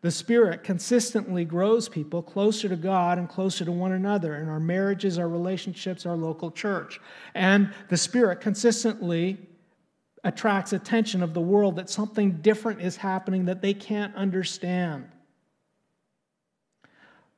The 0.00 0.10
Spirit 0.10 0.62
consistently 0.62 1.44
grows 1.44 1.88
people 1.88 2.22
closer 2.22 2.68
to 2.68 2.76
God 2.76 3.18
and 3.18 3.28
closer 3.28 3.64
to 3.64 3.72
one 3.72 3.92
another 3.92 4.36
in 4.36 4.48
our 4.48 4.60
marriages, 4.60 5.18
our 5.18 5.28
relationships, 5.28 6.06
our 6.06 6.16
local 6.16 6.50
church. 6.50 7.00
And 7.34 7.72
the 7.88 7.96
Spirit 7.96 8.40
consistently 8.40 9.38
attracts 10.24 10.72
attention 10.72 11.22
of 11.22 11.34
the 11.34 11.40
world 11.40 11.76
that 11.76 11.90
something 11.90 12.32
different 12.32 12.80
is 12.80 12.96
happening 12.96 13.44
that 13.44 13.62
they 13.62 13.74
can't 13.74 14.14
understand. 14.14 15.06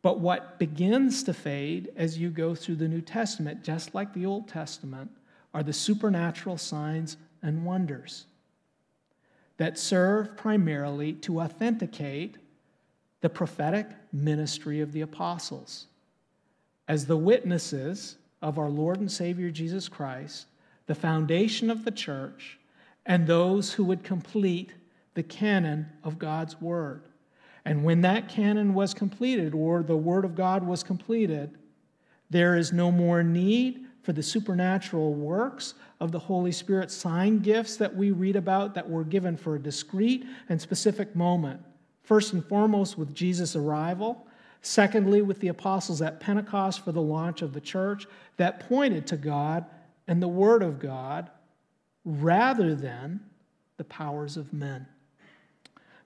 But 0.01 0.21
what 0.21 0.59
begins 0.59 1.23
to 1.25 1.35
fade 1.35 1.91
as 1.97 2.19
you 2.19 2.31
go 2.31 2.55
through 2.55 2.77
the 2.77 2.89
New 2.89 3.01
Testament, 3.01 3.65
just 3.65 3.95
like 3.95 4.15
the 4.15 4.27
Old 4.27 4.49
Testament, 4.49 5.11
are 5.53 5.63
the 5.63 5.73
supernatural 5.73 6.57
signs 6.57 7.17
and 7.43 7.65
wonders 7.65 8.27
that 9.57 9.79
serve 9.79 10.37
primarily 10.37 11.13
to 11.13 11.41
authenticate 11.41 12.37
the 13.21 13.29
prophetic 13.29 13.89
ministry 14.13 14.81
of 14.81 14.93
the 14.93 15.01
apostles 15.01 15.87
as 16.87 17.07
the 17.07 17.17
witnesses 17.17 18.17
of 18.41 18.59
our 18.59 18.71
Lord 18.71 18.99
and 19.01 19.11
Savior 19.11 19.51
Jesus 19.51 19.89
Christ, 19.89 20.47
the 20.87 20.95
foundation 20.95 21.71
of 21.71 21.85
the 21.85 21.91
church, 21.91 22.59
and 23.09 23.27
those 23.27 23.73
who 23.73 23.85
would 23.85 24.05
complete 24.05 24.75
the 25.15 25.23
canon 25.23 25.87
of 26.05 26.19
God's 26.19 26.61
Word. 26.61 27.09
And 27.65 27.83
when 27.83 28.03
that 28.03 28.29
canon 28.29 28.75
was 28.75 28.95
completed, 28.95 29.55
or 29.55 29.83
the 29.83 29.97
Word 29.97 30.25
of 30.25 30.37
God 30.37 30.65
was 30.65 30.83
completed, 30.83 31.57
there 32.31 32.57
is 32.57 32.73
no 32.73 32.93
more 32.93 33.23
need 33.23 33.87
for 34.03 34.13
the 34.13 34.23
supernatural 34.23 35.15
works 35.15 35.75
of 36.01 36.13
the 36.13 36.19
Holy 36.19 36.53
Spirit 36.53 36.91
sign 36.91 37.41
gifts 37.41 37.77
that 37.77 37.95
we 37.95 38.11
read 38.11 38.37
about 38.37 38.75
that 38.75 38.89
were 38.89 39.05
given 39.05 39.37
for 39.37 39.57
a 39.57 39.61
discrete 39.61 40.25
and 40.49 40.61
specific 40.61 41.17
moment. 41.17 41.61
First 42.03 42.33
and 42.33 42.45
foremost, 42.45 42.97
with 42.97 43.15
Jesus' 43.15 43.57
arrival. 43.57 44.27
Secondly, 44.61 45.23
with 45.23 45.41
the 45.41 45.49
apostles 45.49 46.03
at 46.03 46.21
Pentecost 46.21 46.85
for 46.85 46.93
the 46.93 47.03
launch 47.03 47.43
of 47.43 47.53
the 47.53 47.61
church 47.61 48.07
that 48.37 48.69
pointed 48.69 49.07
to 49.07 49.17
God 49.17 49.65
and 50.07 50.23
the 50.23 50.29
Word 50.29 50.63
of 50.63 50.79
God 50.79 51.31
rather 52.05 52.75
than 52.75 53.21
the 53.77 53.85
powers 53.85 54.37
of 54.37 54.53
men. 54.53 54.87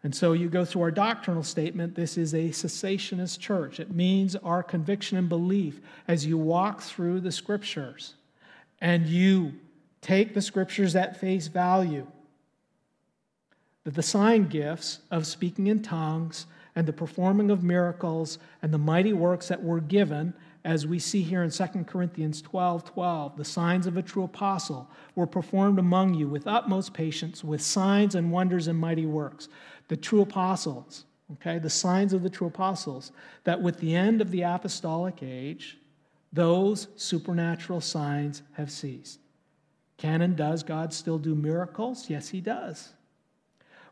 And 0.04 0.14
so 0.14 0.32
you 0.32 0.48
go 0.48 0.64
through 0.64 0.82
our 0.82 0.90
doctrinal 0.90 1.44
statement. 1.44 1.94
This 1.94 2.18
is 2.18 2.34
a 2.34 2.48
cessationist 2.48 3.38
church. 3.38 3.78
It 3.78 3.94
means 3.94 4.34
our 4.36 4.62
conviction 4.62 5.16
and 5.16 5.28
belief 5.28 5.80
as 6.08 6.26
you 6.26 6.36
walk 6.36 6.80
through 6.80 7.20
the 7.20 7.30
scriptures 7.30 8.14
and 8.80 9.06
you 9.06 9.54
take 10.00 10.34
the 10.34 10.42
scriptures 10.42 10.96
at 10.96 11.20
face 11.20 11.46
value 11.46 12.06
that 13.84 13.94
the 13.94 14.02
sign 14.02 14.48
gifts 14.48 15.00
of 15.10 15.26
speaking 15.26 15.68
in 15.68 15.82
tongues 15.82 16.46
and 16.74 16.86
the 16.86 16.92
performing 16.92 17.50
of 17.50 17.62
miracles 17.62 18.38
and 18.62 18.72
the 18.72 18.78
mighty 18.78 19.12
works 19.12 19.48
that 19.48 19.62
were 19.62 19.80
given, 19.80 20.34
as 20.64 20.86
we 20.86 20.98
see 20.98 21.22
here 21.22 21.42
in 21.42 21.50
2 21.50 21.64
Corinthians 21.86 22.40
12 22.40 22.84
12, 22.84 23.36
the 23.36 23.44
signs 23.44 23.86
of 23.86 23.96
a 23.96 24.02
true 24.02 24.24
apostle 24.24 24.88
were 25.14 25.26
performed 25.26 25.78
among 25.78 26.14
you 26.14 26.28
with 26.28 26.46
utmost 26.46 26.94
patience, 26.94 27.42
with 27.42 27.60
signs 27.60 28.14
and 28.14 28.30
wonders 28.30 28.68
and 28.68 28.78
mighty 28.78 29.06
works. 29.06 29.48
The 29.88 29.96
true 29.96 30.22
apostles, 30.22 31.04
okay, 31.32 31.58
the 31.58 31.70
signs 31.70 32.12
of 32.12 32.22
the 32.22 32.30
true 32.30 32.46
apostles, 32.46 33.12
that 33.44 33.60
with 33.60 33.78
the 33.78 33.94
end 33.94 34.20
of 34.20 34.30
the 34.30 34.42
apostolic 34.42 35.22
age, 35.22 35.78
those 36.32 36.88
supernatural 36.96 37.80
signs 37.80 38.42
have 38.52 38.70
ceased. 38.70 39.18
Canon, 39.98 40.34
does 40.34 40.62
God 40.62 40.92
still 40.92 41.18
do 41.18 41.34
miracles? 41.34 42.08
Yes, 42.08 42.28
he 42.28 42.40
does. 42.40 42.94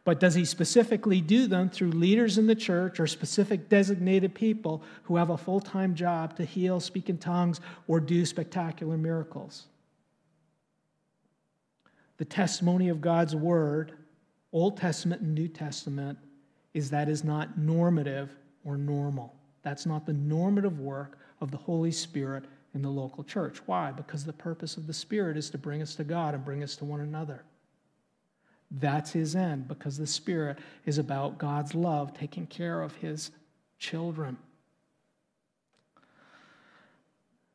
But 0.04 0.18
does 0.18 0.34
he 0.34 0.44
specifically 0.44 1.20
do 1.20 1.46
them 1.46 1.68
through 1.68 1.90
leaders 1.90 2.38
in 2.38 2.46
the 2.46 2.54
church 2.54 2.98
or 2.98 3.06
specific 3.06 3.68
designated 3.68 4.34
people 4.34 4.82
who 5.04 5.16
have 5.16 5.30
a 5.30 5.36
full 5.36 5.60
time 5.60 5.94
job 5.94 6.36
to 6.36 6.44
heal, 6.44 6.80
speak 6.80 7.10
in 7.10 7.18
tongues, 7.18 7.60
or 7.86 8.00
do 8.00 8.24
spectacular 8.24 8.96
miracles? 8.96 9.66
The 12.16 12.24
testimony 12.24 12.88
of 12.88 13.00
God's 13.00 13.34
word, 13.34 13.92
Old 14.52 14.76
Testament 14.76 15.22
and 15.22 15.34
New 15.34 15.48
Testament, 15.48 16.18
is 16.74 16.90
that 16.90 17.08
is 17.08 17.24
not 17.24 17.58
normative 17.58 18.30
or 18.64 18.76
normal. 18.76 19.34
That's 19.62 19.86
not 19.86 20.06
the 20.06 20.12
normative 20.12 20.80
work 20.80 21.18
of 21.40 21.50
the 21.50 21.56
Holy 21.56 21.92
Spirit 21.92 22.44
in 22.74 22.82
the 22.82 22.90
local 22.90 23.24
church. 23.24 23.58
Why? 23.66 23.90
Because 23.90 24.24
the 24.24 24.32
purpose 24.32 24.76
of 24.76 24.86
the 24.86 24.92
Spirit 24.92 25.36
is 25.36 25.50
to 25.50 25.58
bring 25.58 25.82
us 25.82 25.94
to 25.96 26.04
God 26.04 26.34
and 26.34 26.44
bring 26.44 26.62
us 26.62 26.76
to 26.76 26.84
one 26.84 27.00
another. 27.00 27.42
That's 28.70 29.10
his 29.12 29.34
end 29.34 29.66
because 29.66 29.98
the 29.98 30.06
Spirit 30.06 30.58
is 30.86 30.98
about 30.98 31.38
God's 31.38 31.74
love 31.74 32.16
taking 32.16 32.46
care 32.46 32.82
of 32.82 32.94
his 32.96 33.30
children. 33.78 34.36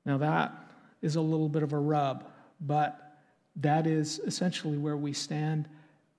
Now, 0.05 0.17
that 0.17 0.53
is 1.01 1.15
a 1.15 1.21
little 1.21 1.49
bit 1.49 1.63
of 1.63 1.73
a 1.73 1.79
rub, 1.79 2.25
but 2.61 3.17
that 3.57 3.87
is 3.87 4.19
essentially 4.19 4.77
where 4.77 4.97
we 4.97 5.13
stand 5.13 5.67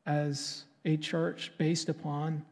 as 0.07 0.64
a 0.84 0.97
church 0.97 1.53
based 1.59 1.88
upon, 1.88 2.44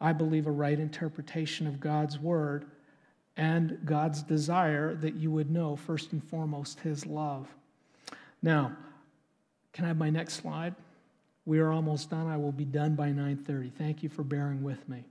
I 0.00 0.12
believe, 0.12 0.46
a 0.46 0.50
right 0.50 0.78
interpretation 0.78 1.66
of 1.66 1.80
God's 1.80 2.18
word 2.18 2.66
and 3.36 3.78
God's 3.84 4.22
desire 4.22 4.94
that 4.96 5.14
you 5.14 5.30
would 5.30 5.50
know, 5.50 5.74
first 5.74 6.12
and 6.12 6.22
foremost, 6.22 6.80
his 6.80 7.06
love. 7.06 7.48
Now, 8.42 8.76
can 9.72 9.86
I 9.86 9.88
have 9.88 9.96
my 9.96 10.10
next 10.10 10.34
slide? 10.34 10.74
We 11.44 11.58
are 11.58 11.72
almost 11.72 12.10
done. 12.10 12.26
I 12.26 12.36
will 12.36 12.52
be 12.52 12.64
done 12.64 12.94
by 12.94 13.10
9:30. 13.12 13.70
Thank 13.70 14.02
you 14.02 14.08
for 14.08 14.22
bearing 14.22 14.62
with 14.62 14.88
me. 14.88 15.04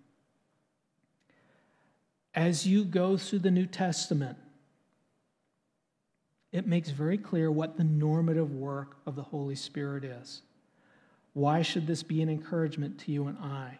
As 2.34 2.66
you 2.66 2.86
go 2.86 3.18
through 3.18 3.40
the 3.40 3.52
New 3.52 3.66
Testament, 3.66 4.38
it 6.52 6.66
makes 6.66 6.90
very 6.90 7.18
clear 7.18 7.52
what 7.52 7.78
the 7.78 7.84
normative 7.84 8.54
work 8.54 8.98
of 9.06 9.16
the 9.16 9.24
Holy 9.24 9.56
Spirit 9.56 10.04
is. 10.04 10.42
Why 11.34 11.62
should 11.62 11.88
this 11.88 12.04
be 12.04 12.22
an 12.22 12.30
encouragement 12.30 13.00
to 13.00 13.12
you 13.12 13.28
and 13.28 13.38
I? 13.38 13.80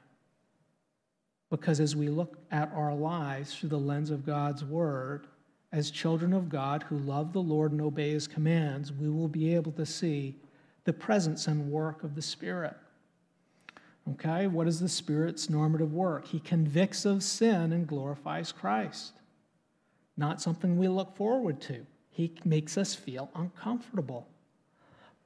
Because 1.49 1.82
as 1.82 1.95
we 1.95 2.08
look 2.08 2.38
at 2.49 2.72
our 2.74 2.95
lives 2.95 3.54
through 3.54 3.70
the 3.70 3.80
lens 3.80 4.10
of 4.10 4.26
God's 4.26 4.64
Word, 4.64 5.28
as 5.72 5.91
children 5.91 6.34
of 6.34 6.49
God 6.49 6.84
who 6.84 6.97
love 6.97 7.34
the 7.34 7.41
Lord 7.41 7.72
and 7.72 7.82
obey 7.82 8.12
His 8.12 8.28
commands, 8.28 8.91
we 8.91 9.10
will 9.10 9.28
be 9.28 9.54
able 9.54 9.72
to 9.74 9.86
see 9.86 10.36
the 10.84 10.93
presence 10.93 11.47
and 11.47 11.71
work 11.71 12.03
of 12.03 12.15
the 12.15 12.21
Spirit. 12.21 12.75
Okay, 14.11 14.47
what 14.47 14.67
is 14.67 14.79
the 14.79 14.89
Spirit's 14.89 15.49
normative 15.49 15.93
work? 15.93 16.27
He 16.27 16.39
convicts 16.39 17.05
of 17.05 17.23
sin 17.23 17.71
and 17.71 17.88
glorifies 17.88 18.51
Christ. 18.51 19.13
Not 20.17 20.41
something 20.41 20.77
we 20.77 20.88
look 20.88 21.15
forward 21.15 21.61
to. 21.61 21.86
He 22.09 22.34
makes 22.43 22.77
us 22.77 22.95
feel 22.95 23.29
uncomfortable. 23.36 24.27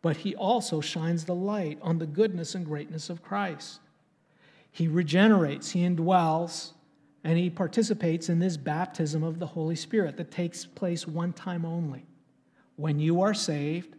But 0.02 0.18
He 0.18 0.36
also 0.36 0.82
shines 0.82 1.26
the 1.26 1.36
light 1.36 1.80
on 1.82 2.00
the 2.00 2.06
goodness 2.06 2.54
and 2.54 2.66
greatness 2.66 3.10
of 3.10 3.24
Christ. 3.24 3.80
He 4.72 4.88
regenerates, 4.88 5.72
He 5.72 5.82
indwells, 5.82 6.74
and 7.26 7.40
he 7.40 7.50
participates 7.50 8.30
in 8.30 8.38
this 8.38 8.56
baptism 8.56 9.24
of 9.24 9.40
the 9.40 9.48
Holy 9.48 9.76
Spirit 9.76 10.16
that 10.16 10.30
takes 10.30 10.64
place 10.64 11.08
one 11.08 11.34
time 11.34 11.66
only. 11.66 12.06
When 12.76 13.00
you 13.00 13.20
are 13.22 13.34
saved, 13.34 13.95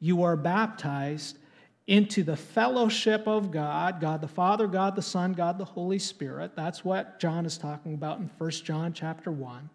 you 0.00 0.22
are 0.22 0.36
baptized 0.36 1.38
into 1.86 2.22
the 2.22 2.36
fellowship 2.36 3.26
of 3.26 3.50
God, 3.50 4.00
God 4.00 4.20
the 4.20 4.28
Father, 4.28 4.66
God 4.66 4.94
the 4.94 5.02
Son, 5.02 5.32
God 5.32 5.56
the 5.58 5.64
Holy 5.64 5.98
Spirit. 5.98 6.52
That's 6.54 6.84
what 6.84 7.18
John 7.18 7.46
is 7.46 7.56
talking 7.56 7.94
about 7.94 8.18
in 8.18 8.30
1 8.36 8.50
John 8.50 8.92
chapter 8.92 9.32
1. 9.32 9.70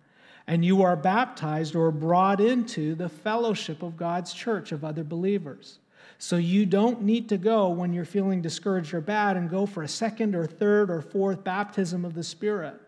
And 0.45 0.63
you 0.63 0.83
are 0.83 0.95
baptized 0.95 1.75
or 1.75 1.89
brought 1.89 2.39
into 2.39 2.95
the 2.95 3.09
fellowship 3.09 3.81
of 3.81 3.97
God's 3.97 4.33
church 4.33 4.71
of 4.71 4.83
other 4.83 5.03
believers. 5.03 5.79
So 6.19 6.35
you 6.37 6.65
don't 6.65 7.01
need 7.01 7.29
to 7.29 7.37
go 7.37 7.69
when 7.69 7.93
you're 7.93 8.05
feeling 8.05 8.41
discouraged 8.41 8.93
or 8.93 9.01
bad 9.01 9.35
and 9.35 9.49
go 9.49 9.65
for 9.65 9.83
a 9.83 9.87
second 9.87 10.35
or 10.35 10.45
third 10.45 10.91
or 10.91 11.01
fourth 11.01 11.43
baptism 11.43 12.05
of 12.05 12.13
the 12.13 12.23
Spirit. 12.23 12.79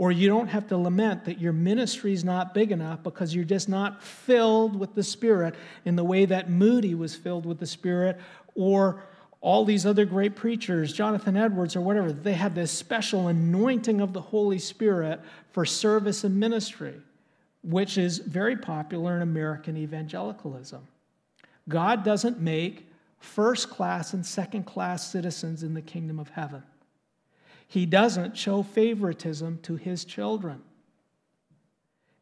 Or 0.00 0.10
you 0.10 0.28
don't 0.28 0.46
have 0.46 0.66
to 0.68 0.78
lament 0.78 1.26
that 1.26 1.38
your 1.38 1.52
ministry 1.52 2.14
is 2.14 2.24
not 2.24 2.54
big 2.54 2.72
enough 2.72 3.02
because 3.02 3.34
you're 3.34 3.44
just 3.44 3.68
not 3.68 4.02
filled 4.02 4.74
with 4.74 4.94
the 4.94 5.02
Spirit 5.02 5.54
in 5.84 5.94
the 5.94 6.02
way 6.02 6.24
that 6.24 6.48
Moody 6.48 6.94
was 6.94 7.14
filled 7.14 7.44
with 7.44 7.58
the 7.58 7.66
Spirit 7.66 8.18
or 8.54 9.02
all 9.42 9.66
these 9.66 9.84
other 9.84 10.06
great 10.06 10.36
preachers, 10.36 10.94
Jonathan 10.94 11.36
Edwards 11.36 11.76
or 11.76 11.82
whatever, 11.82 12.12
they 12.12 12.32
have 12.32 12.54
this 12.54 12.72
special 12.72 13.28
anointing 13.28 14.00
of 14.00 14.14
the 14.14 14.22
Holy 14.22 14.58
Spirit 14.58 15.20
for 15.52 15.66
service 15.66 16.24
and 16.24 16.40
ministry, 16.40 16.94
which 17.62 17.98
is 17.98 18.20
very 18.20 18.56
popular 18.56 19.16
in 19.16 19.20
American 19.20 19.76
evangelicalism. 19.76 20.80
God 21.68 22.04
doesn't 22.04 22.40
make 22.40 22.90
first 23.18 23.68
class 23.68 24.14
and 24.14 24.24
second 24.24 24.64
class 24.64 25.12
citizens 25.12 25.62
in 25.62 25.74
the 25.74 25.82
kingdom 25.82 26.18
of 26.18 26.30
heaven. 26.30 26.62
He 27.70 27.86
doesn't 27.86 28.36
show 28.36 28.64
favoritism 28.64 29.60
to 29.62 29.76
his 29.76 30.04
children. 30.04 30.60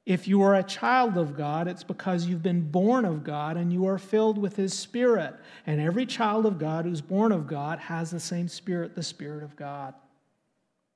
If 0.05 0.28
you 0.28 0.42
are 0.42 0.55
a 0.55 0.62
child 0.62 1.16
of 1.16 1.38
God, 1.38 1.68
it's 1.68 1.84
because 1.84 2.26
you've 2.26 2.42
been 2.42 2.70
born 2.70 3.07
of 3.07 3.24
God 3.24 3.57
and 3.57 3.72
you 3.72 3.86
are 3.86 3.96
filled 3.96 4.36
with 4.36 4.57
His 4.57 4.72
Spirit. 4.72 5.34
And 5.66 5.80
every 5.80 6.05
child 6.05 6.44
of 6.44 6.59
God 6.59 6.84
who's 6.84 7.01
born 7.01 7.32
of 7.32 7.46
God 7.46 7.78
has 7.78 8.11
the 8.11 8.20
same 8.20 8.46
Spirit, 8.46 8.94
the 8.94 9.03
Spirit 9.03 9.42
of 9.42 9.57
God. 9.57 9.94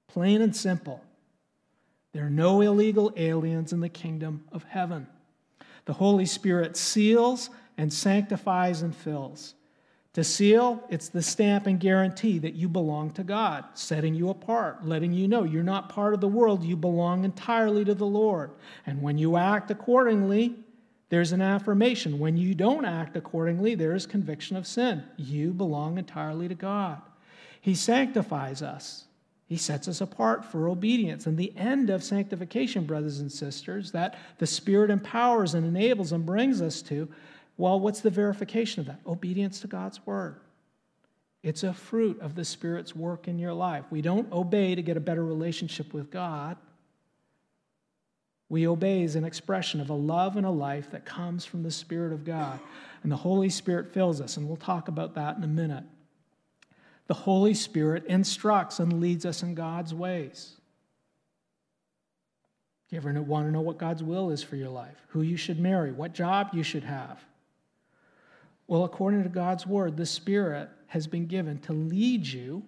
Plain 0.09 0.43
and 0.43 0.55
simple. 0.55 1.03
There 2.13 2.27
are 2.27 2.31
no 2.31 2.61
illegal 2.61 3.11
aliens 3.17 3.73
in 3.73 3.81
the 3.81 3.89
kingdom 3.89 4.45
of 4.53 4.65
heaven. 4.65 5.07
The 5.87 5.95
Holy 5.95 6.27
Spirit 6.27 6.77
seals 6.77 7.49
and 7.79 7.91
sanctifies 7.91 8.83
and 8.83 8.95
fills. 8.95 9.55
To 10.15 10.23
seal, 10.23 10.85
it's 10.91 11.09
the 11.09 11.23
stamp 11.23 11.67
and 11.67 11.81
guarantee 11.81 12.39
that 12.41 12.55
you 12.55 12.69
belong 12.69 13.13
to 13.13 13.23
God, 13.23 13.65
setting 13.73 14.15
you 14.15 14.29
apart, 14.29 14.87
letting 14.87 15.13
you 15.13 15.27
know 15.27 15.45
you're 15.45 15.63
not 15.63 15.89
part 15.89 16.13
of 16.13 16.21
the 16.21 16.29
world, 16.29 16.63
you 16.63 16.77
belong 16.77 17.25
entirely 17.25 17.83
to 17.87 17.95
the 17.95 18.05
Lord. 18.07 18.51
And 18.85 19.01
when 19.01 19.17
you 19.17 19.39
act 19.39 19.71
accordingly, 19.71 20.57
there's 21.09 21.33
an 21.33 21.41
affirmation. 21.41 22.19
When 22.19 22.37
you 22.37 22.55
don't 22.55 22.85
act 22.85 23.17
accordingly, 23.17 23.75
there 23.75 23.95
is 23.95 24.05
conviction 24.05 24.57
of 24.57 24.67
sin. 24.67 25.03
You 25.17 25.53
belong 25.53 25.97
entirely 25.97 26.47
to 26.49 26.55
God. 26.55 27.01
He 27.61 27.75
sanctifies 27.75 28.61
us. 28.61 29.05
He 29.47 29.57
sets 29.57 29.89
us 29.89 30.01
apart 30.01 30.45
for 30.45 30.69
obedience. 30.69 31.27
And 31.27 31.39
the 31.39 31.57
end 31.57 31.91
of 31.91 32.03
sanctification, 32.03 32.85
brothers 32.85 33.21
and 33.21 33.31
sisters, 33.31 33.93
that 33.93 34.19
the 34.39 34.47
Spirit 34.47 34.91
empowers 34.91 35.55
and 35.55 35.67
enables 35.67 36.13
and 36.13 36.25
brings 36.27 36.61
us 36.61 36.83
to, 36.83 37.09
well, 37.57 37.79
what's 37.79 38.01
the 38.01 38.11
verification 38.11 38.81
of 38.81 38.87
that? 38.87 39.01
Obedience 39.07 39.61
to 39.61 39.67
God's 39.67 40.05
word. 40.07 40.37
It's 41.43 41.65
a 41.65 41.73
fruit 41.73 42.21
of 42.21 42.35
the 42.35 42.45
Spirit's 42.45 42.95
work 42.95 43.27
in 43.27 43.39
your 43.39 43.53
life. 43.53 43.85
We 43.91 44.01
don't 44.01 44.33
obey 44.33 44.75
to 44.75 44.83
get 44.83 44.97
a 44.97 45.01
better 45.01 45.25
relationship 45.25 45.93
with 45.93 46.11
God. 46.11 46.57
We 48.49 48.69
obey 48.69 49.03
as 49.03 49.17
an 49.17 49.25
expression 49.25 49.81
of 49.81 49.91
a 49.91 49.95
love 49.95 50.37
and 50.37 50.47
a 50.47 50.51
life 50.51 50.91
that 50.93 51.05
comes 51.05 51.45
from 51.45 51.63
the 51.63 51.71
Spirit 51.71 52.13
of 52.13 52.25
God. 52.25 52.61
And 53.03 53.11
the 53.11 53.17
Holy 53.17 53.49
Spirit 53.49 53.93
fills 53.93 54.21
us, 54.21 54.37
and 54.37 54.47
we'll 54.47 54.57
talk 54.57 54.89
about 54.89 55.15
that 55.15 55.37
in 55.37 55.43
a 55.43 55.49
minute. 55.49 55.85
The 57.09 57.15
Holy 57.15 57.55
Spirit 57.55 58.05
instructs 58.07 58.79
and 58.79 59.01
leads 59.01 59.27
us 59.27 59.43
in 59.43 59.55
God's 59.55 59.93
ways. 59.93 60.57
Do 62.89 62.97
you 62.97 62.99
ever 62.99 63.21
want 63.23 63.47
to 63.47 63.51
know 63.51 63.63
what 63.63 63.79
God's 63.79 64.03
will 64.03 64.31
is 64.31 64.43
for 64.43 64.57
your 64.57 64.69
life? 64.69 64.97
Who 65.09 65.23
you 65.23 65.37
should 65.37 65.59
marry? 65.59 65.91
What 65.91 66.13
job 66.13 66.51
you 66.53 66.63
should 66.63 66.85
have? 66.85 67.25
Well, 68.73 68.85
according 68.85 69.23
to 69.25 69.29
God's 69.29 69.67
word, 69.67 69.99
the 69.99 70.07
Spirit 70.07 70.71
has 70.87 71.07
been 71.07 71.27
given 71.27 71.59
to 71.59 71.75
lead 71.75 72.27
you 72.27 72.63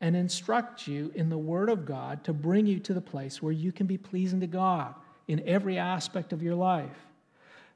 and 0.00 0.14
instruct 0.14 0.86
you 0.86 1.10
in 1.16 1.30
the 1.30 1.36
word 1.36 1.68
of 1.68 1.84
God 1.84 2.22
to 2.22 2.32
bring 2.32 2.64
you 2.64 2.78
to 2.78 2.94
the 2.94 3.00
place 3.00 3.42
where 3.42 3.50
you 3.50 3.72
can 3.72 3.88
be 3.88 3.98
pleasing 3.98 4.38
to 4.38 4.46
God 4.46 4.94
in 5.26 5.42
every 5.48 5.78
aspect 5.78 6.32
of 6.32 6.44
your 6.44 6.54
life. 6.54 7.08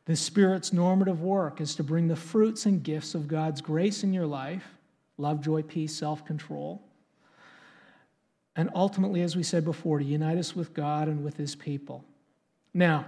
The 0.05 0.15
Spirit's 0.15 0.73
normative 0.73 1.23
work 1.23 1.61
is 1.61 1.75
to 1.75 1.83
bring 1.83 2.07
the 2.07 2.15
fruits 2.15 2.67
and 2.67 2.85
gifts 2.85 3.17
of 3.17 3.27
God's 3.27 3.61
grace 3.61 4.05
in 4.05 4.13
your 4.13 4.27
life 4.27 4.69
love, 5.19 5.41
joy, 5.41 5.63
peace, 5.63 5.97
self 5.97 6.25
control. 6.25 6.81
And 8.55 8.71
ultimately, 8.77 9.23
as 9.23 9.35
we 9.35 9.43
said 9.43 9.65
before, 9.65 9.99
to 9.99 10.05
unite 10.05 10.39
us 10.39 10.55
with 10.55 10.73
God 10.73 11.09
and 11.09 11.25
with 11.25 11.37
His 11.37 11.57
people. 11.57 12.05
Now, 12.73 13.07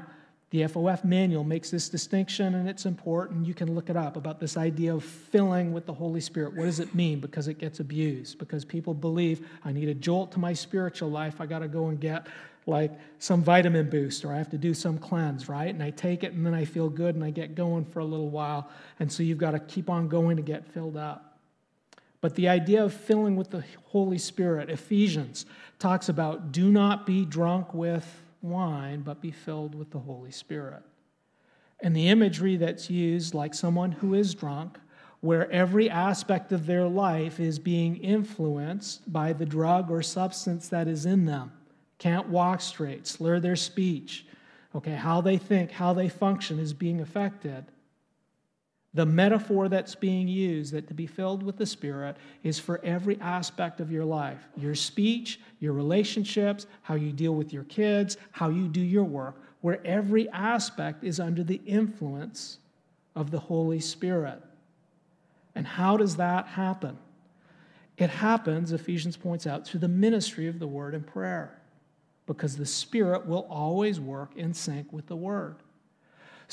the 0.55 0.63
FOF 0.69 1.03
manual 1.05 1.43
makes 1.43 1.69
this 1.69 1.89
distinction, 1.89 2.55
and 2.55 2.69
it's 2.69 2.87
important. 2.87 3.45
You 3.45 3.55
can 3.55 3.75
look 3.75 3.91
it 3.91 3.97
up 3.97 4.17
about 4.17 4.39
this 4.39 4.57
idea 4.57 4.95
of 4.95 5.03
filling 5.03 5.73
with 5.73 5.85
the 5.85 5.93
Holy 5.93 6.21
Spirit. 6.21 6.55
What 6.55 6.67
does 6.67 6.79
it 6.79 6.95
mean? 6.95 7.19
Because 7.19 7.49
it 7.49 7.59
gets 7.59 7.81
abused. 7.81 8.39
Because 8.39 8.65
people 8.65 8.95
believe 8.95 9.49
I 9.65 9.73
need 9.73 9.89
a 9.89 9.95
jolt 9.95 10.31
to 10.31 10.39
my 10.39 10.53
spiritual 10.53 11.11
life. 11.11 11.41
I 11.41 11.47
got 11.47 11.59
to 11.59 11.67
go 11.67 11.89
and 11.89 11.99
get 11.99 12.29
like 12.69 12.93
some 13.19 13.43
vitamin 13.43 13.91
boost, 13.91 14.25
or 14.25 14.33
I 14.33 14.39
have 14.39 14.51
to 14.51 14.57
do 14.57 14.75
some 14.75 14.97
cleanse, 14.97 15.49
right? 15.49 15.75
And 15.75 15.83
I 15.83 15.91
take 15.91 16.23
it, 16.23 16.35
and 16.35 16.47
then 16.47 16.55
I 16.55 16.67
feel 16.67 16.89
good, 16.89 17.17
and 17.17 17.25
I 17.25 17.31
get 17.31 17.57
going 17.57 17.85
for 17.85 17.99
a 17.99 18.05
little 18.05 18.31
while. 18.31 18.71
And 19.01 19.11
so 19.11 19.25
you've 19.25 19.39
got 19.39 19.51
to 19.51 19.59
keep 19.59 19.91
on 19.91 20.07
going 20.07 20.37
to 20.37 20.43
get 20.45 20.65
filled 20.73 20.97
up. 20.97 21.37
But 22.21 22.37
the 22.37 22.47
idea 22.47 22.85
of 22.85 22.95
filling 22.95 23.35
with 23.35 23.51
the 23.51 23.65
Holy 23.87 24.19
Spirit, 24.19 24.71
Ephesians 24.71 25.47
talks 25.81 26.09
about 26.09 26.53
do 26.53 26.71
not 26.71 27.07
be 27.07 27.25
drunk 27.25 27.75
with 27.75 28.07
wine, 28.45 29.01
but 29.01 29.21
be 29.21 29.31
filled 29.31 29.75
with 29.75 29.91
the 29.91 29.99
Holy 29.99 30.31
Spirit. 30.31 30.83
And 31.81 31.97
the 31.97 32.09
imagery 32.09 32.57
that's 32.57 32.89
used, 32.89 33.35
like 33.35 33.55
someone 33.55 33.93
who 33.93 34.15
is 34.15 34.35
drunk, 34.35 34.79
where 35.21 35.51
every 35.51 35.89
aspect 35.89 36.53
of 36.53 36.67
their 36.67 36.87
life 36.87 37.41
is 37.41 37.59
being 37.59 37.97
influenced 37.97 39.11
by 39.11 39.33
the 39.33 39.47
drug 39.47 39.91
or 39.91 40.03
substance 40.03 40.69
that 40.69 40.87
is 40.87 41.07
in 41.07 41.25
them. 41.25 41.51
Can't 41.99 42.29
walk 42.29 42.61
straight, 42.61 43.07
slur 43.07 43.41
their 43.41 43.57
speech. 43.57 44.27
Okay, 44.75 44.95
how 44.95 45.21
they 45.21 45.39
think, 45.39 45.71
how 45.71 45.95
they 45.95 46.09
function 46.09 46.59
is 46.59 46.75
being 46.75 47.01
affected. 47.01 47.65
The 48.95 49.05
metaphor 49.05 49.69
that's 49.69 49.97
being 49.97 50.29
used, 50.29 50.73
that 50.73 50.87
to 50.87 50.95
be 50.95 51.09
filled 51.09 51.43
with 51.43 51.57
the 51.57 51.67
Spirit, 51.67 52.17
is 52.45 52.61
for 52.61 52.81
every 52.85 53.21
aspect 53.21 53.81
of 53.81 53.91
your 53.91 54.05
life 54.05 54.47
your 54.57 54.77
speech, 54.77 55.41
your 55.59 55.73
relationships, 55.73 56.67
how 56.83 56.95
you 56.95 57.13
deal 57.13 57.35
with 57.35 57.53
your 57.53 57.65
kids, 57.65 58.17
how 58.31 58.49
you 58.49 58.69
do 58.69 58.81
your 58.81 59.05
work, 59.05 59.43
where 59.63 59.85
every 59.85 60.29
aspect 60.31 61.03
is 61.03 61.19
under 61.19 61.43
the 61.43 61.61
influence 61.67 62.59
of 63.17 63.33
the 63.33 63.41
Holy 63.41 63.81
Spirit. 63.81 64.41
And 65.57 65.67
how 65.67 65.97
does 65.97 66.17
that 66.17 66.47
happen? 66.47 66.99
It 67.97 68.11
happens, 68.11 68.73
Ephesians 68.73 69.17
points 69.17 69.47
out, 69.47 69.67
through 69.67 69.81
the 69.81 69.89
ministry 69.89 70.47
of 70.49 70.59
the 70.59 70.67
Word 70.67 70.95
and 70.95 71.07
prayer, 71.07 71.61
because 72.27 72.57
the 72.57 72.67
Spirit 72.67 73.27
will 73.27 73.47
always 73.51 74.01
work 74.01 74.37
in 74.37 74.55
sync 74.55 74.93
with 74.93 75.07
the 75.07 75.17
Word. 75.17 75.57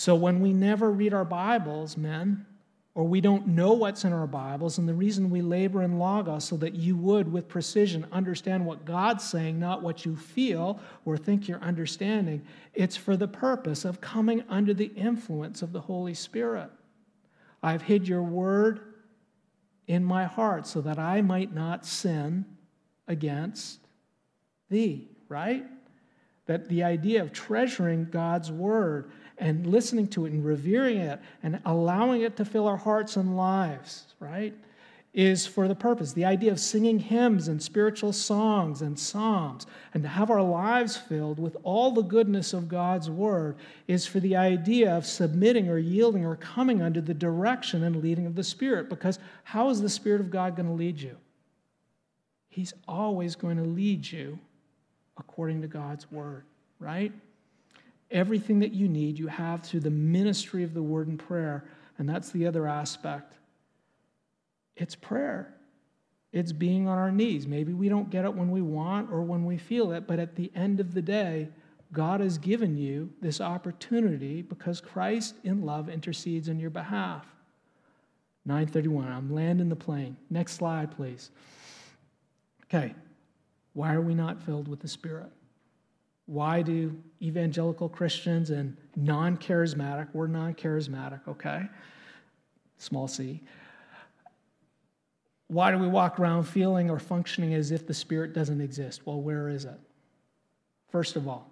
So 0.01 0.15
when 0.15 0.39
we 0.39 0.51
never 0.51 0.89
read 0.89 1.13
our 1.13 1.23
Bibles, 1.23 1.95
men, 1.95 2.47
or 2.95 3.03
we 3.03 3.21
don't 3.21 3.45
know 3.49 3.73
what's 3.73 4.03
in 4.03 4.11
our 4.11 4.25
Bibles, 4.25 4.79
and 4.79 4.89
the 4.89 4.95
reason 4.95 5.29
we 5.29 5.43
labor 5.43 5.83
in 5.83 5.99
Logos 5.99 6.43
so 6.43 6.57
that 6.57 6.73
you 6.73 6.97
would, 6.97 7.31
with 7.31 7.47
precision, 7.47 8.07
understand 8.11 8.65
what 8.65 8.83
God's 8.83 9.23
saying, 9.23 9.59
not 9.59 9.83
what 9.83 10.03
you 10.03 10.15
feel 10.15 10.79
or 11.05 11.17
think 11.17 11.47
you're 11.47 11.61
understanding, 11.61 12.41
it's 12.73 12.97
for 12.97 13.15
the 13.15 13.27
purpose 13.27 13.85
of 13.85 14.01
coming 14.01 14.43
under 14.49 14.73
the 14.73 14.91
influence 14.95 15.61
of 15.61 15.71
the 15.71 15.81
Holy 15.81 16.15
Spirit. 16.15 16.71
I've 17.61 17.83
hid 17.83 18.07
your 18.07 18.23
word 18.23 18.79
in 19.85 20.03
my 20.03 20.23
heart 20.23 20.65
so 20.65 20.81
that 20.81 20.97
I 20.97 21.21
might 21.21 21.53
not 21.53 21.85
sin 21.85 22.45
against 23.07 23.77
thee, 24.67 25.11
right? 25.29 25.63
That 26.47 26.69
the 26.69 26.85
idea 26.85 27.21
of 27.21 27.31
treasuring 27.31 28.07
God's 28.09 28.51
word 28.51 29.11
and 29.41 29.65
listening 29.65 30.07
to 30.07 30.25
it 30.25 30.31
and 30.31 30.45
revering 30.45 30.97
it 30.97 31.19
and 31.43 31.59
allowing 31.65 32.21
it 32.21 32.37
to 32.37 32.45
fill 32.45 32.67
our 32.67 32.77
hearts 32.77 33.17
and 33.17 33.35
lives, 33.35 34.05
right, 34.19 34.53
is 35.13 35.45
for 35.45 35.67
the 35.67 35.75
purpose. 35.75 36.13
The 36.13 36.23
idea 36.23 36.51
of 36.51 36.59
singing 36.59 36.99
hymns 36.99 37.47
and 37.47 37.61
spiritual 37.61 38.13
songs 38.13 38.83
and 38.83 38.97
psalms 38.97 39.65
and 39.93 40.03
to 40.03 40.09
have 40.09 40.29
our 40.29 40.43
lives 40.43 40.95
filled 40.95 41.39
with 41.39 41.57
all 41.63 41.91
the 41.91 42.03
goodness 42.03 42.53
of 42.53 42.69
God's 42.69 43.09
word 43.09 43.57
is 43.87 44.05
for 44.05 44.19
the 44.19 44.37
idea 44.37 44.95
of 44.95 45.05
submitting 45.05 45.67
or 45.67 45.79
yielding 45.79 46.23
or 46.23 46.35
coming 46.35 46.81
under 46.81 47.01
the 47.01 47.13
direction 47.13 47.83
and 47.83 47.97
leading 47.97 48.27
of 48.27 48.35
the 48.35 48.43
Spirit. 48.43 48.89
Because 48.89 49.19
how 49.43 49.69
is 49.69 49.81
the 49.81 49.89
Spirit 49.89 50.21
of 50.21 50.29
God 50.29 50.55
going 50.55 50.67
to 50.67 50.73
lead 50.73 51.01
you? 51.01 51.17
He's 52.47 52.73
always 52.87 53.35
going 53.35 53.57
to 53.57 53.63
lead 53.63 54.09
you 54.09 54.37
according 55.17 55.61
to 55.63 55.67
God's 55.67 56.09
word, 56.11 56.43
right? 56.79 57.11
Everything 58.11 58.59
that 58.59 58.73
you 58.73 58.87
need, 58.87 59.17
you 59.17 59.27
have 59.27 59.63
through 59.63 59.79
the 59.81 59.89
ministry 59.89 60.63
of 60.63 60.73
the 60.73 60.83
word 60.83 61.07
and 61.07 61.17
prayer. 61.17 61.65
And 61.97 62.07
that's 62.07 62.31
the 62.31 62.45
other 62.47 62.67
aspect. 62.67 63.35
It's 64.75 64.95
prayer. 64.95 65.53
It's 66.31 66.51
being 66.51 66.87
on 66.87 66.97
our 66.97 67.11
knees. 67.11 67.45
Maybe 67.45 67.73
we 67.73 67.89
don't 67.89 68.09
get 68.09 68.25
it 68.25 68.33
when 68.33 68.51
we 68.51 68.61
want 68.61 69.11
or 69.11 69.21
when 69.21 69.45
we 69.45 69.57
feel 69.57 69.91
it, 69.91 70.07
but 70.07 70.19
at 70.19 70.35
the 70.35 70.51
end 70.55 70.79
of 70.79 70.93
the 70.93 71.01
day, 71.01 71.49
God 71.91 72.21
has 72.21 72.37
given 72.37 72.77
you 72.77 73.11
this 73.21 73.41
opportunity 73.41 74.41
because 74.41 74.79
Christ 74.79 75.35
in 75.43 75.65
love 75.65 75.89
intercedes 75.89 76.47
on 76.47 76.59
your 76.59 76.69
behalf. 76.69 77.25
931. 78.45 79.07
I'm 79.07 79.33
landing 79.33 79.69
the 79.69 79.75
plane. 79.75 80.15
Next 80.29 80.53
slide, 80.53 80.95
please. 80.95 81.31
Okay. 82.65 82.95
Why 83.73 83.93
are 83.93 84.01
we 84.01 84.15
not 84.15 84.41
filled 84.41 84.67
with 84.67 84.79
the 84.79 84.87
Spirit? 84.87 85.29
Why 86.31 86.61
do 86.61 86.95
evangelical 87.21 87.89
Christians 87.89 88.51
and 88.51 88.77
non 88.95 89.35
charismatic, 89.35 90.07
we're 90.13 90.27
non 90.27 90.53
charismatic, 90.53 91.19
okay? 91.27 91.63
Small 92.77 93.09
c. 93.09 93.41
Why 95.47 95.71
do 95.71 95.77
we 95.77 95.89
walk 95.89 96.21
around 96.21 96.43
feeling 96.43 96.89
or 96.89 96.99
functioning 96.99 97.53
as 97.53 97.71
if 97.71 97.85
the 97.85 97.93
Spirit 97.93 98.31
doesn't 98.31 98.61
exist? 98.61 99.05
Well, 99.05 99.19
where 99.19 99.49
is 99.49 99.65
it? 99.65 99.77
First 100.87 101.17
of 101.17 101.27
all, 101.27 101.51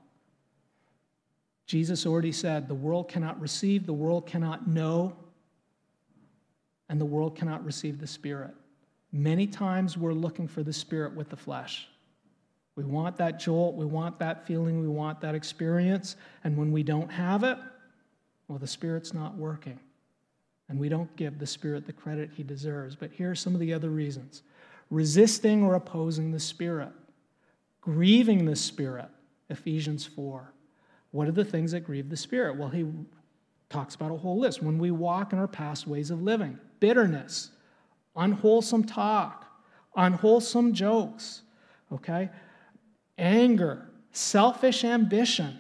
Jesus 1.66 2.06
already 2.06 2.32
said 2.32 2.70
the 2.70 2.74
world 2.74 3.10
cannot 3.10 3.38
receive, 3.42 3.86
the 3.86 3.92
world 3.92 4.28
cannot 4.28 4.66
know, 4.66 5.14
and 6.88 7.02
the 7.02 7.06
world 7.06 7.36
cannot 7.36 7.66
receive 7.66 8.00
the 8.00 8.08
Spirit. 8.08 8.56
Many 9.12 9.46
times 9.46 9.98
we're 9.98 10.14
looking 10.14 10.48
for 10.48 10.64
the 10.64 10.72
Spirit 10.72 11.14
with 11.18 11.28
the 11.28 11.36
flesh. 11.36 11.90
We 12.80 12.86
want 12.86 13.18
that 13.18 13.40
jolt, 13.40 13.76
we 13.76 13.86
want 13.86 14.20
that 14.20 14.48
feeling, 14.48 14.82
we 14.82 14.88
want 14.88 15.22
that 15.22 15.36
experience, 15.36 16.16
and 16.44 16.58
when 16.58 16.72
we 16.72 16.82
don't 16.82 17.12
have 17.12 17.44
it, 17.44 17.58
well, 18.48 18.58
the 18.58 18.68
Spirit's 18.68 19.14
not 19.14 19.36
working. 19.36 19.80
And 20.70 20.80
we 20.80 20.88
don't 20.88 21.14
give 21.16 21.40
the 21.40 21.48
Spirit 21.48 21.86
the 21.86 21.94
credit 21.94 22.30
he 22.36 22.44
deserves. 22.44 22.96
But 22.96 23.12
here 23.12 23.32
are 23.32 23.36
some 23.36 23.54
of 23.54 23.60
the 23.60 23.74
other 23.74 23.90
reasons 23.90 24.44
resisting 24.92 25.64
or 25.64 25.76
opposing 25.76 26.32
the 26.32 26.40
Spirit, 26.40 26.90
grieving 27.82 28.46
the 28.46 28.56
Spirit, 28.56 29.10
Ephesians 29.50 30.06
4 30.06 30.54
what 31.12 31.28
are 31.28 31.32
the 31.32 31.46
things 31.46 31.72
that 31.72 31.82
grieve 31.82 32.10
the 32.10 32.18
Spirit? 32.18 32.58
Well, 32.58 32.70
he 32.70 32.86
talks 33.70 33.96
about 33.96 34.12
a 34.12 34.18
whole 34.18 34.40
list. 34.40 34.62
When 34.62 34.78
we 34.78 34.92
walk 34.92 35.34
in 35.34 35.40
our 35.40 35.48
past 35.48 35.88
ways 35.88 36.12
of 36.12 36.22
living, 36.22 36.60
bitterness, 36.80 37.52
unwholesome 38.16 38.84
talk, 38.84 39.46
unwholesome 39.96 40.74
jokes, 40.74 41.42
okay? 41.92 42.30
Anger, 43.20 43.86
selfish 44.12 44.84
ambition, 44.84 45.60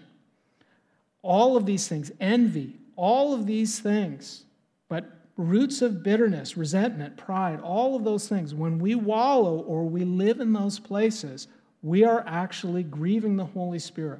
all 1.22 1.58
of 1.58 1.66
these 1.66 1.88
things, 1.88 2.12
envy, 2.20 2.78
all 2.96 3.34
of 3.34 3.46
these 3.46 3.80
things, 3.80 4.46
but 4.88 5.06
roots 5.38 5.82
of 5.82 6.02
bitterness, 6.02 6.58
resentment, 6.58 7.18
pride, 7.18 7.60
all 7.62 7.96
of 7.96 8.04
those 8.04 8.28
things, 8.28 8.56
when 8.56 8.80
we 8.80 8.96
wallow 8.96 9.60
or 9.60 9.86
we 9.86 10.04
live 10.04 10.40
in 10.40 10.54
those 10.54 10.80
places, 10.80 11.48
we 11.82 12.04
are 12.04 12.24
actually 12.26 12.84
grieving 12.84 13.38
the 13.38 13.46
Holy 13.46 13.80
Spirit 13.80 14.20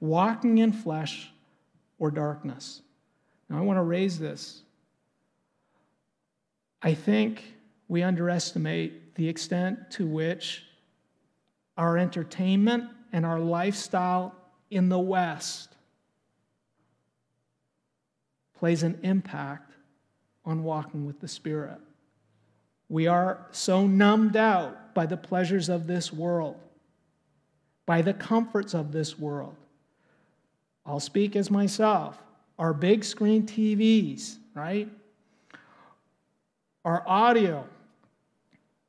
walking 0.00 0.58
in 0.58 0.72
flesh 0.72 1.30
or 1.98 2.10
darkness. 2.10 2.82
Now, 3.48 3.58
I 3.58 3.60
want 3.62 3.78
to 3.78 3.82
raise 3.82 4.18
this. 4.18 4.62
I 6.82 6.94
think 6.94 7.42
we 7.88 8.02
underestimate 8.02 9.14
the 9.14 9.28
extent 9.28 9.90
to 9.92 10.06
which 10.06 10.64
our 11.78 11.96
entertainment 11.96 12.84
and 13.12 13.24
our 13.24 13.40
lifestyle 13.40 14.34
in 14.70 14.90
the 14.90 14.98
West 14.98 15.74
plays 18.58 18.82
an 18.82 18.98
impact 19.02 19.72
on 20.44 20.62
walking 20.62 21.06
with 21.06 21.20
the 21.20 21.28
Spirit. 21.28 21.78
We 22.90 23.06
are 23.06 23.46
so 23.52 23.86
numbed 23.86 24.36
out 24.36 24.94
by 24.94 25.06
the 25.06 25.16
pleasures 25.16 25.70
of 25.70 25.86
this 25.86 26.12
world, 26.12 26.56
by 27.86 28.02
the 28.02 28.12
comforts 28.12 28.74
of 28.74 28.92
this 28.92 29.18
world, 29.18 29.54
I'll 30.88 31.00
speak 31.00 31.36
as 31.36 31.50
myself. 31.50 32.18
Our 32.58 32.72
big 32.72 33.04
screen 33.04 33.46
TVs, 33.46 34.38
right? 34.54 34.88
Our 36.84 37.04
audio, 37.06 37.66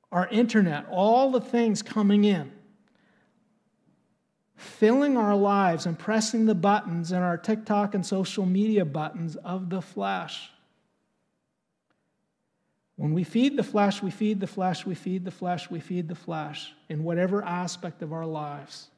our 0.10 0.28
internet, 0.30 0.88
all 0.90 1.30
the 1.30 1.42
things 1.42 1.82
coming 1.82 2.24
in, 2.24 2.52
filling 4.60 5.16
our 5.16 5.36
lives 5.36 5.86
and 5.86 5.97
pressing 5.97 6.45
the 6.45 6.55
buttons 6.55 7.12
in 7.12 7.20
our 7.20 7.38
TikTok 7.38 7.95
and 7.95 8.05
social 8.05 8.45
media 8.45 8.84
buttons 8.84 9.38
of 9.38 9.70
the 9.70 9.82
flesh. 9.82 10.51
When 12.97 13.14
we 13.14 13.24
feed 13.24 13.55
the 13.55 13.64
flesh, 13.64 14.03
we 14.03 14.12
feed 14.12 14.41
the 14.41 14.47
flesh, 14.47 14.86
we 14.86 14.93
feed 14.93 15.24
the 15.24 15.32
flesh, 15.32 15.70
we 15.70 15.80
feed 15.80 16.10
the 16.10 16.16
flesh 16.16 16.74
in 16.89 17.05
whatever 17.05 17.41
aspect 17.41 18.01
of 18.01 18.12
our 18.12 18.26
lives. 18.26 18.89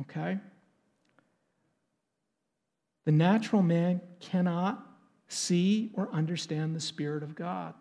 Okay? 0.00 0.38
The 3.04 3.12
natural 3.12 3.62
man 3.62 4.00
cannot 4.18 4.84
see 5.28 5.92
or 5.94 6.08
understand 6.12 6.74
the 6.74 6.80
Spirit 6.80 7.22
of 7.22 7.36
God. 7.36 7.74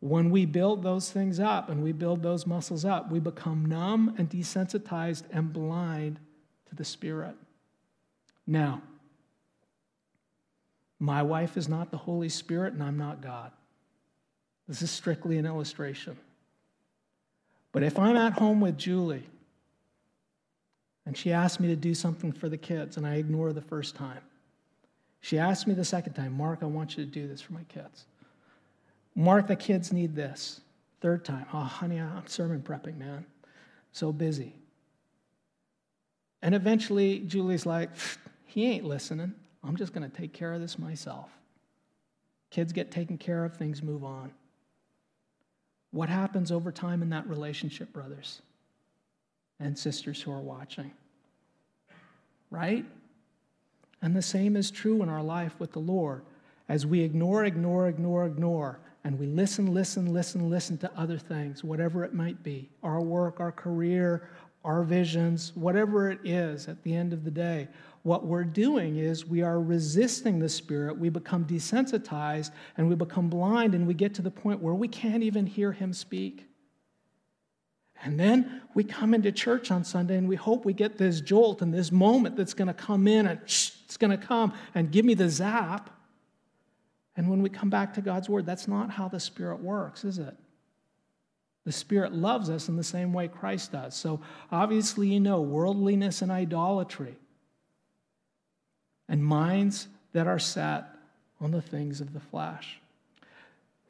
When 0.00 0.30
we 0.30 0.44
build 0.44 0.82
those 0.82 1.10
things 1.10 1.40
up 1.40 1.70
and 1.70 1.82
we 1.82 1.92
build 1.92 2.22
those 2.22 2.46
muscles 2.46 2.84
up, 2.84 3.10
we 3.10 3.18
become 3.18 3.64
numb 3.66 4.14
and 4.18 4.28
desensitized 4.28 5.24
and 5.32 5.52
blind 5.52 6.20
to 6.68 6.74
the 6.74 6.84
Spirit. 6.84 7.34
Now, 8.46 8.82
my 10.98 11.22
wife 11.22 11.56
is 11.56 11.68
not 11.68 11.90
the 11.90 11.96
Holy 11.96 12.28
Spirit 12.28 12.74
and 12.74 12.82
I'm 12.82 12.98
not 12.98 13.22
God. 13.22 13.52
This 14.68 14.82
is 14.82 14.90
strictly 14.90 15.38
an 15.38 15.46
illustration. 15.46 16.16
But 17.72 17.82
if 17.82 17.98
I'm 17.98 18.16
at 18.16 18.34
home 18.34 18.60
with 18.60 18.78
Julie 18.78 19.26
and 21.06 21.16
she 21.16 21.32
asks 21.32 21.60
me 21.60 21.68
to 21.68 21.76
do 21.76 21.94
something 21.94 22.32
for 22.32 22.48
the 22.48 22.56
kids, 22.56 22.96
and 22.96 23.06
I 23.06 23.14
ignore 23.14 23.52
the 23.52 23.62
first 23.62 23.94
time. 23.94 24.20
She 25.20 25.38
asked 25.38 25.66
me 25.66 25.74
the 25.74 25.84
second 25.84 26.14
time, 26.14 26.32
Mark, 26.32 26.58
I 26.62 26.66
want 26.66 26.96
you 26.96 27.04
to 27.04 27.10
do 27.10 27.28
this 27.28 27.40
for 27.40 27.52
my 27.52 27.62
kids. 27.68 28.06
Mark, 29.16 29.48
the 29.48 29.56
kids 29.56 29.92
need 29.92 30.14
this. 30.14 30.60
Third 31.00 31.24
time, 31.24 31.46
oh, 31.52 31.58
honey, 31.58 31.98
I'm 31.98 32.26
sermon 32.26 32.62
prepping, 32.62 32.96
man. 32.96 33.26
So 33.90 34.12
busy. 34.12 34.54
And 36.42 36.54
eventually, 36.54 37.20
Julie's 37.20 37.66
like, 37.66 37.90
he 38.44 38.66
ain't 38.66 38.84
listening. 38.84 39.34
I'm 39.64 39.76
just 39.76 39.92
going 39.92 40.08
to 40.08 40.16
take 40.16 40.32
care 40.32 40.52
of 40.52 40.60
this 40.60 40.78
myself. 40.78 41.30
Kids 42.50 42.72
get 42.72 42.92
taken 42.92 43.18
care 43.18 43.44
of, 43.44 43.56
things 43.56 43.82
move 43.82 44.04
on. 44.04 44.30
What 45.90 46.08
happens 46.08 46.52
over 46.52 46.70
time 46.70 47.02
in 47.02 47.10
that 47.10 47.26
relationship, 47.26 47.92
brothers? 47.92 48.42
and 49.60 49.78
sisters 49.78 50.20
who 50.20 50.32
are 50.32 50.40
watching. 50.40 50.90
Right? 52.50 52.84
And 54.02 54.14
the 54.14 54.22
same 54.22 54.56
is 54.56 54.70
true 54.70 55.02
in 55.02 55.08
our 55.08 55.22
life 55.22 55.54
with 55.58 55.72
the 55.72 55.78
Lord. 55.78 56.22
As 56.68 56.84
we 56.84 57.00
ignore, 57.00 57.44
ignore, 57.44 57.88
ignore, 57.88 58.26
ignore, 58.26 58.78
and 59.06 59.20
we 59.20 59.26
listen, 59.28 59.72
listen, 59.72 60.12
listen, 60.12 60.50
listen 60.50 60.76
to 60.78 60.90
other 60.98 61.16
things, 61.16 61.62
whatever 61.62 62.02
it 62.02 62.12
might 62.12 62.42
be 62.42 62.68
our 62.82 63.00
work, 63.00 63.38
our 63.38 63.52
career, 63.52 64.28
our 64.64 64.82
visions, 64.82 65.52
whatever 65.54 66.10
it 66.10 66.18
is 66.24 66.66
at 66.66 66.82
the 66.82 66.92
end 66.92 67.12
of 67.12 67.22
the 67.22 67.30
day, 67.30 67.68
what 68.02 68.26
we're 68.26 68.42
doing 68.42 68.96
is 68.96 69.24
we 69.24 69.42
are 69.42 69.60
resisting 69.60 70.40
the 70.40 70.48
Spirit. 70.48 70.98
We 70.98 71.08
become 71.08 71.44
desensitized 71.44 72.50
and 72.76 72.88
we 72.88 72.96
become 72.96 73.28
blind, 73.28 73.76
and 73.76 73.86
we 73.86 73.94
get 73.94 74.12
to 74.14 74.22
the 74.22 74.30
point 74.30 74.60
where 74.60 74.74
we 74.74 74.88
can't 74.88 75.22
even 75.22 75.46
hear 75.46 75.70
Him 75.70 75.92
speak. 75.92 76.44
And 78.02 78.18
then 78.18 78.60
we 78.74 78.82
come 78.82 79.14
into 79.14 79.30
church 79.30 79.70
on 79.70 79.84
Sunday 79.84 80.16
and 80.16 80.28
we 80.28 80.34
hope 80.34 80.64
we 80.64 80.72
get 80.72 80.98
this 80.98 81.20
jolt 81.20 81.62
and 81.62 81.72
this 81.72 81.92
moment 81.92 82.34
that's 82.34 82.54
going 82.54 82.68
to 82.68 82.74
come 82.74 83.06
in 83.06 83.28
and 83.28 83.38
shh, 83.46 83.70
it's 83.84 83.96
going 83.96 84.10
to 84.10 84.26
come 84.26 84.52
and 84.74 84.90
give 84.90 85.04
me 85.04 85.14
the 85.14 85.30
zap. 85.30 85.95
And 87.16 87.30
when 87.30 87.42
we 87.42 87.48
come 87.48 87.70
back 87.70 87.94
to 87.94 88.00
God's 88.00 88.28
word, 88.28 88.44
that's 88.46 88.68
not 88.68 88.90
how 88.90 89.08
the 89.08 89.20
Spirit 89.20 89.60
works, 89.60 90.04
is 90.04 90.18
it? 90.18 90.36
The 91.64 91.72
Spirit 91.72 92.12
loves 92.12 92.50
us 92.50 92.68
in 92.68 92.76
the 92.76 92.84
same 92.84 93.12
way 93.12 93.26
Christ 93.26 93.72
does. 93.72 93.94
So 93.94 94.20
obviously, 94.52 95.08
you 95.08 95.20
know, 95.20 95.40
worldliness 95.40 96.22
and 96.22 96.30
idolatry 96.30 97.16
and 99.08 99.24
minds 99.24 99.88
that 100.12 100.26
are 100.26 100.38
set 100.38 100.84
on 101.40 101.50
the 101.50 101.62
things 101.62 102.00
of 102.00 102.12
the 102.12 102.20
flesh. 102.20 102.78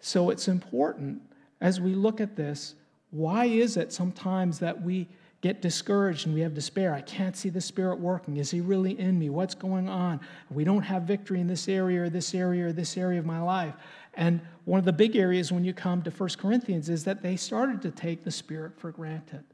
So 0.00 0.30
it's 0.30 0.48
important 0.48 1.20
as 1.60 1.80
we 1.80 1.94
look 1.94 2.20
at 2.20 2.36
this 2.36 2.74
why 3.10 3.46
is 3.46 3.76
it 3.76 3.92
sometimes 3.92 4.58
that 4.58 4.82
we 4.82 5.08
get 5.46 5.62
discouraged 5.62 6.26
and 6.26 6.34
we 6.34 6.40
have 6.40 6.54
despair? 6.54 6.92
I 6.92 7.02
can't 7.02 7.36
see 7.36 7.50
the 7.50 7.60
Spirit 7.60 8.00
working. 8.00 8.36
Is 8.36 8.50
He 8.50 8.60
really 8.60 8.98
in 8.98 9.16
me? 9.16 9.30
What's 9.30 9.54
going 9.54 9.88
on? 9.88 10.20
We 10.50 10.64
don't 10.64 10.82
have 10.82 11.04
victory 11.04 11.40
in 11.40 11.46
this 11.46 11.68
area 11.68 12.02
or 12.02 12.10
this 12.10 12.34
area 12.34 12.66
or 12.66 12.72
this 12.72 12.96
area 12.96 13.20
of 13.20 13.26
my 13.26 13.40
life. 13.40 13.74
And 14.14 14.40
one 14.64 14.80
of 14.80 14.84
the 14.84 14.92
big 14.92 15.14
areas 15.14 15.52
when 15.52 15.64
you 15.64 15.72
come 15.72 16.02
to 16.02 16.10
1 16.10 16.30
Corinthians 16.38 16.88
is 16.88 17.04
that 17.04 17.22
they 17.22 17.36
started 17.36 17.80
to 17.82 17.92
take 17.92 18.24
the 18.24 18.30
Spirit 18.30 18.76
for 18.76 18.90
granted. 18.90 19.44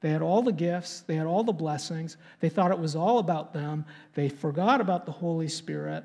They 0.00 0.10
had 0.10 0.20
all 0.20 0.42
the 0.42 0.52
gifts, 0.52 1.00
they 1.00 1.16
had 1.16 1.26
all 1.26 1.42
the 1.42 1.52
blessings. 1.52 2.18
They 2.40 2.50
thought 2.50 2.70
it 2.70 2.78
was 2.78 2.94
all 2.94 3.18
about 3.18 3.54
them. 3.54 3.86
They 4.14 4.28
forgot 4.28 4.82
about 4.82 5.06
the 5.06 5.12
Holy 5.12 5.48
Spirit, 5.48 6.04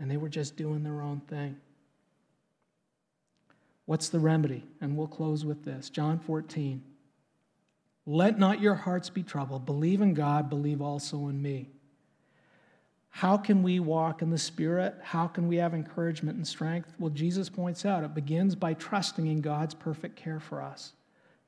and 0.00 0.10
they 0.10 0.16
were 0.16 0.28
just 0.28 0.56
doing 0.56 0.82
their 0.82 1.00
own 1.00 1.20
thing. 1.20 1.56
What's 3.86 4.08
the 4.08 4.18
remedy? 4.18 4.64
And 4.80 4.96
we'll 4.96 5.06
close 5.06 5.44
with 5.44 5.64
this 5.64 5.90
John 5.90 6.18
14. 6.18 6.82
Let 8.06 8.38
not 8.38 8.60
your 8.60 8.74
hearts 8.74 9.10
be 9.10 9.22
troubled. 9.22 9.64
Believe 9.64 10.00
in 10.00 10.14
God, 10.14 10.50
believe 10.50 10.82
also 10.82 11.28
in 11.28 11.40
me. 11.40 11.70
How 13.10 13.36
can 13.36 13.62
we 13.62 13.78
walk 13.78 14.22
in 14.22 14.30
the 14.30 14.38
Spirit? 14.38 14.94
How 15.02 15.26
can 15.26 15.46
we 15.46 15.56
have 15.56 15.74
encouragement 15.74 16.36
and 16.38 16.46
strength? 16.46 16.94
Well, 16.98 17.10
Jesus 17.10 17.48
points 17.48 17.84
out 17.84 18.04
it 18.04 18.14
begins 18.14 18.54
by 18.54 18.72
trusting 18.74 19.26
in 19.26 19.42
God's 19.42 19.74
perfect 19.74 20.16
care 20.16 20.40
for 20.40 20.62
us. 20.62 20.94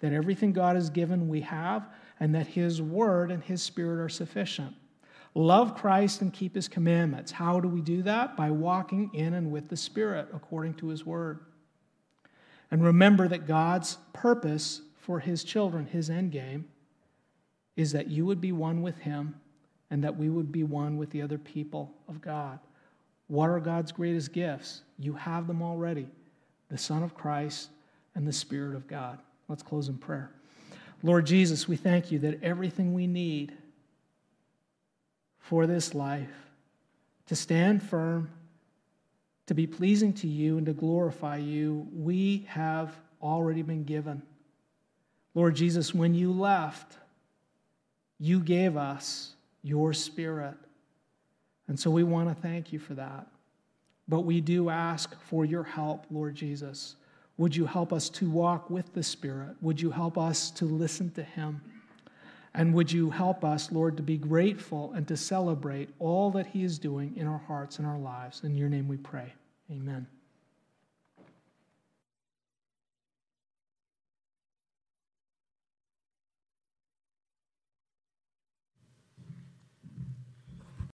That 0.00 0.12
everything 0.12 0.52
God 0.52 0.76
has 0.76 0.90
given, 0.90 1.26
we 1.26 1.40
have, 1.40 1.88
and 2.20 2.34
that 2.34 2.46
His 2.46 2.82
Word 2.82 3.30
and 3.30 3.42
His 3.42 3.62
Spirit 3.62 3.98
are 3.98 4.11
sufficient. 4.11 4.74
Love 5.34 5.74
Christ 5.74 6.20
and 6.20 6.32
keep 6.32 6.55
His 6.55 6.68
commandments. 6.68 7.32
How 7.32 7.59
do 7.61 7.68
we 7.68 7.80
do 7.80 8.02
that? 8.02 8.36
By 8.36 8.50
walking 8.50 9.11
in 9.14 9.32
and 9.32 9.50
with 9.50 9.68
the 9.68 9.76
Spirit 9.76 10.28
according 10.34 10.74
to 10.74 10.88
His 10.88 11.07
Word. 11.07 11.40
And 12.70 12.84
remember 12.84 13.26
that 13.26 13.46
God's 13.46 13.96
purpose 14.12 14.82
for 15.05 15.20
His 15.20 15.44
children, 15.44 15.86
His 15.86 16.09
end 16.09 16.32
game, 16.32 16.64
is 17.76 17.92
that 17.92 18.09
you 18.09 18.24
would 18.24 18.40
be 18.40 18.52
one 18.52 18.80
with 18.80 18.96
Him 18.98 19.34
and 19.90 20.02
that 20.02 20.16
we 20.16 20.30
would 20.30 20.50
be 20.50 20.64
one 20.64 20.96
with 20.96 21.11
the 21.11 21.20
other 21.20 21.36
people 21.36 21.92
of 22.09 22.22
God. 22.22 22.59
What 23.26 23.50
are 23.50 23.61
God's 23.61 23.92
greatest 23.92 24.32
gifts? 24.32 24.82
You 24.98 25.12
have 25.14 25.46
them 25.46 25.62
already 25.62 26.07
the 26.70 26.78
Son 26.78 27.02
of 27.02 27.14
Christ 27.14 27.68
and 28.14 28.26
the 28.26 28.32
Spirit 28.32 28.74
of 28.74 28.88
God. 28.88 29.18
Let's 29.48 29.62
close 29.62 29.88
in 29.88 29.98
prayer. 29.98 30.30
Lord 31.02 31.26
Jesus, 31.26 31.68
we 31.68 31.76
thank 31.76 32.11
you 32.11 32.18
that 32.20 32.42
everything 32.42 32.94
we 32.94 33.07
need 33.07 33.52
for 35.38 35.66
this 35.66 35.94
life, 35.94 36.32
to 37.26 37.36
stand 37.36 37.82
firm, 37.82 38.30
to 39.46 39.55
be 39.55 39.66
pleasing 39.66 40.14
to 40.14 40.26
you, 40.26 40.57
and 40.57 40.64
to 40.64 40.72
glorify 40.72 41.36
you, 41.36 41.86
we 41.92 42.46
have 42.48 42.96
already 43.20 43.61
been 43.61 43.84
given. 43.84 44.22
Lord 45.35 45.57
Jesus, 45.57 45.93
when 45.93 46.14
you 46.14 46.32
left, 46.32 46.97
you 48.18 48.41
gave 48.41 48.76
us 48.76 49.35
your 49.62 49.93
spirit. 49.93 50.55
And 51.68 51.78
so 51.78 51.91
we 51.91 52.05
want 52.05 52.28
to 52.28 52.35
thank 52.35 52.72
you 52.72 52.78
for 52.78 52.95
that. 52.95 53.26
But 54.07 54.20
we 54.20 54.41
do 54.41 54.68
ask 54.68 55.18
for 55.22 55.45
your 55.45 55.64
help, 55.64 56.07
Lord 56.11 56.35
Jesus. 56.35 56.97
Would 57.37 57.57
you 57.57 57.66
help 57.66 57.93
us 57.93 58.09
to 58.11 58.30
walk 58.30 58.70
with 58.70 58.93
the 58.93 59.03
Spirit? 59.03 59.57
Would 59.61 59.80
you 59.80 59.91
help 59.91 60.18
us 60.18 60.51
to 60.53 60.66
listen 60.66 61.11
to 61.12 61.22
Him? 61.22 61.61
And 62.55 62.72
would 62.74 62.93
you 62.93 63.11
help 63.11 63.45
us, 63.45 63.72
Lord, 63.72 63.97
to 63.97 64.03
be 64.03 64.16
grateful 64.16 64.93
and 64.93 65.09
to 65.09 65.16
celebrate 65.16 65.89
all 65.99 66.30
that 66.32 66.47
He 66.47 66.62
is 66.62 66.78
doing 66.78 67.14
in 67.16 67.26
our 67.26 67.43
hearts 67.49 67.78
and 67.78 67.87
our 67.87 67.99
lives? 67.99 68.43
In 68.45 68.57
your 68.57 68.68
name 68.68 68.87
we 68.87 68.99
pray. 68.99 69.32
Amen. 69.70 70.07